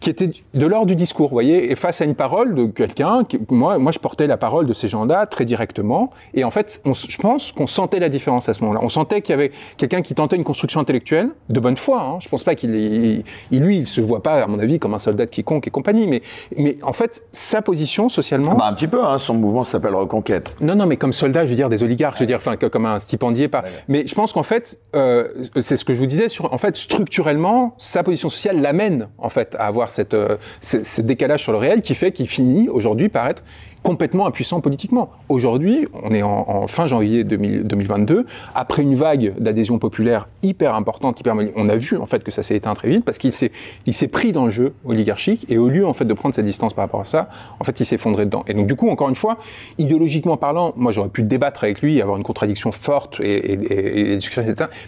[0.00, 3.22] qui était de l'ordre du discours, vous voyez, et face à une parole de quelqu'un,
[3.50, 6.94] moi, moi, je portais la parole de ces gens-là très directement, et en fait, on,
[6.94, 8.80] je pense qu'on sentait la différence à ce moment-là.
[8.82, 12.02] On sentait qu'il y avait quelqu'un qui tentait une construction intellectuelle de bonne foi.
[12.02, 12.18] Hein.
[12.20, 12.74] Je pense pas qu'il,
[13.50, 15.70] il, lui, il se voit pas, à mon avis, comme un soldat de quiconque et
[15.70, 16.22] compagnie, mais,
[16.56, 18.54] mais en fait, sa position socialement.
[18.54, 20.54] Bah, un petit peu, hein, son mouvement s'appelle Reconquête.
[20.60, 22.86] Non, non, mais comme soldat, je veux dire des oligarques, je veux dire, enfin, comme
[22.86, 23.64] un stipendié, pas.
[23.88, 25.28] Mais je pense qu'en fait, euh,
[25.60, 29.28] c'est ce que je vous disais sur, en fait, structurellement, sa position sociale l'amène, en
[29.28, 33.28] fait, à avoir euh, ce décalage sur le réel qui fait qu'il finit aujourd'hui par
[33.28, 33.42] être
[33.82, 35.10] complètement impuissant politiquement.
[35.28, 41.36] Aujourd'hui, on est en, fin janvier 2022, après une vague d'adhésion populaire hyper importante, hyper,
[41.56, 43.52] on a vu en fait que ça s'est éteint très vite parce qu'il s'est,
[43.86, 46.42] il s'est pris dans le jeu oligarchique et au lieu en fait de prendre sa
[46.42, 47.28] distance par rapport à ça,
[47.60, 48.44] en fait il s'est effondré dedans.
[48.46, 49.38] Et donc du coup, encore une fois,
[49.78, 54.18] idéologiquement parlant, moi j'aurais pu débattre avec lui, avoir une contradiction forte et, et, et,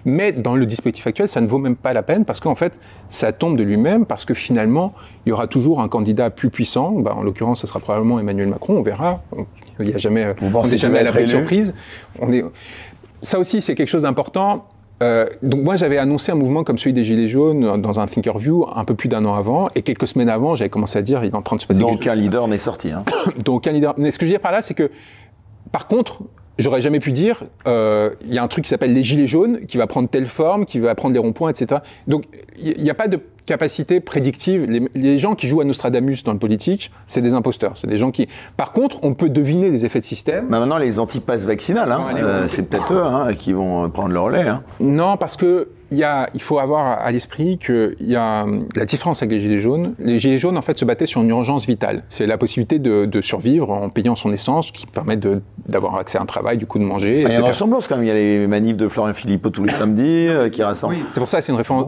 [0.04, 2.78] mais dans le dispositif actuel, ça ne vaut même pas la peine parce qu'en fait,
[3.08, 4.92] ça tombe de lui-même parce que finalement,
[5.26, 6.92] il y aura toujours un candidat plus puissant.
[6.92, 9.22] Bah, en l'occurrence, ce sera probablement Emmanuel Macron on verra.
[9.78, 11.74] Il n'y a jamais, on n'est jamais à la surprise.
[12.18, 12.44] On est,
[13.20, 14.66] ça aussi, c'est quelque chose d'important.
[15.02, 18.66] Euh, donc moi j'avais annoncé un mouvement comme celui des Gilets jaunes dans un Thinkerview
[18.74, 21.30] un peu plus d'un an avant et quelques semaines avant j'avais commencé à dire il
[21.30, 23.02] est en train de se passer donc aucun leader n'est sorti hein.
[23.46, 24.90] donc aucun leader mais ce que je veux dire par là c'est que
[25.72, 26.24] par contre
[26.58, 29.60] j'aurais jamais pu dire euh, il y a un truc qui s'appelle les Gilets jaunes
[29.60, 32.26] qui va prendre telle forme qui va prendre les ronds-points etc donc
[32.58, 33.20] il n'y a pas de
[33.50, 34.64] capacité prédictive.
[34.94, 37.72] Les, gens qui jouent à Nostradamus dans le politique, c'est des imposteurs.
[37.74, 38.28] C'est des gens qui.
[38.56, 40.46] Par contre, on peut deviner des effets de système.
[40.48, 44.20] Mais maintenant, les antipasses vaccinales, hein, euh, c'est peut-être eux hein, qui vont prendre le
[44.20, 44.46] relais.
[44.46, 44.62] Hein.
[44.78, 45.68] Non, parce que
[45.98, 49.58] y a, il faut avoir à l'esprit qu'il y a la différence avec les gilets
[49.58, 49.94] jaunes.
[49.98, 52.02] Les gilets jaunes, en fait, se battaient sur une urgence vitale.
[52.08, 55.18] C'est la possibilité de, de, survivre en payant son essence, qui permet
[55.66, 57.22] d'avoir accès à un travail, du coup de manger.
[57.22, 58.04] Il y a une ressemblance quand même.
[58.04, 60.94] Il y a les manifs de Florian Philippot tous les samedis euh, qui rassemblent.
[60.94, 61.04] Oui.
[61.08, 61.86] C'est pour ça, c'est une référence.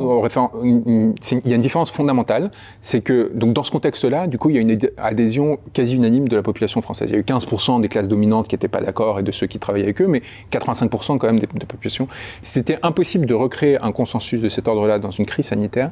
[0.62, 2.50] il y a une différence fondamentale.
[2.80, 6.28] C'est que donc dans ce contexte-là, du coup, il y a une adhésion quasi unanime
[6.28, 7.10] de la population française.
[7.10, 9.46] Il y a eu 15% des classes dominantes qui n'étaient pas d'accord et de ceux
[9.46, 12.08] qui travaillaient avec eux, mais 85% quand même des, des populations.
[12.40, 15.90] C'était impossible de recréer un consensus de cet ordre-là dans une crise sanitaire,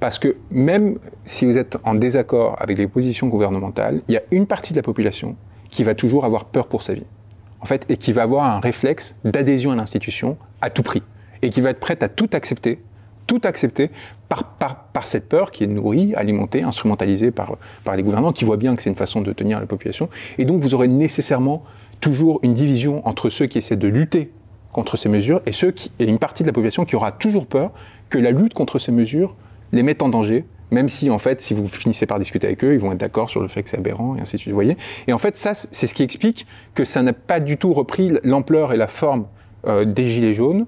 [0.00, 4.22] parce que même si vous êtes en désaccord avec les positions gouvernementales, il y a
[4.30, 5.36] une partie de la population
[5.70, 7.06] qui va toujours avoir peur pour sa vie,
[7.60, 11.02] en fait, et qui va avoir un réflexe d'adhésion à l'institution à tout prix,
[11.42, 12.80] et qui va être prête à tout accepter,
[13.26, 13.90] tout accepter
[14.28, 18.44] par, par, par cette peur qui est nourrie, alimentée, instrumentalisée par, par les gouvernants, qui
[18.44, 20.08] voient bien que c'est une façon de tenir la population.
[20.38, 21.62] Et donc vous aurez nécessairement
[22.00, 24.32] toujours une division entre ceux qui essaient de lutter
[24.72, 27.46] contre ces mesures et, ceux qui, et une partie de la population qui aura toujours
[27.46, 27.72] peur
[28.08, 29.36] que la lutte contre ces mesures
[29.72, 32.74] les mette en danger, même si en fait, si vous finissez par discuter avec eux,
[32.74, 34.52] ils vont être d'accord sur le fait que c'est aberrant et ainsi de suite.
[34.52, 37.56] Vous voyez Et en fait, ça, c'est ce qui explique que ça n'a pas du
[37.56, 39.26] tout repris l'ampleur et la forme
[39.66, 40.66] euh, des gilets jaunes,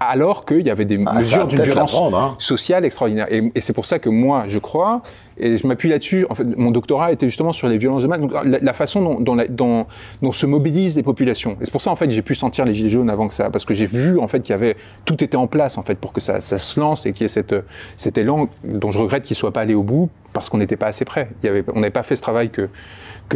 [0.00, 2.34] alors qu'il y avait des ah, mesures d'une violence hein.
[2.38, 3.26] sociale extraordinaire.
[3.30, 5.02] Et, et c'est pour ça que moi, je crois,
[5.38, 6.26] et je m'appuie là-dessus.
[6.30, 9.02] En fait, mon doctorat était justement sur les violences de masse, donc la, la façon
[9.02, 9.86] dont, dont, la, dont,
[10.22, 11.52] dont, se mobilisent les populations.
[11.60, 13.50] Et c'est pour ça en fait j'ai pu sentir les gilets jaunes avant que ça,
[13.50, 15.96] parce que j'ai vu en fait qu'il y avait tout était en place en fait
[15.96, 17.54] pour que ça, ça se lance et qu'il y ait cette,
[17.96, 20.88] cet élan dont je regrette qu'il soit pas allé au bout parce qu'on n'était pas
[20.88, 21.30] assez près.
[21.74, 22.68] On n'avait pas fait ce travail que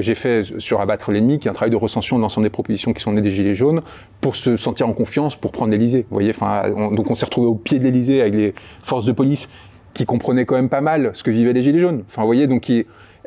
[0.01, 2.93] j'ai fait sur abattre l'ennemi, qui est un travail de recension de l'ensemble des propositions
[2.93, 3.81] qui sont nées des gilets jaunes,
[4.21, 6.05] pour se sentir en confiance pour prendre l'Elysée.
[6.11, 9.49] Voyez, donc on s'est retrouvé au pied de l'Elysée avec les forces de police
[9.95, 12.05] qui comprenaient quand même pas mal ce que vivaient les Gilets jaunes.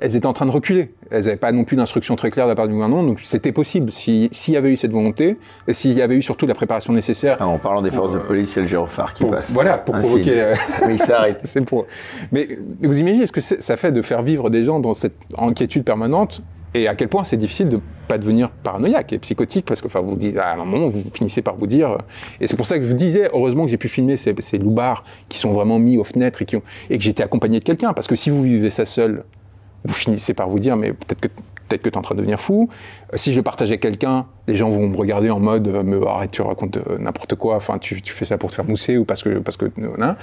[0.02, 0.92] Elles étaient en train de reculer.
[1.12, 3.52] Elles n'avaient pas non plus d'instructions très claires de la part du gouvernement, donc c'était
[3.52, 3.92] possible.
[3.92, 5.38] S'il y avait eu cette volonté,
[5.68, 7.38] et s'il y avait eu surtout la préparation nécessaire.
[7.40, 9.54] Ah, en parlant des forces de police, c'est le gyrophare qui passe.
[9.54, 10.42] Voilà, pour provoquer.
[10.42, 10.56] Euh,
[10.88, 11.42] Mais il s'arrête.
[11.44, 11.86] c'est pour.
[12.32, 12.48] Mais
[12.82, 16.42] vous imaginez ce que ça fait de faire vivre des gens dans cette inquiétude permanente
[16.74, 20.00] et à quel point c'est difficile de pas devenir paranoïaque et psychotique parce que enfin
[20.00, 21.98] vous dites à un moment vous finissez par vous dire
[22.40, 24.58] et c'est pour ça que je vous disais heureusement que j'ai pu filmer ces, ces
[24.58, 27.66] loupards qui sont vraiment mis aux fenêtres et qui ont, et que j'étais accompagné de
[27.66, 29.26] quelqu'un parce que si vous vivez ça seul
[29.86, 31.28] vous finissez par vous dire mais peut-être que
[31.68, 32.70] peut-être que tu es en train de devenir fou.
[33.14, 36.32] Si je le partage avec quelqu'un, les gens vont me regarder en mode me arrête,
[36.32, 39.40] tu racontes n'importe quoi, enfin tu, fais ça pour te faire mousser ou parce que
[39.40, 39.72] parce que
[40.02, 40.16] hein.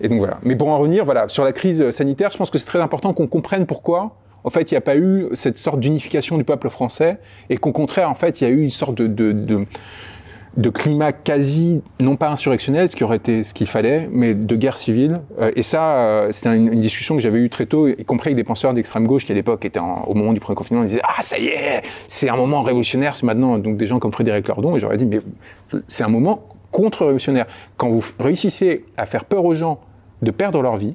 [0.00, 0.38] Et donc voilà.
[0.44, 3.12] Mais pour en revenir, voilà, sur la crise sanitaire, je pense que c'est très important
[3.12, 6.70] qu'on comprenne pourquoi en fait, il n'y a pas eu cette sorte d'unification du peuple
[6.70, 7.18] français
[7.50, 9.66] et qu'au contraire, en fait, il y a eu une sorte de
[10.56, 14.56] de climat quasi, non pas insurrectionnel, ce qui aurait été ce qu'il fallait, mais de
[14.56, 15.20] guerre civile.
[15.40, 18.36] Euh, et ça, euh, c'était une, discussion que j'avais eue très tôt, y compris avec
[18.36, 21.02] des penseurs d'extrême gauche qui à l'époque étaient au moment du premier confinement, ils disaient
[21.04, 24.48] ah ça y est, c'est un moment révolutionnaire, c'est maintenant donc des gens comme Frédéric
[24.48, 24.76] Lordon.
[24.76, 25.20] Et j'aurais dit mais
[25.86, 27.46] c'est un moment contre-révolutionnaire.
[27.76, 29.80] Quand vous réussissez à faire peur aux gens
[30.22, 30.94] de perdre leur vie,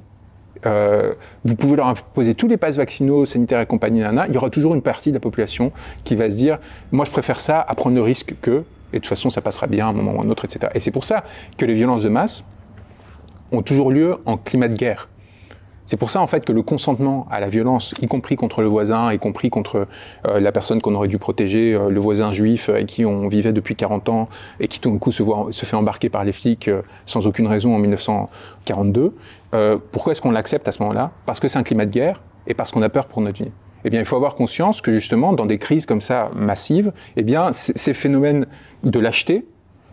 [0.66, 1.12] euh,
[1.44, 4.50] vous pouvez leur imposer tous les passes vaccinaux, sanitaires et compagnie, nana, il y aura
[4.50, 5.72] toujours une partie de la population
[6.04, 6.58] qui va se dire,
[6.92, 9.66] moi je préfère ça à prendre le risque que, et de toute façon ça passera
[9.66, 10.72] bien à un moment ou à un autre, etc.
[10.74, 11.24] Et c'est pour ça
[11.58, 12.44] que les violences de masse
[13.52, 15.08] ont toujours lieu en climat de guerre.
[15.86, 18.68] C'est pour ça en fait que le consentement à la violence, y compris contre le
[18.68, 19.86] voisin, y compris contre
[20.26, 23.52] euh, la personne qu'on aurait dû protéger, euh, le voisin juif avec qui on vivait
[23.52, 24.28] depuis 40 ans
[24.60, 27.46] et qui tout d'un coup se, se fait embarquer par les flics euh, sans aucune
[27.46, 29.14] raison en 1942,
[29.92, 31.12] pourquoi est-ce qu'on l'accepte à ce moment-là?
[31.26, 33.52] Parce que c'est un climat de guerre et parce qu'on a peur pour notre vie.
[33.84, 37.22] Eh bien, il faut avoir conscience que justement, dans des crises comme ça massives, eh
[37.22, 38.46] bien, ces phénomènes
[38.82, 39.46] de lâcheté,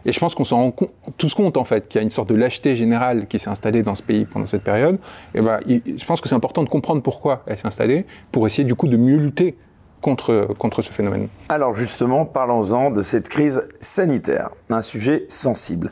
[0.05, 0.75] et je pense qu'on s'en rend
[1.17, 3.83] tous compte, en fait, qu'il y a une sorte de lâcheté générale qui s'est installée
[3.83, 4.97] dans ce pays pendant cette période.
[5.35, 8.63] Et ben, je pense que c'est important de comprendre pourquoi elle s'est installée, pour essayer
[8.63, 9.55] du coup de mieux lutter
[10.01, 11.27] contre, contre ce phénomène.
[11.49, 15.91] Alors justement, parlons-en de cette crise sanitaire, un sujet sensible.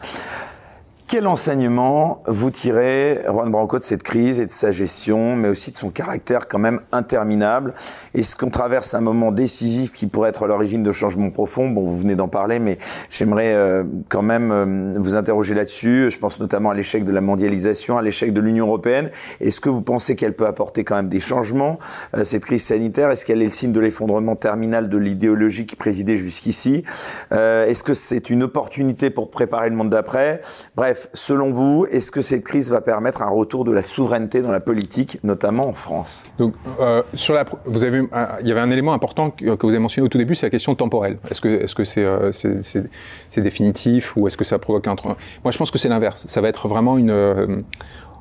[1.12, 5.72] Quel enseignement vous tirez, Juan Branco, de cette crise et de sa gestion, mais aussi
[5.72, 7.74] de son caractère quand même interminable?
[8.14, 11.68] Est-ce qu'on traverse un moment décisif qui pourrait être l'origine de changements profonds?
[11.72, 12.78] Bon, vous venez d'en parler, mais
[13.10, 16.12] j'aimerais euh, quand même euh, vous interroger là-dessus.
[16.12, 19.10] Je pense notamment à l'échec de la mondialisation, à l'échec de l'Union européenne.
[19.41, 21.80] Est-ce que vous pensez qu'elle peut apporter quand même des changements,
[22.16, 23.10] euh, cette crise sanitaire?
[23.10, 26.84] Est-ce qu'elle est le signe de l'effondrement terminal de l'idéologie qui présidait jusqu'ici?
[27.32, 30.41] Est-ce que c'est une opportunité pour préparer le monde d'après?
[30.76, 34.52] Bref, selon vous, est-ce que cette crise va permettre un retour de la souveraineté dans
[34.52, 36.24] la politique, notamment en France?
[36.38, 37.04] Donc, euh,
[37.66, 38.04] vous avez,
[38.41, 40.50] il y avait un élément important que, vous avez mentionné au tout début, c'est la
[40.50, 41.18] question temporelle.
[41.30, 42.32] Est-ce que, est-ce que c'est, euh,
[43.38, 46.26] définitif ou est-ce que ça provoque un Moi, je pense que c'est l'inverse.
[46.28, 47.62] Ça va être vraiment une euh,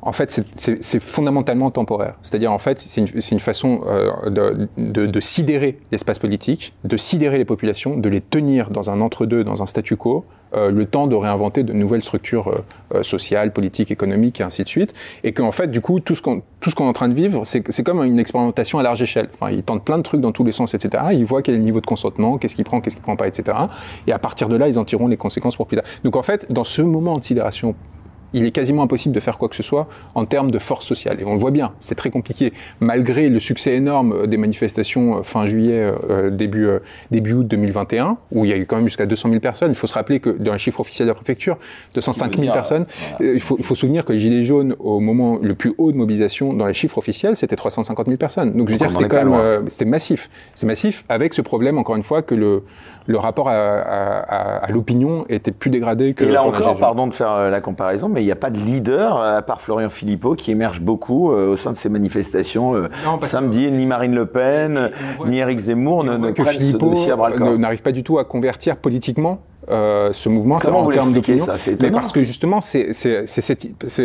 [0.08, 2.14] en fait, c'est fondamentalement temporaire.
[2.22, 7.94] C'est-à-dire, en fait, c'est une, façon euh, de, sidérer l'espace politique, de sidérer les populations,
[7.94, 11.62] de les tenir dans un entre-deux, dans un statu quo, euh, le temps de réinventer
[11.62, 14.94] de nouvelles structures euh, sociales, politiques, économiques et ainsi de suite.
[15.24, 18.02] Et qu'en fait, du coup, tout ce qu'on est en train de vivre, c'est comme
[18.02, 19.28] une expérimentation à large échelle.
[19.34, 21.04] Enfin, ils tentent plein de trucs dans tous les sens, etc.
[21.12, 23.28] Ils voient quel est le niveau de consentement, qu'est-ce qu'il prend, qu'est-ce qu'il prend pas,
[23.28, 23.58] etc.
[24.06, 25.86] Et à partir de là, ils en tireront les conséquences pour plus tard.
[26.02, 27.74] Donc en fait, dans ce moment de sidération
[28.32, 31.18] il est quasiment impossible de faire quoi que ce soit en termes de force sociale.
[31.20, 32.52] Et on le voit bien, c'est très compliqué.
[32.80, 36.68] Malgré le succès énorme euh, des manifestations euh, fin juillet, euh, début,
[37.10, 39.74] début août 2021, où il y a eu quand même jusqu'à 200 000 personnes, il
[39.74, 41.56] faut se rappeler que dans les chiffres officiels de la préfecture,
[41.94, 42.86] 205 000 personnes,
[43.20, 45.96] il faut, il faut souvenir que les Gilets jaunes, au moment le plus haut de
[45.96, 48.52] mobilisation dans les chiffres officiels, c'était 350 000 personnes.
[48.52, 50.30] Donc je veux dire, c'était quand même, c'était massif.
[50.54, 52.62] C'est massif avec ce problème, encore une fois, que le,
[53.08, 56.24] le rapport à, à, à, l'opinion était plus dégradé que.
[56.24, 59.18] Et là encore, pardon de faire la comparaison, mais il n'y a pas de leader,
[59.18, 62.74] à part Florian Philippot, qui émerge beaucoup euh, au sein de ces manifestations.
[62.74, 62.88] Euh,
[63.22, 64.90] samedi, ni Marine Le Pen,
[65.26, 67.58] ni Éric Zemmour ne, ne prennent ce dossier à bras le corps.
[67.58, 69.40] n'arrive pas du tout à convertir politiquement
[69.70, 71.46] euh, ce mouvement Comment en termes d'opinion.
[71.82, 72.92] Mais parce que justement, c'est,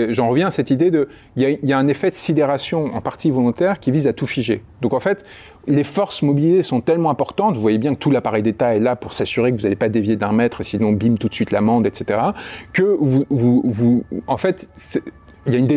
[0.10, 3.02] j'en reviens à cette idée de, il y, y a, un effet de sidération en
[3.02, 4.64] partie volontaire qui vise à tout figer.
[4.82, 5.24] Donc en fait,
[5.68, 8.96] les forces mobilisées sont tellement importantes, vous voyez bien que tout l'appareil d'État est là
[8.96, 11.86] pour s'assurer que vous n'allez pas dévier d'un mètre, sinon bim tout de suite l'amende,
[11.86, 12.20] etc.
[12.74, 14.68] Que vous, vous, vous en fait,
[15.46, 15.68] il y a une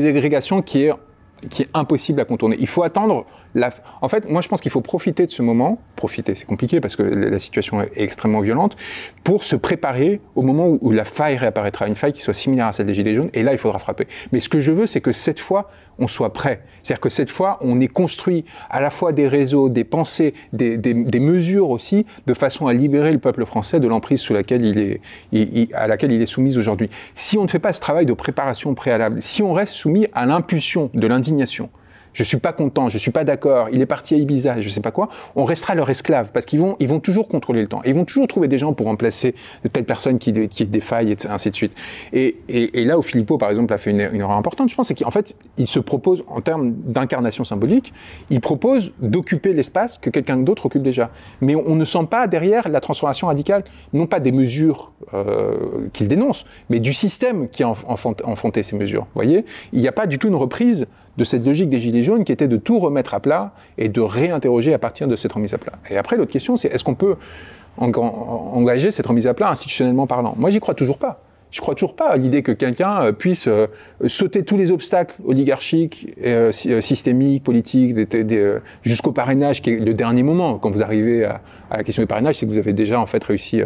[0.63, 0.93] qui est
[1.51, 2.57] qui est impossible à contourner.
[2.59, 3.27] Il faut attendre
[4.01, 6.97] En fait, moi je pense qu'il faut profiter de ce moment, profiter c'est compliqué parce
[6.97, 8.77] que la situation est extrêmement violente,
[9.25, 12.73] pour se préparer au moment où la faille réapparaîtra, une faille qui soit similaire à
[12.73, 14.07] celle des Gilets jaunes, et là il faudra frapper.
[14.33, 16.63] Mais ce que je veux, c'est que cette fois, on soit prêt.
[16.83, 20.77] C'est-à-dire que cette fois, on ait construit à la fois des réseaux, des pensées, des,
[21.21, 24.99] mesures aussi, de façon à libérer le peuple français de l'emprise sous laquelle il
[25.33, 26.91] est, à laquelle il est soumis aujourd'hui.
[27.15, 30.27] Si on ne fait pas ce travail de préparation préalable, si on reste soumis à
[30.27, 31.71] l'impulsion de l'indignation,
[32.17, 34.81] je suis pas content, je suis pas d'accord, il est parti à Ibiza, je sais
[34.81, 37.83] pas quoi, on restera leur esclave parce qu'ils vont, ils vont toujours contrôler le temps.
[37.85, 39.35] Ils vont toujours trouver des gens pour remplacer
[39.71, 41.73] telle personne qui, qui défaille, et ainsi de suite.
[42.15, 44.75] Et, et, et, là où Philippot, par exemple, a fait une, une erreur importante, je
[44.75, 47.93] pense, c'est qu'en fait, il se propose, en termes d'incarnation symbolique,
[48.31, 51.11] il propose d'occuper l'espace que quelqu'un d'autre occupe déjà.
[51.43, 53.63] Mais on, ne sent pas derrière la transformation radicale,
[53.93, 59.03] non pas des mesures euh, qu'il dénonce, mais du système qui a enfanté ces mesures.
[59.03, 59.45] Vous voyez?
[59.75, 60.87] Il n'y a pas du tout une reprise
[61.17, 64.01] de cette logique des Gilets jaunes qui était de tout remettre à plat et de
[64.01, 65.75] réinterroger à partir de cette remise à plat.
[65.91, 67.17] Et après, l'autre question, c'est est-ce qu'on peut
[67.79, 70.35] engager cette remise à plat institutionnellement parlant?
[70.37, 71.21] Moi, j'y crois toujours pas.
[71.51, 73.67] Je crois toujours pas à l'idée que quelqu'un euh, puisse euh,
[74.09, 77.97] sauter tous les obstacles oligarchiques, euh, systémiques, politiques,
[78.83, 80.59] jusqu'au parrainage, qui est le dernier moment.
[80.59, 81.41] Quand vous arrivez à,
[81.71, 83.63] la question du parrainage, c'est que vous avez déjà en fait réussi.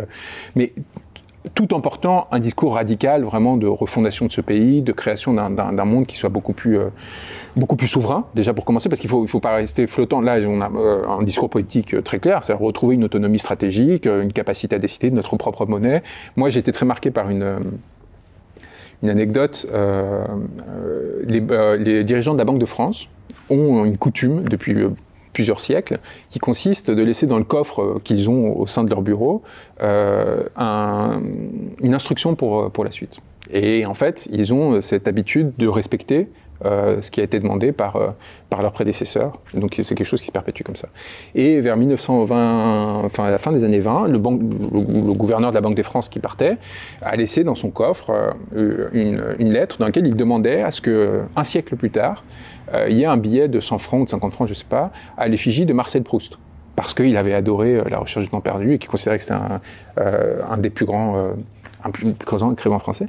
[1.54, 5.84] Tout en portant un discours radical vraiment de refondation de ce pays, de création d'un
[5.84, 6.88] monde qui soit beaucoup plus, euh,
[7.56, 10.20] beaucoup plus souverain, déjà pour commencer, parce qu'il faut, il faut pas rester flottant.
[10.20, 14.06] Là, on a euh, un discours politique euh, très clair, c'est retrouver une autonomie stratégique,
[14.06, 16.02] une capacité à décider de notre propre monnaie.
[16.36, 17.60] Moi, j'ai été très marqué par une,
[19.02, 19.66] une anecdote.
[21.26, 23.08] Les, dirigeants de la Banque de France
[23.48, 24.76] ont une coutume depuis
[25.32, 25.98] plusieurs siècles,
[26.28, 29.42] qui consiste de laisser dans le coffre euh, qu'ils ont au sein de leur bureau
[29.82, 31.20] euh, un,
[31.80, 33.18] une instruction pour, pour la suite.
[33.52, 36.28] Et en fait, ils ont cette habitude de respecter
[36.66, 38.10] euh, ce qui a été demandé par, euh,
[38.50, 39.32] par leurs prédécesseurs.
[39.54, 40.88] Donc c'est quelque chose qui se perpétue comme ça.
[41.34, 45.74] Et vers 1920, enfin à la fin des années 20, le, gouverneur de la Banque
[45.74, 46.58] des France qui partait
[47.00, 50.82] a laissé dans son coffre euh, une, une, lettre dans laquelle il demandait à ce
[50.82, 52.24] que un siècle plus tard,
[52.88, 54.90] il y ait un billet de 100 francs ou de 50 francs, je sais pas,
[55.16, 56.38] à l'effigie de Marcel Proust
[56.76, 59.60] parce qu'il avait adoré la recherche du temps perdu et qu'il considérait que c'était un,
[59.96, 61.34] un, des plus grands,
[61.84, 63.06] un plus grands écrivains français.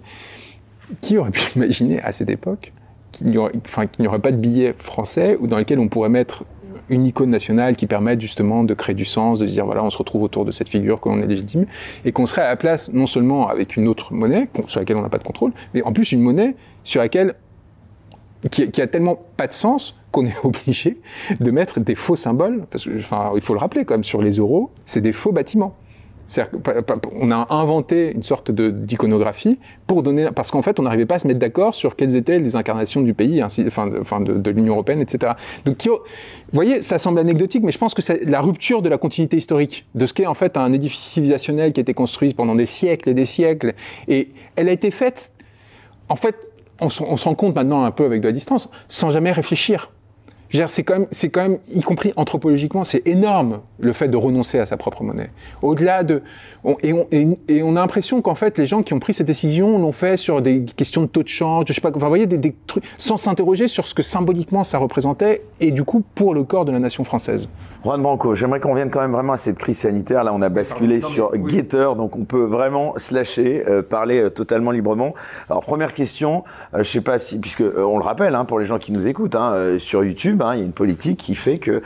[1.00, 2.74] Qui aurait pu imaginer à cette époque
[3.12, 6.44] qu'il n'y aurait, pas de billet français ou dans lequel on pourrait mettre
[6.90, 9.98] une icône nationale qui permette justement de créer du sens, de dire voilà, on se
[9.98, 11.66] retrouve autour de cette figure qu'on est légitime,
[12.04, 15.02] et qu'on serait à la place non seulement avec une autre monnaie sur laquelle on
[15.02, 17.36] n'a pas de contrôle, mais en plus une monnaie sur laquelle
[18.50, 21.00] qui, qui a tellement pas de sens qu'on est obligé
[21.40, 24.22] de mettre des faux symboles, parce que, enfin, il faut le rappeler quand même, sur
[24.22, 25.76] les euros, c'est des faux bâtiments
[27.20, 31.20] on a inventé une sorte d'iconographie pour donner, parce qu'en fait, on n'arrivait pas à
[31.20, 34.74] se mettre d'accord sur quelles étaient les incarnations du pays, ainsi, enfin, de, de l'Union
[34.74, 35.34] européenne, etc.
[35.66, 36.00] Donc, vous
[36.54, 39.86] voyez, ça semble anecdotique, mais je pense que c'est la rupture de la continuité historique,
[39.96, 43.10] de ce qu'est en fait un édifice civilisationnel qui a été construit pendant des siècles
[43.10, 43.74] et des siècles,
[44.08, 45.34] et elle a été faite,
[46.10, 46.52] en fait,
[46.82, 49.92] on, se rend compte maintenant un peu avec de la distance, sans jamais réfléchir
[50.68, 54.60] c'est quand même, c'est quand même, y compris anthropologiquement, c'est énorme le fait de renoncer
[54.60, 55.32] à sa propre monnaie.
[55.62, 56.22] Au-delà de,
[56.84, 59.78] et, on, et, on a l'impression qu'en fait, les gens qui ont pris cette décision
[59.78, 62.28] l'ont fait sur des questions de taux de change, je sais pas, enfin, vous voyez,
[62.28, 66.34] des, des trucs, sans s'interroger sur ce que symboliquement ça représentait, et du coup, pour
[66.34, 67.48] le corps de la nation française.
[67.84, 70.24] Juan Branco, j'aimerais qu'on vienne quand même vraiment à cette crise sanitaire.
[70.24, 71.64] Là, on a basculé sur oui.
[71.72, 75.14] donc on peut vraiment se lâcher, euh, parler euh, totalement librement.
[75.50, 78.60] Alors, première question, euh, je sais pas si, puisque euh, on le rappelle, hein, pour
[78.60, 81.18] les gens qui nous écoutent, hein, euh, sur YouTube, hein, il y a une politique
[81.18, 81.82] qui fait que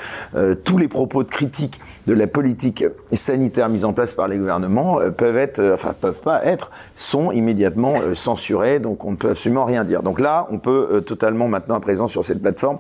[0.64, 2.84] tous les propos de critique de la politique
[3.14, 7.96] sanitaire mise en place par les gouvernements peuvent être, enfin peuvent pas être, sont immédiatement
[8.14, 8.80] censurés.
[8.80, 10.04] Donc, on ne peut absolument rien dire.
[10.04, 12.80] Donc là, on peut totalement maintenant à présent sur cette plateforme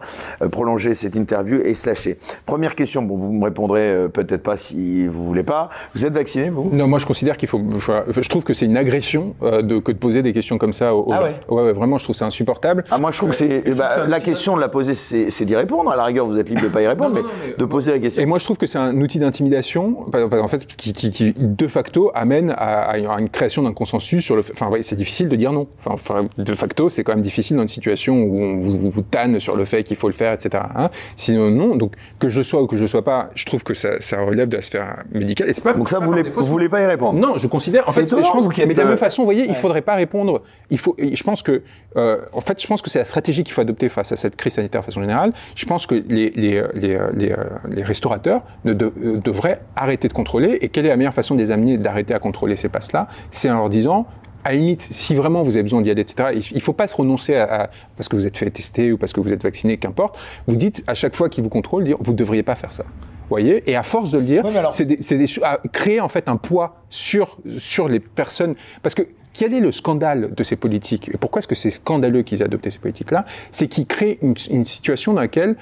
[0.51, 2.17] prolonger cette interview et se lâcher.
[2.45, 5.69] Première question Bon, vous me répondrez euh, peut-être pas si vous voulez pas.
[5.93, 6.69] Vous êtes vacciné, vous?
[6.71, 7.61] Non, moi je considère qu'il faut.
[8.07, 10.95] Je trouve que c'est une agression euh, de, que de poser des questions comme ça
[10.95, 11.23] aux, ah gens.
[11.23, 11.35] Ouais?
[11.49, 11.63] ouais.
[11.65, 12.83] Ouais, vraiment, je trouve ça insupportable.
[12.91, 13.75] Ah, moi je trouve que c'est.
[13.75, 15.91] Bah, la question de la poser, c'est d'y répondre.
[15.91, 17.65] À la rigueur, vous êtes libre de pas y répondre, non, non, mais, mais, de
[17.65, 18.21] poser la question.
[18.21, 21.67] Et moi je trouve que c'est un outil d'intimidation, en fait, qui, qui, qui, de
[21.67, 24.41] facto amène à, à une création d'un consensus sur le.
[24.51, 25.67] Enfin, ouais, c'est difficile de dire non.
[25.85, 29.01] Enfin, de facto, c'est quand même difficile dans une situation où on vous, vous, vous
[29.01, 30.63] tanne sur le fait qu'il faut le faire, etc.
[30.75, 31.75] Hein Sinon, non.
[31.75, 34.21] Donc, que je sois ou que je le sois pas, je trouve que ça, ça
[34.21, 35.49] relève de la sphère médicale.
[35.49, 35.73] Et c'est pas.
[35.73, 37.87] Donc ça, vous voulez, vous voulez pas y répondre Non, je considère.
[37.87, 39.49] En fait, je pense que, mais de la même façon, vous voyez, ouais.
[39.49, 40.41] il faudrait pas répondre.
[40.69, 40.95] Il faut.
[40.99, 41.61] Je pense que,
[41.97, 44.35] euh, en fait, je pense que c'est la stratégie qu'il faut adopter face à cette
[44.35, 45.33] crise sanitaire de façon générale.
[45.55, 47.35] Je pense que les les les les,
[47.71, 50.59] les restaurateurs ne de, euh, devraient arrêter de contrôler.
[50.61, 53.07] Et quelle est la meilleure façon de les amener d'arrêter à contrôler ces passes-là?
[53.31, 54.05] C'est en leur disant
[54.43, 56.87] à la limite, si vraiment vous avez besoin d'y aller, etc., il ne faut pas
[56.87, 59.41] se renoncer à, à, parce que vous êtes fait tester ou parce que vous êtes
[59.41, 60.19] vacciné, qu'importe.
[60.45, 62.83] Vous dites à chaque fois qu'ils vous contrôlent, dire vous ne devriez pas faire ça.
[63.29, 63.69] voyez?
[63.69, 64.71] Et à force de le dire, ouais, alors...
[64.73, 65.25] c'est
[65.71, 69.03] créer en fait un poids sur sur les personnes, parce que
[69.37, 72.45] quel est le scandale de ces politiques et pourquoi est-ce que c'est scandaleux qu'ils aient
[72.45, 73.25] adopté ces politiques-là?
[73.51, 75.57] C'est qu'ils créent une, situation dans laquelle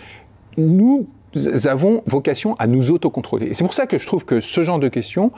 [0.57, 1.07] nous
[1.65, 3.47] avons vocation à nous autocontrôler.
[3.47, 5.31] Et c'est pour ça que je trouve que ce genre de questions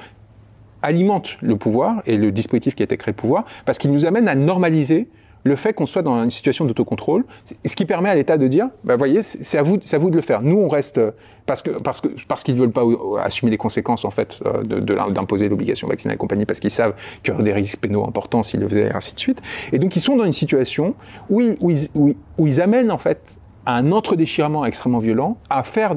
[0.81, 4.05] alimente le pouvoir et le dispositif qui a été créé le pouvoir, parce qu'il nous
[4.05, 5.07] amène à normaliser
[5.45, 7.23] le fait qu'on soit dans une situation d'autocontrôle,
[7.63, 10.41] ce qui permet à l'État de dire, bah, voyez, c'est à vous, de le faire.
[10.41, 10.99] Nous, on reste
[11.45, 12.83] parce que parce que parce qu'ils veulent pas
[13.23, 17.31] assumer les conséquences en fait de d'imposer l'obligation vaccinale et compagnie, parce qu'ils savent qu'il
[17.31, 19.41] y aurait des risques pénaux importants s'ils le faisaient, et ainsi de suite.
[19.71, 20.95] Et donc ils sont dans une situation
[21.29, 25.95] où ils, amènent en fait un entre-déchirement extrêmement violent, à faire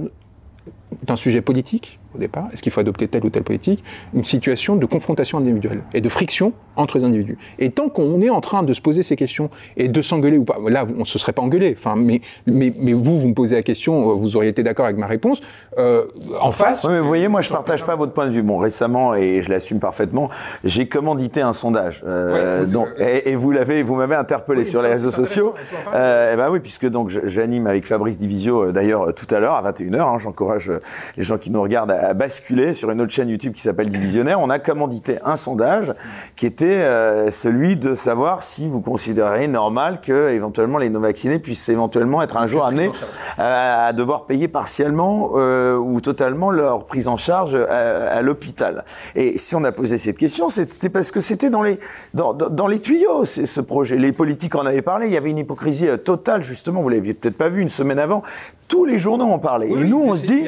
[1.04, 4.76] d'un sujet politique au départ, est-ce qu'il faut adopter telle ou telle politique, une situation
[4.76, 7.36] de confrontation individuelle et de friction entre les individus.
[7.58, 10.44] Et tant qu'on est en train de se poser ces questions et de s'engueuler ou
[10.44, 13.56] pas, là on se serait pas engueulé, enfin, mais, mais, mais vous, vous me posez
[13.56, 15.40] la question, vous auriez été d'accord avec ma réponse,
[15.78, 16.06] euh,
[16.40, 16.84] en face...
[16.84, 18.42] Oui, mais vous voyez, moi je partage pas votre point de vue.
[18.42, 20.30] Bon, récemment, et je l'assume parfaitement,
[20.64, 24.66] j'ai commandité un sondage, euh, ouais, donc, et, et, vous l'avez, vous m'avez interpellé oui,
[24.66, 25.54] sur les réseaux sociaux.
[25.94, 29.72] Euh, et ben oui, puisque donc j'anime avec Fabrice Divisio, d'ailleurs tout à l'heure à
[29.72, 30.70] 21h, hein, j'encourage
[31.16, 33.88] les gens qui nous regardent à a, basculé sur une autre chaîne YouTube qui s'appelle
[33.88, 34.40] Divisionnaire.
[34.40, 35.92] On a commandité un sondage
[36.36, 36.84] qui était
[37.30, 42.46] celui de savoir si vous considérez normal que éventuellement les non-vaccinés puissent éventuellement être un
[42.46, 42.90] jour amenés
[43.36, 48.84] à, devoir payer partiellement ou totalement leur prise en charge à, l'hôpital.
[49.14, 51.78] Et si on a posé cette question, c'était parce que c'était dans les
[52.14, 53.96] dans, dans les tuyaux ce projet.
[53.96, 55.06] Les politiques en avaient parlé.
[55.06, 56.82] Il y avait une hypocrisie totale justement.
[56.82, 58.22] Vous l'aviez peut-être pas vu une semaine avant
[58.68, 59.70] tous les journaux en parlaient.
[59.70, 60.46] et nous, on se dit,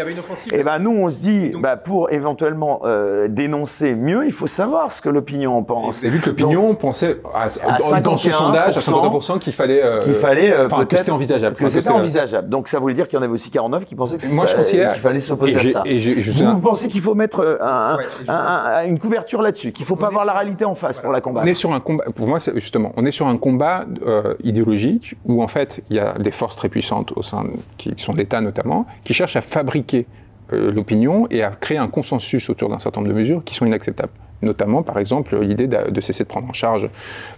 [0.53, 4.93] eh ben nous, on se dit, bah, pour éventuellement euh, dénoncer mieux, il faut savoir
[4.93, 6.03] ce que l'opinion en pense.
[6.05, 7.49] Et vu que l'opinion pensait à,
[7.95, 11.57] à dans ce sondage à 50% qu'il fallait, euh, qu'il fallait euh, que c'était envisageable,
[11.57, 12.49] que c'était envisageable.
[12.49, 14.55] Donc ça voulait dire qu'il y en avait aussi 49 qui pensaient que Moi, je
[14.71, 15.83] qu'il fallait s'opposer à ça.
[15.87, 17.99] Et vous, pensez qu'il faut mettre euh, un,
[18.29, 21.47] un, une couverture là-dessus, qu'il faut pas voir la réalité en face pour la combattre?
[21.47, 22.05] On est sur un combat.
[22.15, 26.01] Pour moi, justement, on est sur un combat euh, idéologique où en fait il y
[26.01, 27.45] a des forces très puissantes au sein
[27.77, 30.21] qui sont l'État notamment, qui cherchent à fabriquer euh,
[30.53, 34.13] l'opinion et à créer un consensus autour d'un certain nombre de mesures qui sont inacceptables
[34.43, 36.89] notamment par exemple l'idée de, cesser de prendre en charge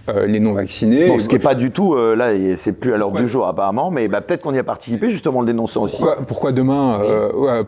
[0.09, 1.09] euh, les non vaccinés.
[1.09, 3.47] Bon, ce qui n'est pas du tout euh, là, c'est plus à l'ordre du jour
[3.47, 6.03] apparemment, mais bah, peut-être qu'on y a participé justement en le dénonçant aussi.
[6.29, 7.01] Pourquoi, demain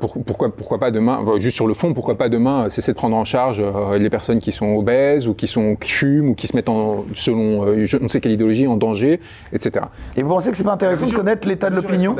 [0.00, 3.24] pourquoi, pourquoi pas demain Juste sur le fond, pourquoi pas demain cesser de prendre en
[3.24, 3.62] charge
[3.98, 7.04] les personnes qui sont obèses ou qui sont qui fument ou qui se mettent en
[7.14, 9.20] selon je ne sais quelle idéologie en danger,
[9.52, 9.86] etc.
[10.16, 12.16] Et vous pensez que c'est pas intéressant de connaître l'état de l'opinion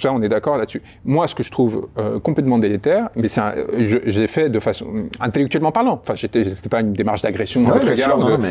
[0.00, 0.82] ça, on est d'accord là-dessus.
[1.04, 3.40] Moi, ce que je trouve euh, complètement délétère, mais c'est
[3.76, 4.86] j'ai fait de façon
[5.20, 6.00] intellectuellement parlant.
[6.02, 7.64] Enfin, c'était pas une démarche d'agression.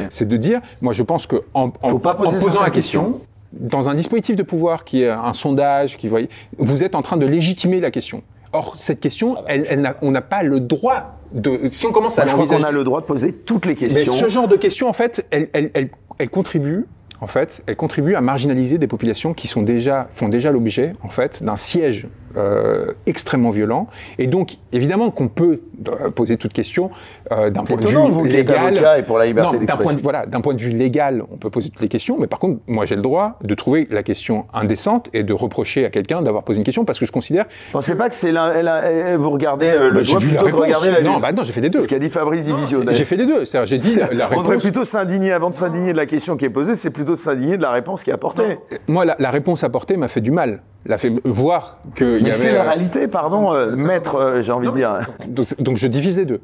[0.10, 3.22] C'est de dire, moi, je pense que en, en, posant la question,
[3.54, 7.18] dans un dispositif de pouvoir qui est un sondage, qui voyez, vous êtes en train
[7.18, 8.24] de légitimer la question.
[8.52, 11.70] Or, cette question, ah bah elle, elle on n'a pas le droit de.
[11.70, 12.26] Si on commence à.
[12.26, 14.12] je crois qu'on a le droit de poser toutes les questions.
[14.14, 16.86] Mais ce genre de questions, en fait, elle, elle, elle, elle contribue
[17.22, 21.10] en fait, elle contribue à marginaliser des populations qui sont déjà, font déjà l'objet, en
[21.10, 23.88] fait, d'un siège euh, extrêmement violent.
[24.20, 26.92] Et donc, évidemment qu'on peut euh, poser toute question
[27.32, 28.74] euh, d'un point de vue légal.
[29.00, 31.50] Et pour la liberté d'un point, de, voilà, d'un point de vue légal, on peut
[31.50, 32.18] poser toutes les questions.
[32.20, 35.86] Mais par contre, moi, j'ai le droit de trouver la question indécente et de reprocher
[35.86, 37.46] à quelqu'un d'avoir posé une question parce que je considère.
[37.46, 40.86] Vous pensez pas que c'est là, vous regardez le j'ai vu la réponse.
[41.04, 41.80] non, bah non, j'ai fait les deux.
[41.80, 42.82] Ce qu'a dit Fabrice Division.
[42.90, 43.46] J'ai fait les deux.
[43.46, 44.38] C'est-à-dire, j'ai dit la réponse.
[44.38, 46.76] On devrait plutôt s'indigner avant de s'indigner de la question qui est posée.
[46.76, 48.60] C'est plutôt de s'indigner de la réponse qui est apportée.
[48.88, 52.32] Moi, la, la réponse apportée m'a fait du mal l'a fait voir y avait.
[52.32, 55.00] C'est la euh, réalité, pardon, euh, maître, euh, j'ai envie de dire.
[55.28, 56.42] Donc, je divise les deux.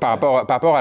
[0.00, 0.78] Par rapport, par rapport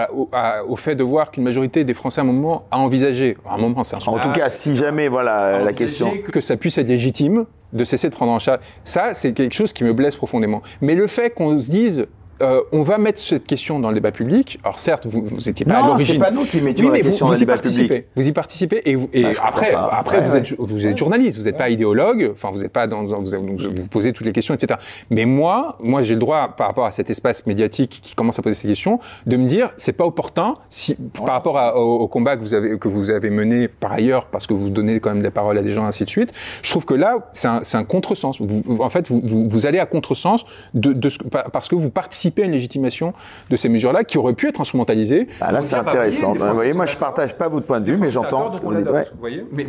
[0.68, 3.58] au, fait de voir qu'une majorité des Français à un moment a envisagé, à un
[3.58, 6.12] moment c'est un En tout cas, si jamais, voilà la question.
[6.32, 8.60] Que ça puisse être légitime de cesser de prendre en charge.
[8.84, 10.62] Ça, c'est quelque chose qui me blesse profondément.
[10.82, 12.08] Mais le fait qu'on se dise,
[12.42, 14.60] euh, on va mettre cette question dans le débat public.
[14.64, 16.16] Alors certes, vous n'étiez pas à l'origine.
[16.16, 18.06] c'est pas nous qui mettions la question dans le débat public.
[18.16, 21.46] Vous y participez et, vous, et bah, après, après vous, êtes, vous êtes journaliste, vous
[21.46, 22.32] n'êtes pas idéologue.
[22.34, 24.80] Enfin, vous n'êtes pas dans, vous, vous, posez toutes les questions, etc.
[25.10, 28.42] Mais moi, moi, j'ai le droit, par rapport à cet espace médiatique qui commence à
[28.42, 30.96] poser ces questions, de me dire, c'est pas opportun, si,
[31.26, 34.54] par rapport au, combat que vous avez que vous avez mené par ailleurs, parce que
[34.54, 36.34] vous donnez quand même des paroles à des gens, ainsi de suite.
[36.62, 38.40] Je trouve que là, c'est un, un contresens.
[38.80, 42.52] en fait, vous, allez à contresens de, de ce, parce que vous participez à une
[42.52, 43.14] légitimation
[43.50, 45.28] de ces mesures-là qui auraient pu être instrumentalisées.
[45.42, 46.34] Ah là, c'est intéressant.
[46.34, 48.50] Vous voyez, moi, je partage pas votre point de vue, mais j'entends.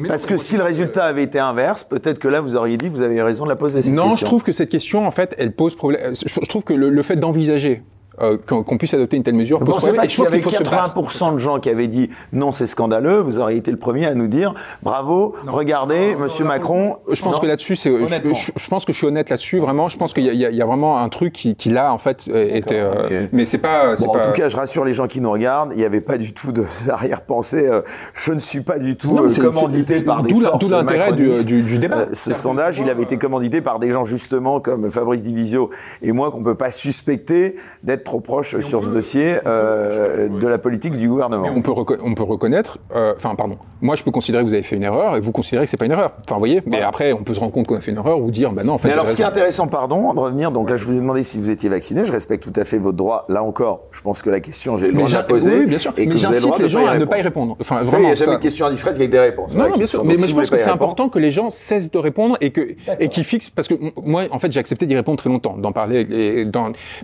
[0.08, 3.02] Parce que si le résultat avait été inverse, peut-être que là, vous auriez dit, vous
[3.02, 3.82] avez raison de la poser.
[3.82, 6.14] Cette non, je trouve que cette question, en fait, elle pose problème.
[6.14, 7.82] Je trouve que le fait d'envisager
[8.20, 9.58] euh, qu'on puisse adopter une telle mesure.
[9.58, 13.20] Vous pensez pas qu'il y avait 80% de gens qui avaient dit non, c'est scandaleux,
[13.20, 16.96] vous auriez été le premier à nous dire bravo, regardez, Monsieur Macron.
[17.10, 19.88] Je pense que là-dessus, c'est, je, pense que je suis honnête là-dessus, vraiment.
[19.88, 22.80] Je pense qu'il y, a vraiment un truc qui, qui là, en fait, euh, était.
[22.80, 23.94] Euh, mais c'est pas.
[23.96, 26.18] Bon, En tout cas, je rassure les gens qui nous regardent, il n'y avait pas
[26.18, 26.52] du tout
[26.86, 27.68] d'arrière-pensée.
[28.14, 32.06] je ne suis pas du tout commandité par des forces Tout l'intérêt du, du, débat.
[32.12, 35.70] ce sondage, il avait été commandité par des gens justement comme Fabrice Divisio
[36.02, 40.58] et moi qu'on peut pas suspecter d'être trop proche sur ce dossier euh, de la
[40.58, 41.48] politique du gouvernement.
[41.54, 41.72] on peut,
[42.02, 44.84] on peut reconnaître, euh, enfin pardon, moi je peux considérer que vous avez fait une
[44.84, 46.12] erreur et vous considérez que c'est pas une erreur.
[46.24, 48.20] Enfin vous voyez, mais après on peut se rendre compte qu'on a fait une erreur
[48.20, 48.88] ou dire bah non en fait.
[48.88, 51.22] Mais alors ce qui est intéressant, pardon, de revenir, donc là je vous ai demandé
[51.24, 53.26] si vous étiez vacciné, je respecte tout à fait votre droit.
[53.28, 55.58] Là encore, je pense que la question j'ai le droit de la poser.
[55.60, 55.92] Oui, bien sûr.
[55.96, 57.56] Et mais j'incite les gens à ne pas y répondre.
[57.60, 58.04] Enfin vraiment.
[58.04, 59.54] Il n'y a jamais de question indiscrète avec des réponses.
[59.54, 60.04] Non, bien sûr.
[60.04, 63.08] Mais je pense que c'est important que les gens cessent de répondre et que et
[63.08, 63.74] qu'ils fixent parce que
[64.04, 66.46] moi en fait j'ai accepté d'y répondre très longtemps, d'en parler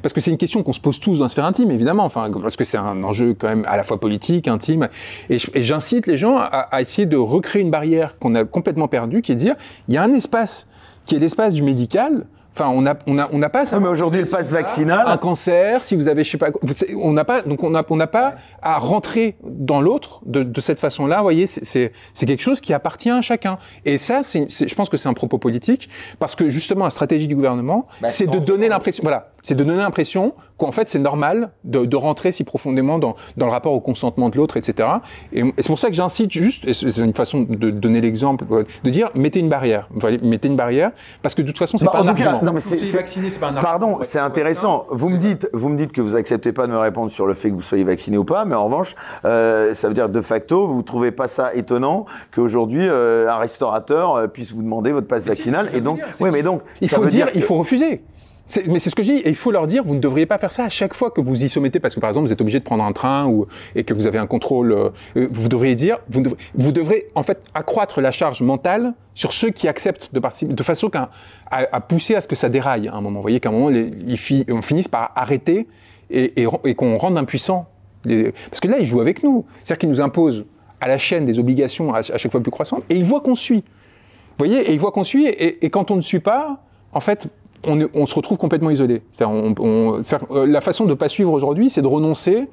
[0.02, 2.30] parce que c'est une question qu'on se pose tous dans la sphère intime évidemment, enfin,
[2.40, 4.88] parce que c'est un enjeu quand même à la fois politique, intime.
[5.30, 9.32] Et j'incite les gens à, essayer de recréer une barrière qu'on a complètement perdue, qui
[9.32, 9.54] est de dire,
[9.88, 10.66] il y a un espace
[11.06, 13.80] qui est l'espace du médical, Enfin, on n'a on a, on a pas ça.
[13.80, 15.06] mais aujourd'hui, le passe vaccinal.
[15.06, 16.50] Un cancer, si vous avez, je sais pas,
[16.98, 20.60] on n'a pas, donc on n'a on n'a pas à rentrer dans l'autre de, de,
[20.60, 21.16] cette façon-là.
[21.16, 23.56] Vous voyez, c'est quelque chose qui appartient à chacun.
[23.86, 25.88] Et ça, c'est je pense que c'est un propos politique
[26.18, 29.64] parce que justement, la stratégie du gouvernement, bah, c'est de donner l'impression, voilà, C'est de
[29.64, 33.72] donner l'impression qu'en fait c'est normal de, de, rentrer si profondément dans, dans, le rapport
[33.72, 34.88] au consentement de l'autre, etc.
[35.32, 38.44] Et, et c'est pour ça que j'incite juste, et c'est une façon de donner l'exemple,
[38.82, 39.88] de dire mettez une barrière,
[40.22, 40.92] mettez une barrière,
[41.22, 42.40] parce que de toute façon c'est bah, pas un argument.
[42.42, 44.86] non mais c'est vacciné, c'est pas un Pardon, c'est intéressant.
[44.90, 47.34] Vous me dites, vous me dites que vous acceptez pas de me répondre sur le
[47.34, 48.94] fait que vous soyez vacciné ou pas, mais en revanche,
[49.24, 54.14] euh, ça veut dire de facto, vous trouvez pas ça étonnant qu'aujourd'hui euh, un restaurateur
[54.14, 57.28] euh, puisse vous demander votre passe vaccinale et donc, oui, mais donc il faut dire,
[57.34, 58.02] il faut refuser.
[58.66, 60.36] Mais c'est ce que je dis, et il faut leur dire, vous ne devriez pas
[60.36, 62.40] faire ça à chaque fois que vous y soumettez, parce que par exemple, vous êtes
[62.42, 64.72] obligé de prendre un train ou, et que vous avez un contrôle.
[64.72, 69.68] Euh, vous devriez dire, vous, devrez, en fait accroître la charge mentale sur ceux qui
[69.68, 70.90] acceptent de participer, de façon
[71.50, 73.20] à, pousser à ce que ça déraille à un moment.
[73.20, 75.66] Vous voyez qu'à un moment, les, ils, on finisse par arrêter
[76.10, 76.44] et,
[76.76, 77.68] qu'on rende impuissant.
[78.04, 79.46] parce que là, ils jouent avec nous.
[79.64, 80.44] C'est-à-dire qu'ils nous imposent
[80.82, 83.64] à la chaîne des obligations à, chaque fois plus croissantes, et ils voient qu'on suit.
[84.30, 86.60] Vous voyez, et ils voient qu'on suit, et quand on ne suit pas,
[86.92, 87.28] en fait,
[87.64, 89.02] on, se retrouve complètement isolé.
[89.20, 92.48] Euh, la façon de ne pas suivre aujourd'hui, c'est de renoncer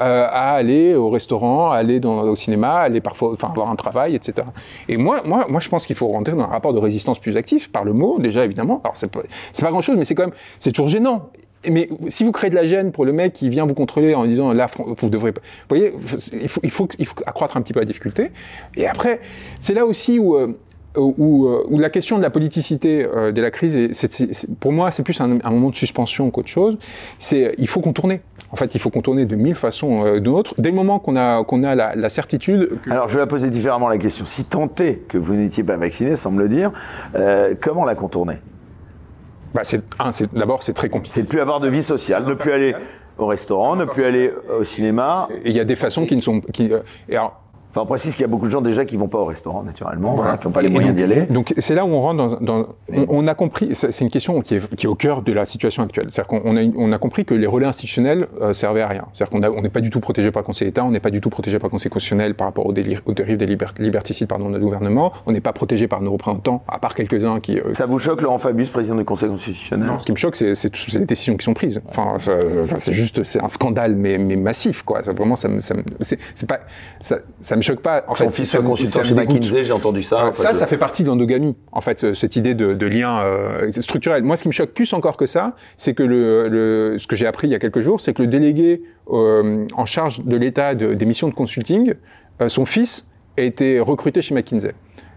[0.00, 4.14] euh, à aller au restaurant, à aller au cinéma, aller parfois, enfin, avoir un travail,
[4.14, 4.46] etc.
[4.88, 7.36] Et moi, moi, moi, je pense qu'il faut rentrer dans un rapport de résistance plus
[7.36, 8.80] actif par le mot, déjà évidemment.
[8.82, 9.20] Alors c'est pas,
[9.60, 11.30] pas grand chose, mais c'est quand même, c'est toujours gênant.
[11.70, 14.26] Mais si vous créez de la gêne pour le mec qui vient vous contrôler en
[14.26, 15.94] disant là, vous devrez, vous voyez,
[16.32, 18.32] il faut, il faut, il faut accroître un petit peu la difficulté.
[18.76, 19.20] Et après,
[19.60, 20.58] c'est là aussi où euh,
[20.96, 24.90] où, euh, où, la question de la politicité euh, de la crise, est, pour moi,
[24.90, 26.78] c'est plus un, un, moment de suspension qu'autre chose.
[27.18, 28.20] C'est il faut contourner.
[28.50, 30.54] En fait, il faut contourner de mille façons euh, d'autres.
[30.58, 32.68] Dès le moment qu'on a, qu'on a la, la certitude.
[32.88, 34.24] Alors, je vais la poser différemment la question.
[34.26, 36.70] Si tant est que vous n'étiez pas vacciné, sans me le dire,
[37.16, 38.36] euh, comment la contourner?
[39.54, 39.82] Bah, c'est,
[40.32, 41.14] d'abord, c'est très compliqué.
[41.14, 42.74] C'est de plus avoir de vie sociale, ne plus aller
[43.18, 45.28] au restaurant, ne plus aller au cinéma.
[45.44, 46.40] Il y a des façons qui ne sont.
[46.40, 46.70] Qui,
[47.08, 47.43] et alors,
[47.74, 49.64] Enfin, on précise qu'il y a beaucoup de gens déjà qui vont pas au restaurant,
[49.64, 51.22] naturellement, hein, qui n'ont pas les moyens d'y aller.
[51.26, 54.40] Donc, c'est là où on rentre dans, dans on, on, a compris, c'est une question
[54.42, 56.06] qui est, qui est, au cœur de la situation actuelle.
[56.10, 59.06] C'est-à-dire qu'on a, on a compris que les relais institutionnels euh, servaient à rien.
[59.12, 61.20] C'est-à-dire qu'on n'est pas du tout protégé par le Conseil d'État, on n'est pas du
[61.20, 63.02] tout protégé par le Conseil constitutionnel par rapport aux, dérives
[63.38, 65.12] des liberticides pardon, de notre gouvernement.
[65.26, 67.58] On n'est pas protégé par nos représentants, à part quelques-uns qui.
[67.58, 69.88] Euh, Ça vous choque, Laurent Fabius, président du Conseil constitutionnel?
[69.88, 70.52] Non, ce qui me choque, c'est
[70.92, 71.80] les décisions qui sont prises.
[71.88, 72.18] Enfin,
[72.78, 75.02] c'est juste, c'est un scandale, mais, mais massif, quoi.
[75.02, 76.60] Ça, vraiment, ça me, ça me c'est pas,
[77.00, 78.04] ça, ça me choque pas.
[78.08, 80.30] En fait, fils consultant chez McKinsey, j'ai entendu ça.
[80.32, 84.22] ça, ça fait partie de l'endogamie, en fait, cette idée de, de lien euh, structurel.
[84.22, 87.16] Moi, ce qui me choque plus encore que ça, c'est que le, le, ce que
[87.16, 90.36] j'ai appris il y a quelques jours, c'est que le délégué euh, en charge de
[90.36, 91.94] l'État de, des missions de consulting,
[92.40, 94.74] euh, son fils, a été recruté chez McKinsey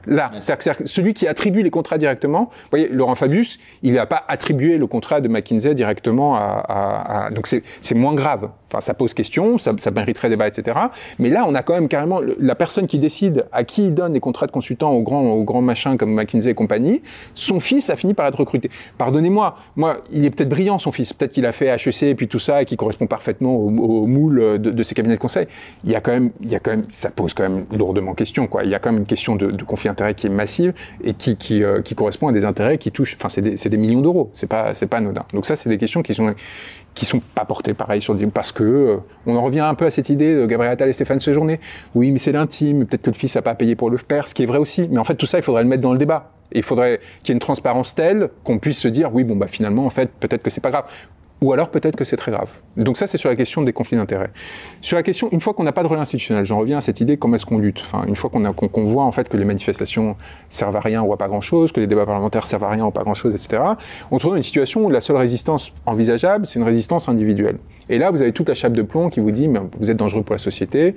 [0.07, 0.31] là.
[0.39, 4.23] C'est-à-dire que celui qui attribue les contrats directement, vous voyez, Laurent Fabius, il n'a pas
[4.27, 6.63] attribué le contrat de McKinsey directement à...
[6.67, 8.49] à, à donc c'est moins grave.
[8.69, 10.77] Enfin, ça pose question, ça, ça, mériterait débat, etc.
[11.19, 14.13] Mais là, on a quand même carrément la personne qui décide à qui il donne
[14.13, 17.01] les contrats de consultant aux grands, aux grands machins comme McKinsey et compagnie.
[17.33, 18.69] Son fils a fini par être recruté.
[18.97, 21.13] Pardonnez-moi, moi, il est peut-être brillant, son fils.
[21.13, 24.59] Peut-être qu'il a fait HEC et puis tout ça et qui correspond parfaitement au, moule
[24.59, 25.47] de, ses cabinets de conseil.
[25.83, 28.13] Il y a quand même, il y a quand même, ça pose quand même lourdement
[28.13, 28.63] question, quoi.
[28.63, 30.73] Il y a quand même une question de, conflit d'intérêt qui est massive
[31.03, 31.15] et
[31.61, 34.29] euh, qui, correspond à des intérêts qui touchent, enfin, c'est des, des, millions d'euros.
[34.33, 35.25] C'est pas, c'est pas anodin.
[35.33, 36.33] Donc ça, c'est des questions qui sont,
[36.97, 39.85] qui sont pas portées pareil sur le parce que euh, on en revient un peu
[39.85, 41.59] à cette idée de Gabriel Attal et Stéphane Séjourné.
[41.93, 44.33] Oui, mais c'est l'intime, peut-être que le fils n'a pas payé pour le père, ce
[44.33, 44.87] qui est vrai aussi.
[44.91, 46.31] Mais en fait, tout ça, il faudrait le mettre dans le débat.
[46.51, 49.47] il faudrait qu'il y ait une transparence telle qu'on puisse se dire, oui, bon, bah
[49.47, 50.85] finalement, en fait, peut-être que c'est pas grave.
[51.41, 52.49] Ou alors peut-être que c'est très grave.
[52.77, 54.31] Donc ça, c'est sur la question des conflits d'intérêts.
[54.81, 56.99] Sur la question, une fois qu'on n'a pas de relais institutionnel, j'en reviens à cette
[56.99, 57.79] idée, comment est-ce qu'on lutte?
[57.81, 60.15] Enfin, une fois qu'on qu qu voit en fait que les manifestations
[60.49, 62.87] servent à rien ou à pas grand-chose, que les débats parlementaires servent à rien ou
[62.87, 63.61] à pas grand-chose, etc.,
[64.09, 67.57] on se retrouve dans une situation où la seule résistance envisageable, c'est une résistance individuelle.
[67.89, 69.97] Et là, vous avez toute la chape de plomb qui vous dit, mais vous êtes
[69.97, 70.95] dangereux pour la société,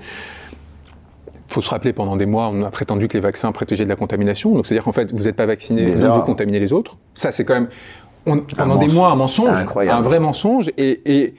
[1.51, 3.97] faut se rappeler, pendant des mois, on a prétendu que les vaccins protégeaient de la
[3.97, 4.55] contamination.
[4.55, 6.97] Donc, c'est-à-dire qu'en fait, vous n'êtes pas vacciné, vous contaminez les autres.
[7.15, 7.69] Ça, c'est quand même,
[8.27, 9.99] on, pendant des mois un mensonge, Incroyable.
[9.99, 10.71] un vrai mensonge.
[10.77, 11.35] Et, et,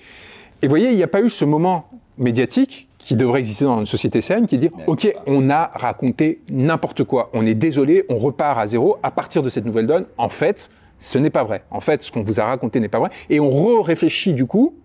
[0.62, 1.88] et voyez, il n'y a pas eu ce moment
[2.18, 7.04] médiatique qui devrait exister dans une société saine, qui dire, OK, on a raconté n'importe
[7.04, 10.30] quoi, on est désolé, on repart à zéro, à partir de cette nouvelle donne, en
[10.30, 11.64] fait, ce n'est pas vrai.
[11.72, 13.10] En fait, ce qu'on vous a raconté n'est pas vrai.
[13.32, 14.76] Et on re-réfléchit du coup,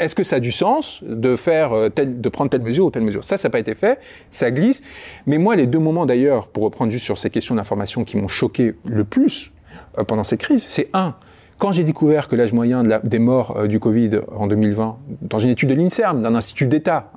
[0.00, 3.04] est-ce que ça a du sens de faire tel, de prendre telle mesure ou telle
[3.04, 3.22] mesure?
[3.22, 4.00] Ça, ça n'a pas été fait,
[4.30, 4.82] ça glisse.
[5.26, 8.26] Mais moi, les deux moments d'ailleurs, pour reprendre juste sur ces questions d'information qui m'ont
[8.26, 9.52] choqué le plus
[9.98, 11.14] euh, pendant cette crise, c'est un,
[11.60, 15.50] quand j'ai découvert que l'âge moyen des morts euh, du Covid en 2020, dans une
[15.50, 17.12] étude de l'INSERM, d'un institut d'État,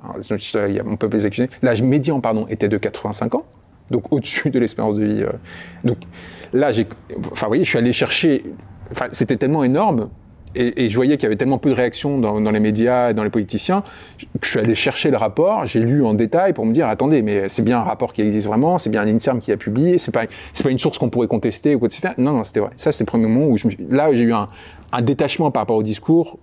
[0.86, 3.46] on peut les accuser, l'âge médian était de 85 ans,
[3.90, 5.22] donc au-dessus de l'espérance de vie.
[5.22, 5.30] Euh.
[5.82, 5.96] donc
[6.52, 6.86] là, j'ai,
[7.32, 8.44] enfin, vous voyez, je suis allé chercher,
[8.92, 10.10] enfin, c'était tellement énorme
[10.54, 13.24] et, je voyais qu'il y avait tellement peu de réactions dans, les médias et dans
[13.24, 13.82] les politiciens
[14.18, 17.22] que je suis allé chercher le rapport, j'ai lu en détail pour me dire attendez,
[17.22, 20.12] mais c'est bien un rapport qui existe vraiment, c'est bien l'INSERM qui a publié, c'est
[20.12, 20.24] pas
[20.62, 22.14] pas une source qu'on pourrait contester ou etc.
[22.16, 22.70] Non, non, c'était vrai.
[22.76, 24.48] Ça, c'était le premier moment où je là j'ai eu un,
[24.92, 26.38] un, détachement par rapport au discours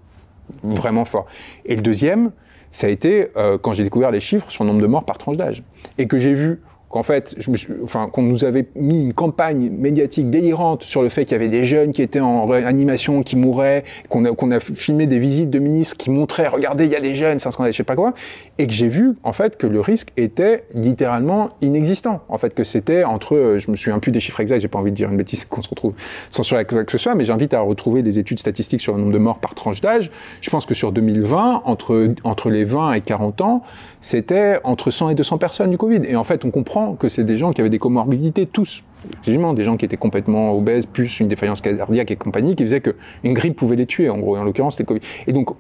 [0.63, 1.25] vraiment fort.
[1.65, 2.31] Et le deuxième,
[2.71, 5.17] ça a été euh, quand j'ai découvert les chiffres sur le nombre de morts par
[5.17, 5.63] tranche d'âge
[5.97, 6.61] et que j'ai vu
[6.91, 11.01] qu'en fait, je me suis, enfin, qu'on nous avait mis une campagne médiatique délirante sur
[11.01, 14.31] le fait qu'il y avait des jeunes qui étaient en réanimation, qui mouraient, qu'on a,
[14.31, 17.39] qu'on a filmé des visites de ministres qui montraient, regardez, il y a des jeunes,
[17.39, 18.13] c'est un scandale, je sais pas quoi,
[18.57, 22.21] et que j'ai vu, en fait, que le risque était littéralement inexistant.
[22.29, 24.91] En fait, que c'était entre, je me souviens plus des chiffres exacts, j'ai pas envie
[24.91, 25.93] de dire une bêtise qu'on se retrouve
[26.29, 29.13] sur quoi que ce soit, mais j'invite à retrouver des études statistiques sur le nombre
[29.13, 30.11] de morts par tranche d'âge.
[30.41, 33.61] Je pense que sur 2020, entre, entre les 20 et 40 ans,
[34.01, 36.01] c'était entre 100 et 200 personnes du Covid.
[36.07, 38.83] Et en fait, on comprend que c'est des gens qui avaient des comorbidités, tous.
[39.25, 43.33] Des gens qui étaient complètement obèses, plus une défaillance cardiaque et compagnie, qui faisait qu'une
[43.33, 44.35] grippe pouvait les tuer, en gros.
[44.35, 45.01] Et en l'occurrence, c'était Covid.
[45.27, 45.51] Et donc,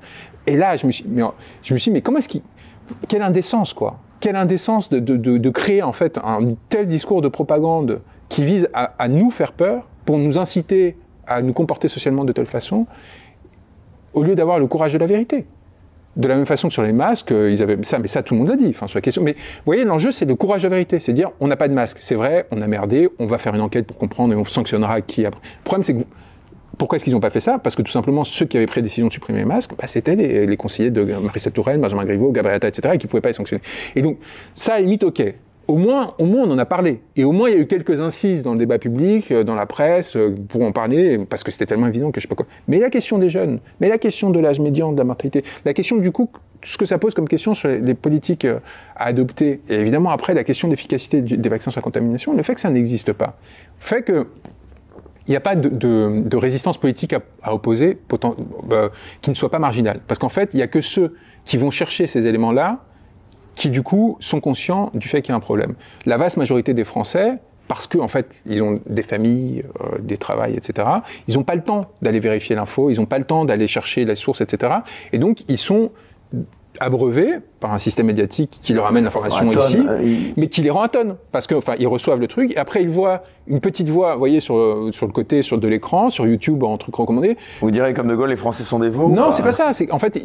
[0.47, 1.21] et là, je me suis, mais,
[1.61, 2.41] je me suis dit, mais comment est-ce qu'il,
[3.07, 3.99] quelle indécence, quoi.
[4.19, 8.69] Quelle indécence de, de, de, créer, en fait, un tel discours de propagande qui vise
[8.73, 10.97] à nous faire peur, pour nous inciter
[11.27, 12.87] à nous comporter socialement de telle façon,
[14.13, 15.45] au lieu d'avoir le courage de la vérité.
[16.17, 18.33] De la même façon que sur les masques, euh, ils avaient ça, mais ça tout
[18.33, 19.23] le monde l'a dit, enfin la question.
[19.23, 21.67] Mais vous voyez, l'enjeu c'est le courage de la vérité, c'est dire on n'a pas
[21.67, 24.35] de masque, c'est vrai, on a merdé, on va faire une enquête pour comprendre et
[24.35, 25.41] on sanctionnera qui après.
[25.59, 26.03] Le problème c'est que
[26.77, 27.59] pourquoi est-ce qu'ils n'ont pas fait ça?
[27.59, 29.85] Parce que tout simplement, ceux qui avaient pris la décision de supprimer les masques, bah,
[29.85, 33.21] c'était les, les, conseillers de Marissa Touraine, Benjamin Griveaux, Gabriel etc., et qui ne pouvaient
[33.21, 33.61] pas les sanctionner.
[33.95, 34.17] Et donc,
[34.55, 35.21] ça, à la limite, ok
[35.71, 37.01] au moins, au moins, on en a parlé.
[37.15, 39.55] Et au moins, il y a eu quelques incises dans le débat public, euh, dans
[39.55, 42.35] la presse, euh, pour en parler, parce que c'était tellement évident que je sais pas
[42.35, 42.45] quoi.
[42.67, 45.73] Mais la question des jeunes, mais la question de l'âge médian, de la mortalité, la
[45.73, 46.29] question du coup,
[46.61, 48.59] ce que ça pose comme question sur les politiques euh,
[48.97, 52.55] à adopter, et évidemment après la question d'efficacité des vaccins sur la contamination, le fait
[52.55, 53.37] que ça n'existe pas,
[53.79, 54.27] fait que
[55.27, 57.99] il n'y a pas de, de, de, résistance politique à, à opposer
[59.21, 60.01] qui ne soit pas marginale.
[60.07, 61.15] Parce qu'en fait, il n'y a que ceux
[61.45, 62.83] qui vont chercher ces éléments-là
[63.55, 65.75] qui du coup sont conscients du fait qu'il y a un problème.
[66.05, 67.37] La vaste majorité des Français,
[67.67, 70.87] parce qu'en en fait, ils ont des familles, euh, des travails, etc.,
[71.27, 74.03] ils n'ont pas le temps d'aller vérifier l'info, ils n'ont pas le temps d'aller chercher
[74.05, 74.73] la source, etc.
[75.13, 75.91] Et donc, ils sont
[76.79, 80.03] abreuvés par un système médiatique qui leur amène l'information ici, euh,
[80.35, 81.15] mais qui les rend à tonne.
[81.31, 84.19] Parce que, enfin, ils reçoivent le truc, et après, ils voient une petite voix, vous
[84.19, 87.37] voyez, sur, sur le côté sur de l'écran, sur YouTube, en truc recommandé.
[87.61, 89.73] Vous direz, comme De Gaulle, les Français sont des veaux Non, c'est pas ça.
[89.73, 90.19] C'est, en fait,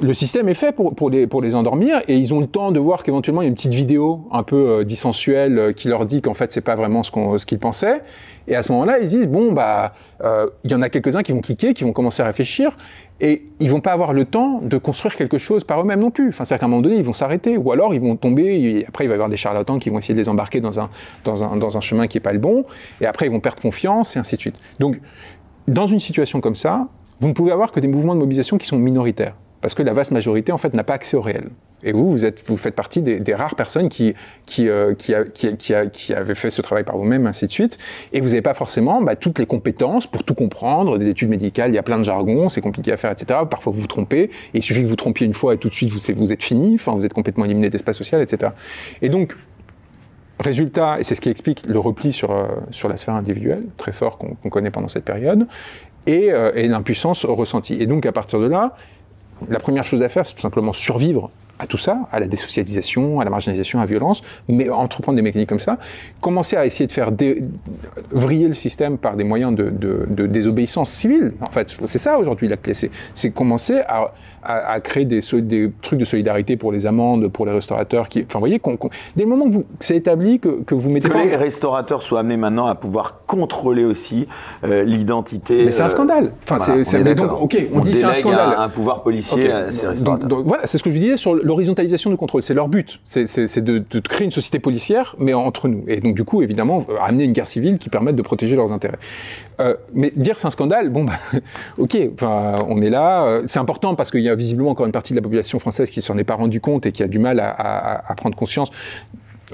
[0.00, 2.72] le système est fait pour, pour, les, pour les endormir, et ils ont le temps
[2.72, 5.88] de voir qu'éventuellement, il y a une petite vidéo un peu euh, dissensuelle euh, qui
[5.88, 8.02] leur dit qu'en fait, c'est pas vraiment ce, qu'on, ce qu'ils pensaient.
[8.48, 11.32] Et à ce moment-là, ils disent, bon, bah, euh, il y en a quelques-uns qui
[11.32, 12.76] vont cliquer, qui vont commencer à réfléchir,
[13.20, 16.28] et ils vont pas avoir le temps de construire quelque chose par eux-mêmes non plus.
[16.28, 18.86] Enfin, c'est-à-dire qu'à un moment donné, ils vont s'arrêter, ou alors ils vont tomber, et
[18.86, 20.90] après il va y avoir des charlatans qui vont essayer de les embarquer dans un,
[21.24, 22.64] dans un, dans un chemin qui est pas le bon,
[23.00, 24.56] et après ils vont perdre confiance, et ainsi de suite.
[24.78, 25.00] Donc,
[25.66, 26.88] dans une situation comme ça,
[27.20, 29.94] vous ne pouvez avoir que des mouvements de mobilisation qui sont minoritaires, parce que la
[29.94, 31.48] vaste majorité, en fait, n'a pas accès au réel.
[31.82, 34.14] Et vous, vous, êtes, vous faites partie des, rares personnes qui,
[34.46, 37.78] qui, euh, qui, qui, qui, avaient fait ce travail par vous-même, ainsi de suite.
[38.12, 40.98] Et vous n'avez pas forcément bah, toutes les compétences pour tout comprendre.
[40.98, 43.40] Des études médicales, il y a plein de jargon, c'est compliqué à faire, etc.
[43.50, 44.30] Parfois, vous vous trompez.
[44.54, 46.74] Il suffit que vous trompiez une fois et tout de suite, vous, vous êtes fini.
[46.74, 48.52] Enfin, vous êtes complètement éliminé d'espace social, etc.
[49.02, 49.34] Et donc,
[50.40, 53.92] résultat, et c'est ce qui explique le repli sur, euh, sur la sphère individuelle, très
[53.92, 55.46] fort qu'on connaît pendant cette période,
[56.06, 57.74] et, euh, et l'impuissance ressentie.
[57.74, 58.74] Et donc, à partir de là,
[59.48, 63.20] la première chose à faire, c'est tout simplement survivre à tout ça, à la désocialisation,
[63.20, 65.78] à la marginalisation, à la violence, mais entreprendre des mécaniques comme ça,
[66.20, 67.10] commencer à essayer de faire
[68.10, 71.32] vriller le système par des moyens de, de, de désobéissance civile.
[71.40, 74.12] En fait, c'est ça aujourd'hui la clé, c'est commencer à,
[74.42, 78.08] à, à, créer des, des trucs de solidarité pour les amendes, pour les restaurateurs.
[78.08, 78.70] Qui, enfin, vous voyez, qu
[79.16, 82.20] dès le moment que, que c'est établi, que, que, vous mettez que les restaurateurs soient
[82.20, 84.28] amenés maintenant à pouvoir contrôler aussi
[84.64, 85.64] euh, l'identité.
[85.64, 86.32] Mais c'est un scandale.
[86.42, 88.54] Enfin, voilà, c'est donc, ok, on, on dit c'est un scandale.
[88.56, 89.52] Un, un pouvoir policier okay.
[89.52, 90.28] à ces restaurateurs.
[90.28, 92.42] Donc, donc, voilà, c'est ce que je disais sur l'horizontalisation du contrôle.
[92.42, 93.00] C'est leur but.
[93.04, 95.84] C'est de, créer une société policière, mais entre nous.
[95.86, 98.98] Et donc, du coup, évidemment, amener une guerre civile qui permette de protéger leurs intérêts.
[99.60, 101.14] Euh, mais dire c'est un scandale, bon, bah,
[101.78, 101.96] ok,
[102.68, 103.24] on est là.
[103.24, 105.88] Euh, c'est important parce qu'il y a visiblement encore une partie de la population française
[105.88, 108.70] qui s'en est pas rendu compte et qui a du mal à, prendre conscience.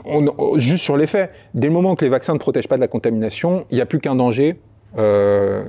[0.07, 2.81] On, juste sur les faits, dès le moment que les vaccins ne protègent pas de
[2.81, 4.57] la contamination, il n'y a plus qu'un danger
[4.99, 5.65] euh,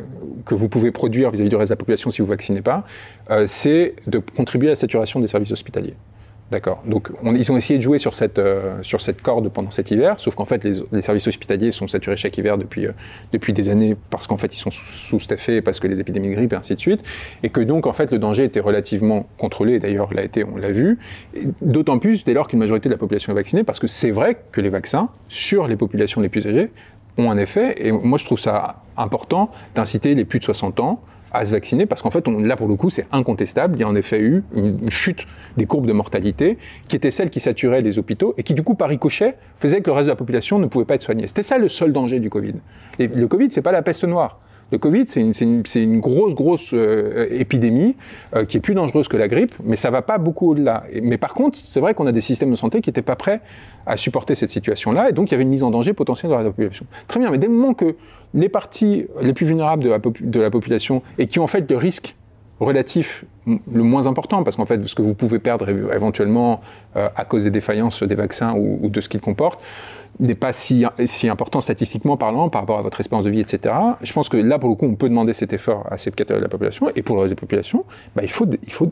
[0.46, 2.84] que vous pouvez produire vis-à-vis -vis du reste de la population si vous vaccinez pas,
[3.32, 5.96] euh, c'est de contribuer à la saturation des services hospitaliers.
[6.54, 6.84] D'accord.
[6.86, 9.90] Donc, on, ils ont essayé de jouer sur cette, euh, sur cette corde pendant cet
[9.90, 12.92] hiver, sauf qu'en fait, les, services hospitaliers sont saturés chaque hiver depuis, euh,
[13.32, 16.54] depuis des années parce qu'en fait, ils sont sous-staffés, parce que les épidémies de grippe
[16.54, 17.02] et ainsi de suite,
[17.42, 20.72] et que donc, en fait, le danger était relativement contrôlé, d'ailleurs, l'a été, on l'a
[20.72, 21.00] vu,
[21.64, 24.38] d'autant plus dès lors qu'une majorité de la population est vaccinée, parce que c'est vrai
[24.52, 26.70] que les vaccins, sur les populations les plus âgées,
[27.18, 31.02] ont un effet, et moi, je trouve ça important d'inciter les plus de 60 ans
[31.34, 33.76] à se vacciner parce qu'en fait, on, là pour le coup, c'est incontestable.
[33.78, 35.26] Il y a en effet eu une chute
[35.58, 36.58] des courbes de mortalité
[36.88, 39.90] qui était celle qui saturait les hôpitaux et qui, du coup, par ricochet, faisait que
[39.90, 41.28] le reste de la population ne pouvait pas être soigné.
[41.28, 42.54] C'était ça le seul danger du Covid.
[43.00, 44.40] Et le Covid, c'est pas la peste noire.
[44.74, 47.96] Le Covid, c'est une, grosse, grosse euh, épidémie
[48.36, 50.82] euh, qui est plus dangereuse que la grippe, mais ça va pas beaucoup au-delà.
[51.04, 53.42] Mais par contre, c'est vrai qu'on a des systèmes de santé qui n'étaient pas prêts
[53.86, 56.38] à supporter cette situation-là, et donc il y avait une mise en danger potentielle de
[56.38, 56.88] la population.
[57.08, 57.96] Très bien, mais dès le moment que
[58.34, 62.16] les parties les plus vulnérables de la, population et qui ont en fait de risques
[62.60, 66.62] relatifs le moins important, parce qu'en fait, ce que vous pouvez perdre éventuellement
[66.96, 69.60] euh, à cause des défaillances des vaccins ou de ce qu'ils comportent,
[70.20, 73.74] n'est pas si, si important statistiquement parlant par rapport à votre espérance de vie, etc.
[74.02, 76.40] Je pense que là, pour le coup, on peut demander cet effort à cette catégorie
[76.40, 76.90] de la population.
[76.96, 77.86] Et pour le reste des populations,
[78.16, 78.90] bah, il, faut, il faut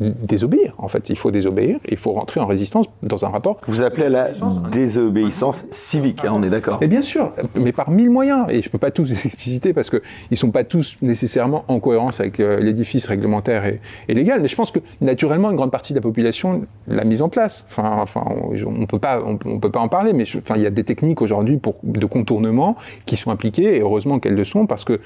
[0.00, 0.74] désobéir.
[0.78, 1.78] En fait, il faut désobéir.
[1.88, 3.58] Il faut rentrer en résistance dans un rapport.
[3.66, 4.30] Vous appelez la
[4.70, 6.78] désobéissance civique, hein, on est d'accord.
[6.80, 8.46] Et bien sûr, mais par mille moyens.
[8.48, 10.00] Et je ne peux pas tous les expliciter parce qu'ils
[10.30, 14.40] ne sont pas tous nécessairement en cohérence avec euh, l'édifice réglementaire et, et, légal.
[14.40, 17.64] Mais je pense que naturellement, une grande partie de la population l'a mise en place.
[17.68, 20.68] Enfin, enfin on ne peut, pas, on, peut pas en parler, mais enfin, il y
[20.68, 24.84] a des techniques aujourd'hui de contournement qui sont appliquées, et heureusement qu'elles le sont, parce
[24.84, 25.00] que,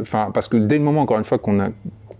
[0.00, 1.70] enfin, parce que dès le moment, encore une fois, qu'on a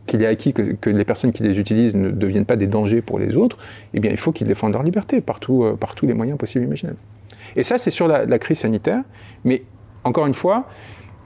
[0.07, 3.19] qu'il est acquis que, les personnes qui les utilisent ne deviennent pas des dangers pour
[3.19, 3.59] les autres,
[3.95, 6.65] eh bien, il faut qu'ils défendent leur liberté par, euh, par tous les moyens possibles
[6.65, 6.99] et imaginables.
[7.55, 9.03] Et ça, c'est sur la, la, crise sanitaire.
[9.45, 9.63] Mais
[10.03, 10.67] encore une fois,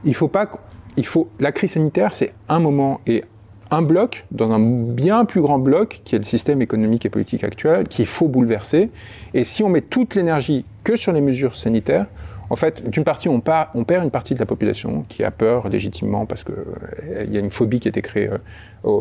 [0.04, 0.50] il faut pas,
[0.96, 3.24] il faut, la crise sanitaire, c'est un moment et
[3.74, 7.44] un bloc dans un bien plus grand bloc qui est le système économique et politique
[7.44, 8.90] actuel qu'il faut bouleverser.
[9.34, 12.06] Et si on met toute l'énergie que sur les mesures sanitaires,
[12.50, 13.42] en fait, d'une partie, on,
[13.74, 17.36] on, perd une partie de la population qui a peur légitimement parce qu'il euh, y
[17.36, 18.38] a une phobie qui a été créée euh,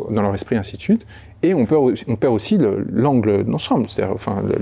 [0.09, 1.05] dans leur esprit, ainsi de suite.
[1.43, 2.57] Et on perd, on perd aussi
[2.89, 4.15] l'angle d'ensemble, c'est-à-dire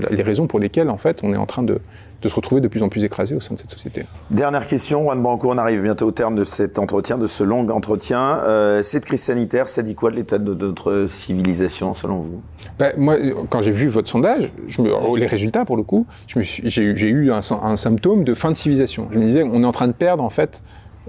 [0.09, 1.79] les raisons pour lesquelles, en fait, on est en train de,
[2.21, 4.05] de se retrouver de plus en plus écrasé au sein de cette société.
[4.29, 7.67] Dernière question, Juan Branco, on arrive bientôt au terme de cet entretien, de ce long
[7.69, 8.39] entretien.
[8.43, 12.41] Euh, cette crise sanitaire, ça dit quoi de l'état de notre civilisation, selon vous?
[12.77, 13.17] Ben, Moi,
[13.49, 17.31] quand j'ai vu votre sondage, je me, oh, les résultats, pour le coup, j'ai eu
[17.31, 19.07] un, un, symptôme de fin de civilisation.
[19.11, 20.61] Je me disais, on est en train de perdre, en fait,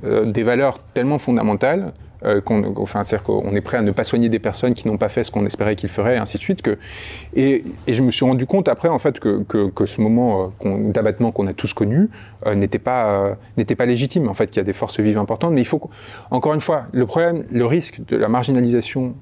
[0.04, 1.92] euh, des valeurs tellement fondamentales
[2.44, 5.08] qu'on, enfin, c'est-à-dire qu'on est prêt à ne pas soigner des personnes qui n'ont pas
[5.08, 6.62] fait ce qu'on espérait qu'ils feraient, et ainsi de suite.
[7.34, 11.46] Et, je me suis rendu compte après, en fait, que, ce moment euh, d'abattement qu'on
[11.46, 12.08] a tous connu
[12.46, 14.28] euh, n'était pas n'était pas légitime.
[14.28, 15.80] En fait, qu'il y a des forces vives importantes, mais il faut
[16.30, 19.14] encore une fois, le problème, le risque de la marginalisation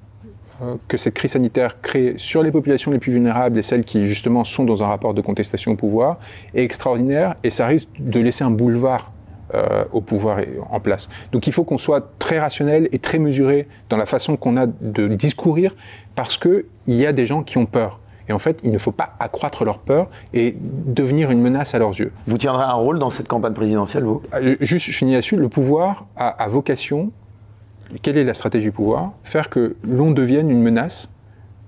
[0.88, 4.44] que cette crise sanitaire crée sur les populations les plus vulnérables et celles qui justement
[4.44, 6.18] sont dans un rapport de contestation au pouvoir
[6.54, 9.12] est extraordinaire et ça risque de laisser un boulevard
[9.54, 10.40] euh, au pouvoir
[10.70, 11.08] en place.
[11.32, 14.66] Donc il faut qu'on soit très rationnel et très mesuré dans la façon qu'on a
[14.66, 15.74] de discourir
[16.14, 18.00] parce qu'il y a des gens qui ont peur.
[18.28, 21.80] Et en fait, il ne faut pas accroître leur peur et devenir une menace à
[21.80, 22.12] leurs yeux.
[22.28, 24.22] Vous tiendrez un rôle dans cette campagne présidentielle, vous?
[24.34, 25.34] Euh, Juste, je finis là-dessus.
[25.34, 27.10] Le pouvoir a, a vocation,
[28.02, 29.12] quelle est la stratégie du pouvoir?
[29.24, 31.08] Faire que l'on devienne une menace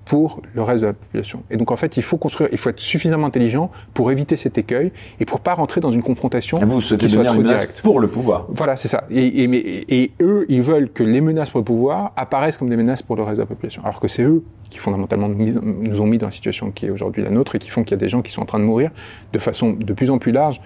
[0.05, 1.43] pour le reste de la population.
[1.51, 4.59] Et donc en fait, il faut construire, il faut être suffisamment intelligent pour éviter cet
[4.59, 7.81] écueil et pour pas rentrer dans une confrontation vous souhaitez qui soit trop directe.
[7.83, 8.47] Pour le pouvoir.
[8.49, 9.05] Voilà, c'est ça.
[9.11, 12.77] Et, et, et, eux, ils veulent que les menaces pour le pouvoir apparaissent comme des
[12.77, 16.07] menaces pour le reste de la population, alors que c'est eux qui fondamentalement nous ont
[16.07, 17.99] mis dans la situation qui est aujourd'hui la nôtre et qui font qu'il y a
[17.99, 18.91] des gens qui sont en train de mourir
[19.33, 20.63] de façon de plus en plus large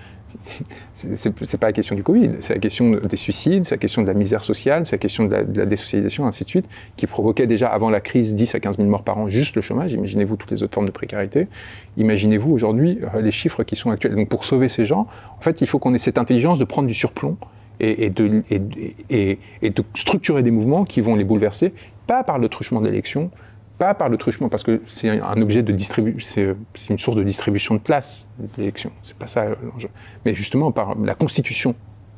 [0.95, 4.07] c'est pas la question du Covid, c'est la question des suicides, c'est la question de
[4.07, 7.69] la misère sociale, c'est la question de la, désocialisation, ainsi de suite, qui provoquait déjà
[7.69, 9.93] avant la crise 10 à 15 000 morts par an, juste le chômage.
[9.93, 11.49] Imaginez-vous toutes les autres formes de précarité.
[11.97, 14.15] Imaginez-vous aujourd'hui euh, les chiffres qui sont actuels.
[14.15, 15.07] Donc pour sauver ces gens,
[15.39, 17.37] en fait, il faut qu'on ait cette intelligence de prendre du surplomb
[17.79, 18.43] et, de,
[19.11, 21.75] et, et, de structurer des mouvements qui vont les bouleverser,
[22.07, 23.31] pas par le truchement de l'élection,
[23.79, 27.23] pas par le truchement, parce que c'est un objet de distribution, c'est une source de
[27.23, 28.27] distribution de place,
[28.57, 28.91] l'élection.
[29.03, 29.89] C'est pas ça l'enjeu.
[30.25, 31.75] Mais justement par la constitution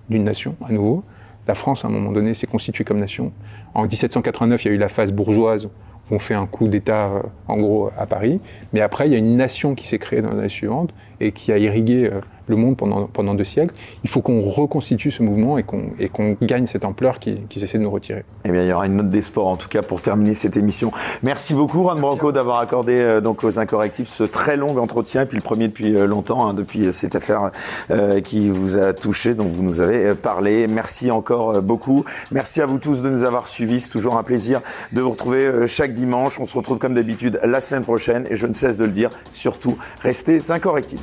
[0.09, 1.05] d'une nation, à nouveau.
[1.47, 3.33] La France, à un moment donné, s'est constituée comme nation.
[3.75, 5.71] En 1789, il y a eu la phase bourgeoise, où
[6.11, 8.41] on fait un coup d'État, euh, en gros, à Paris.
[8.73, 11.53] Mais après, il y a une nation qui s'est créée dans l'année suivante et qui
[11.53, 13.75] a irrigué euh, le monde pendant, pendant deux siècles.
[14.05, 17.63] Il faut qu'on reconstitue ce mouvement et qu'on et qu'on gagne cette ampleur qui, qui
[17.63, 18.25] essaie de nous retirer.
[18.45, 20.57] Eh bien, il y aura une note des sports, en tout cas, pour terminer cette
[20.57, 20.91] émission.
[21.23, 25.27] Merci beaucoup, Juan Branco, d'avoir accordé euh, donc aux incorrectibles ce très long entretien, et
[25.27, 27.51] puis le premier depuis euh, longtemps, hein, depuis cette affaire
[27.91, 30.67] euh, qui vous a touché, dont vous nous avez parlé.
[30.67, 32.05] Merci encore beaucoup.
[32.31, 33.81] Merci à vous tous de nous avoir suivis.
[33.81, 34.61] C'est toujours un plaisir
[34.93, 36.41] de vous retrouver chaque dimanche.
[36.41, 39.11] On se retrouve comme d'habitude la semaine prochaine, et je ne cesse de le dire,
[39.33, 41.03] surtout, restez incorrectibles.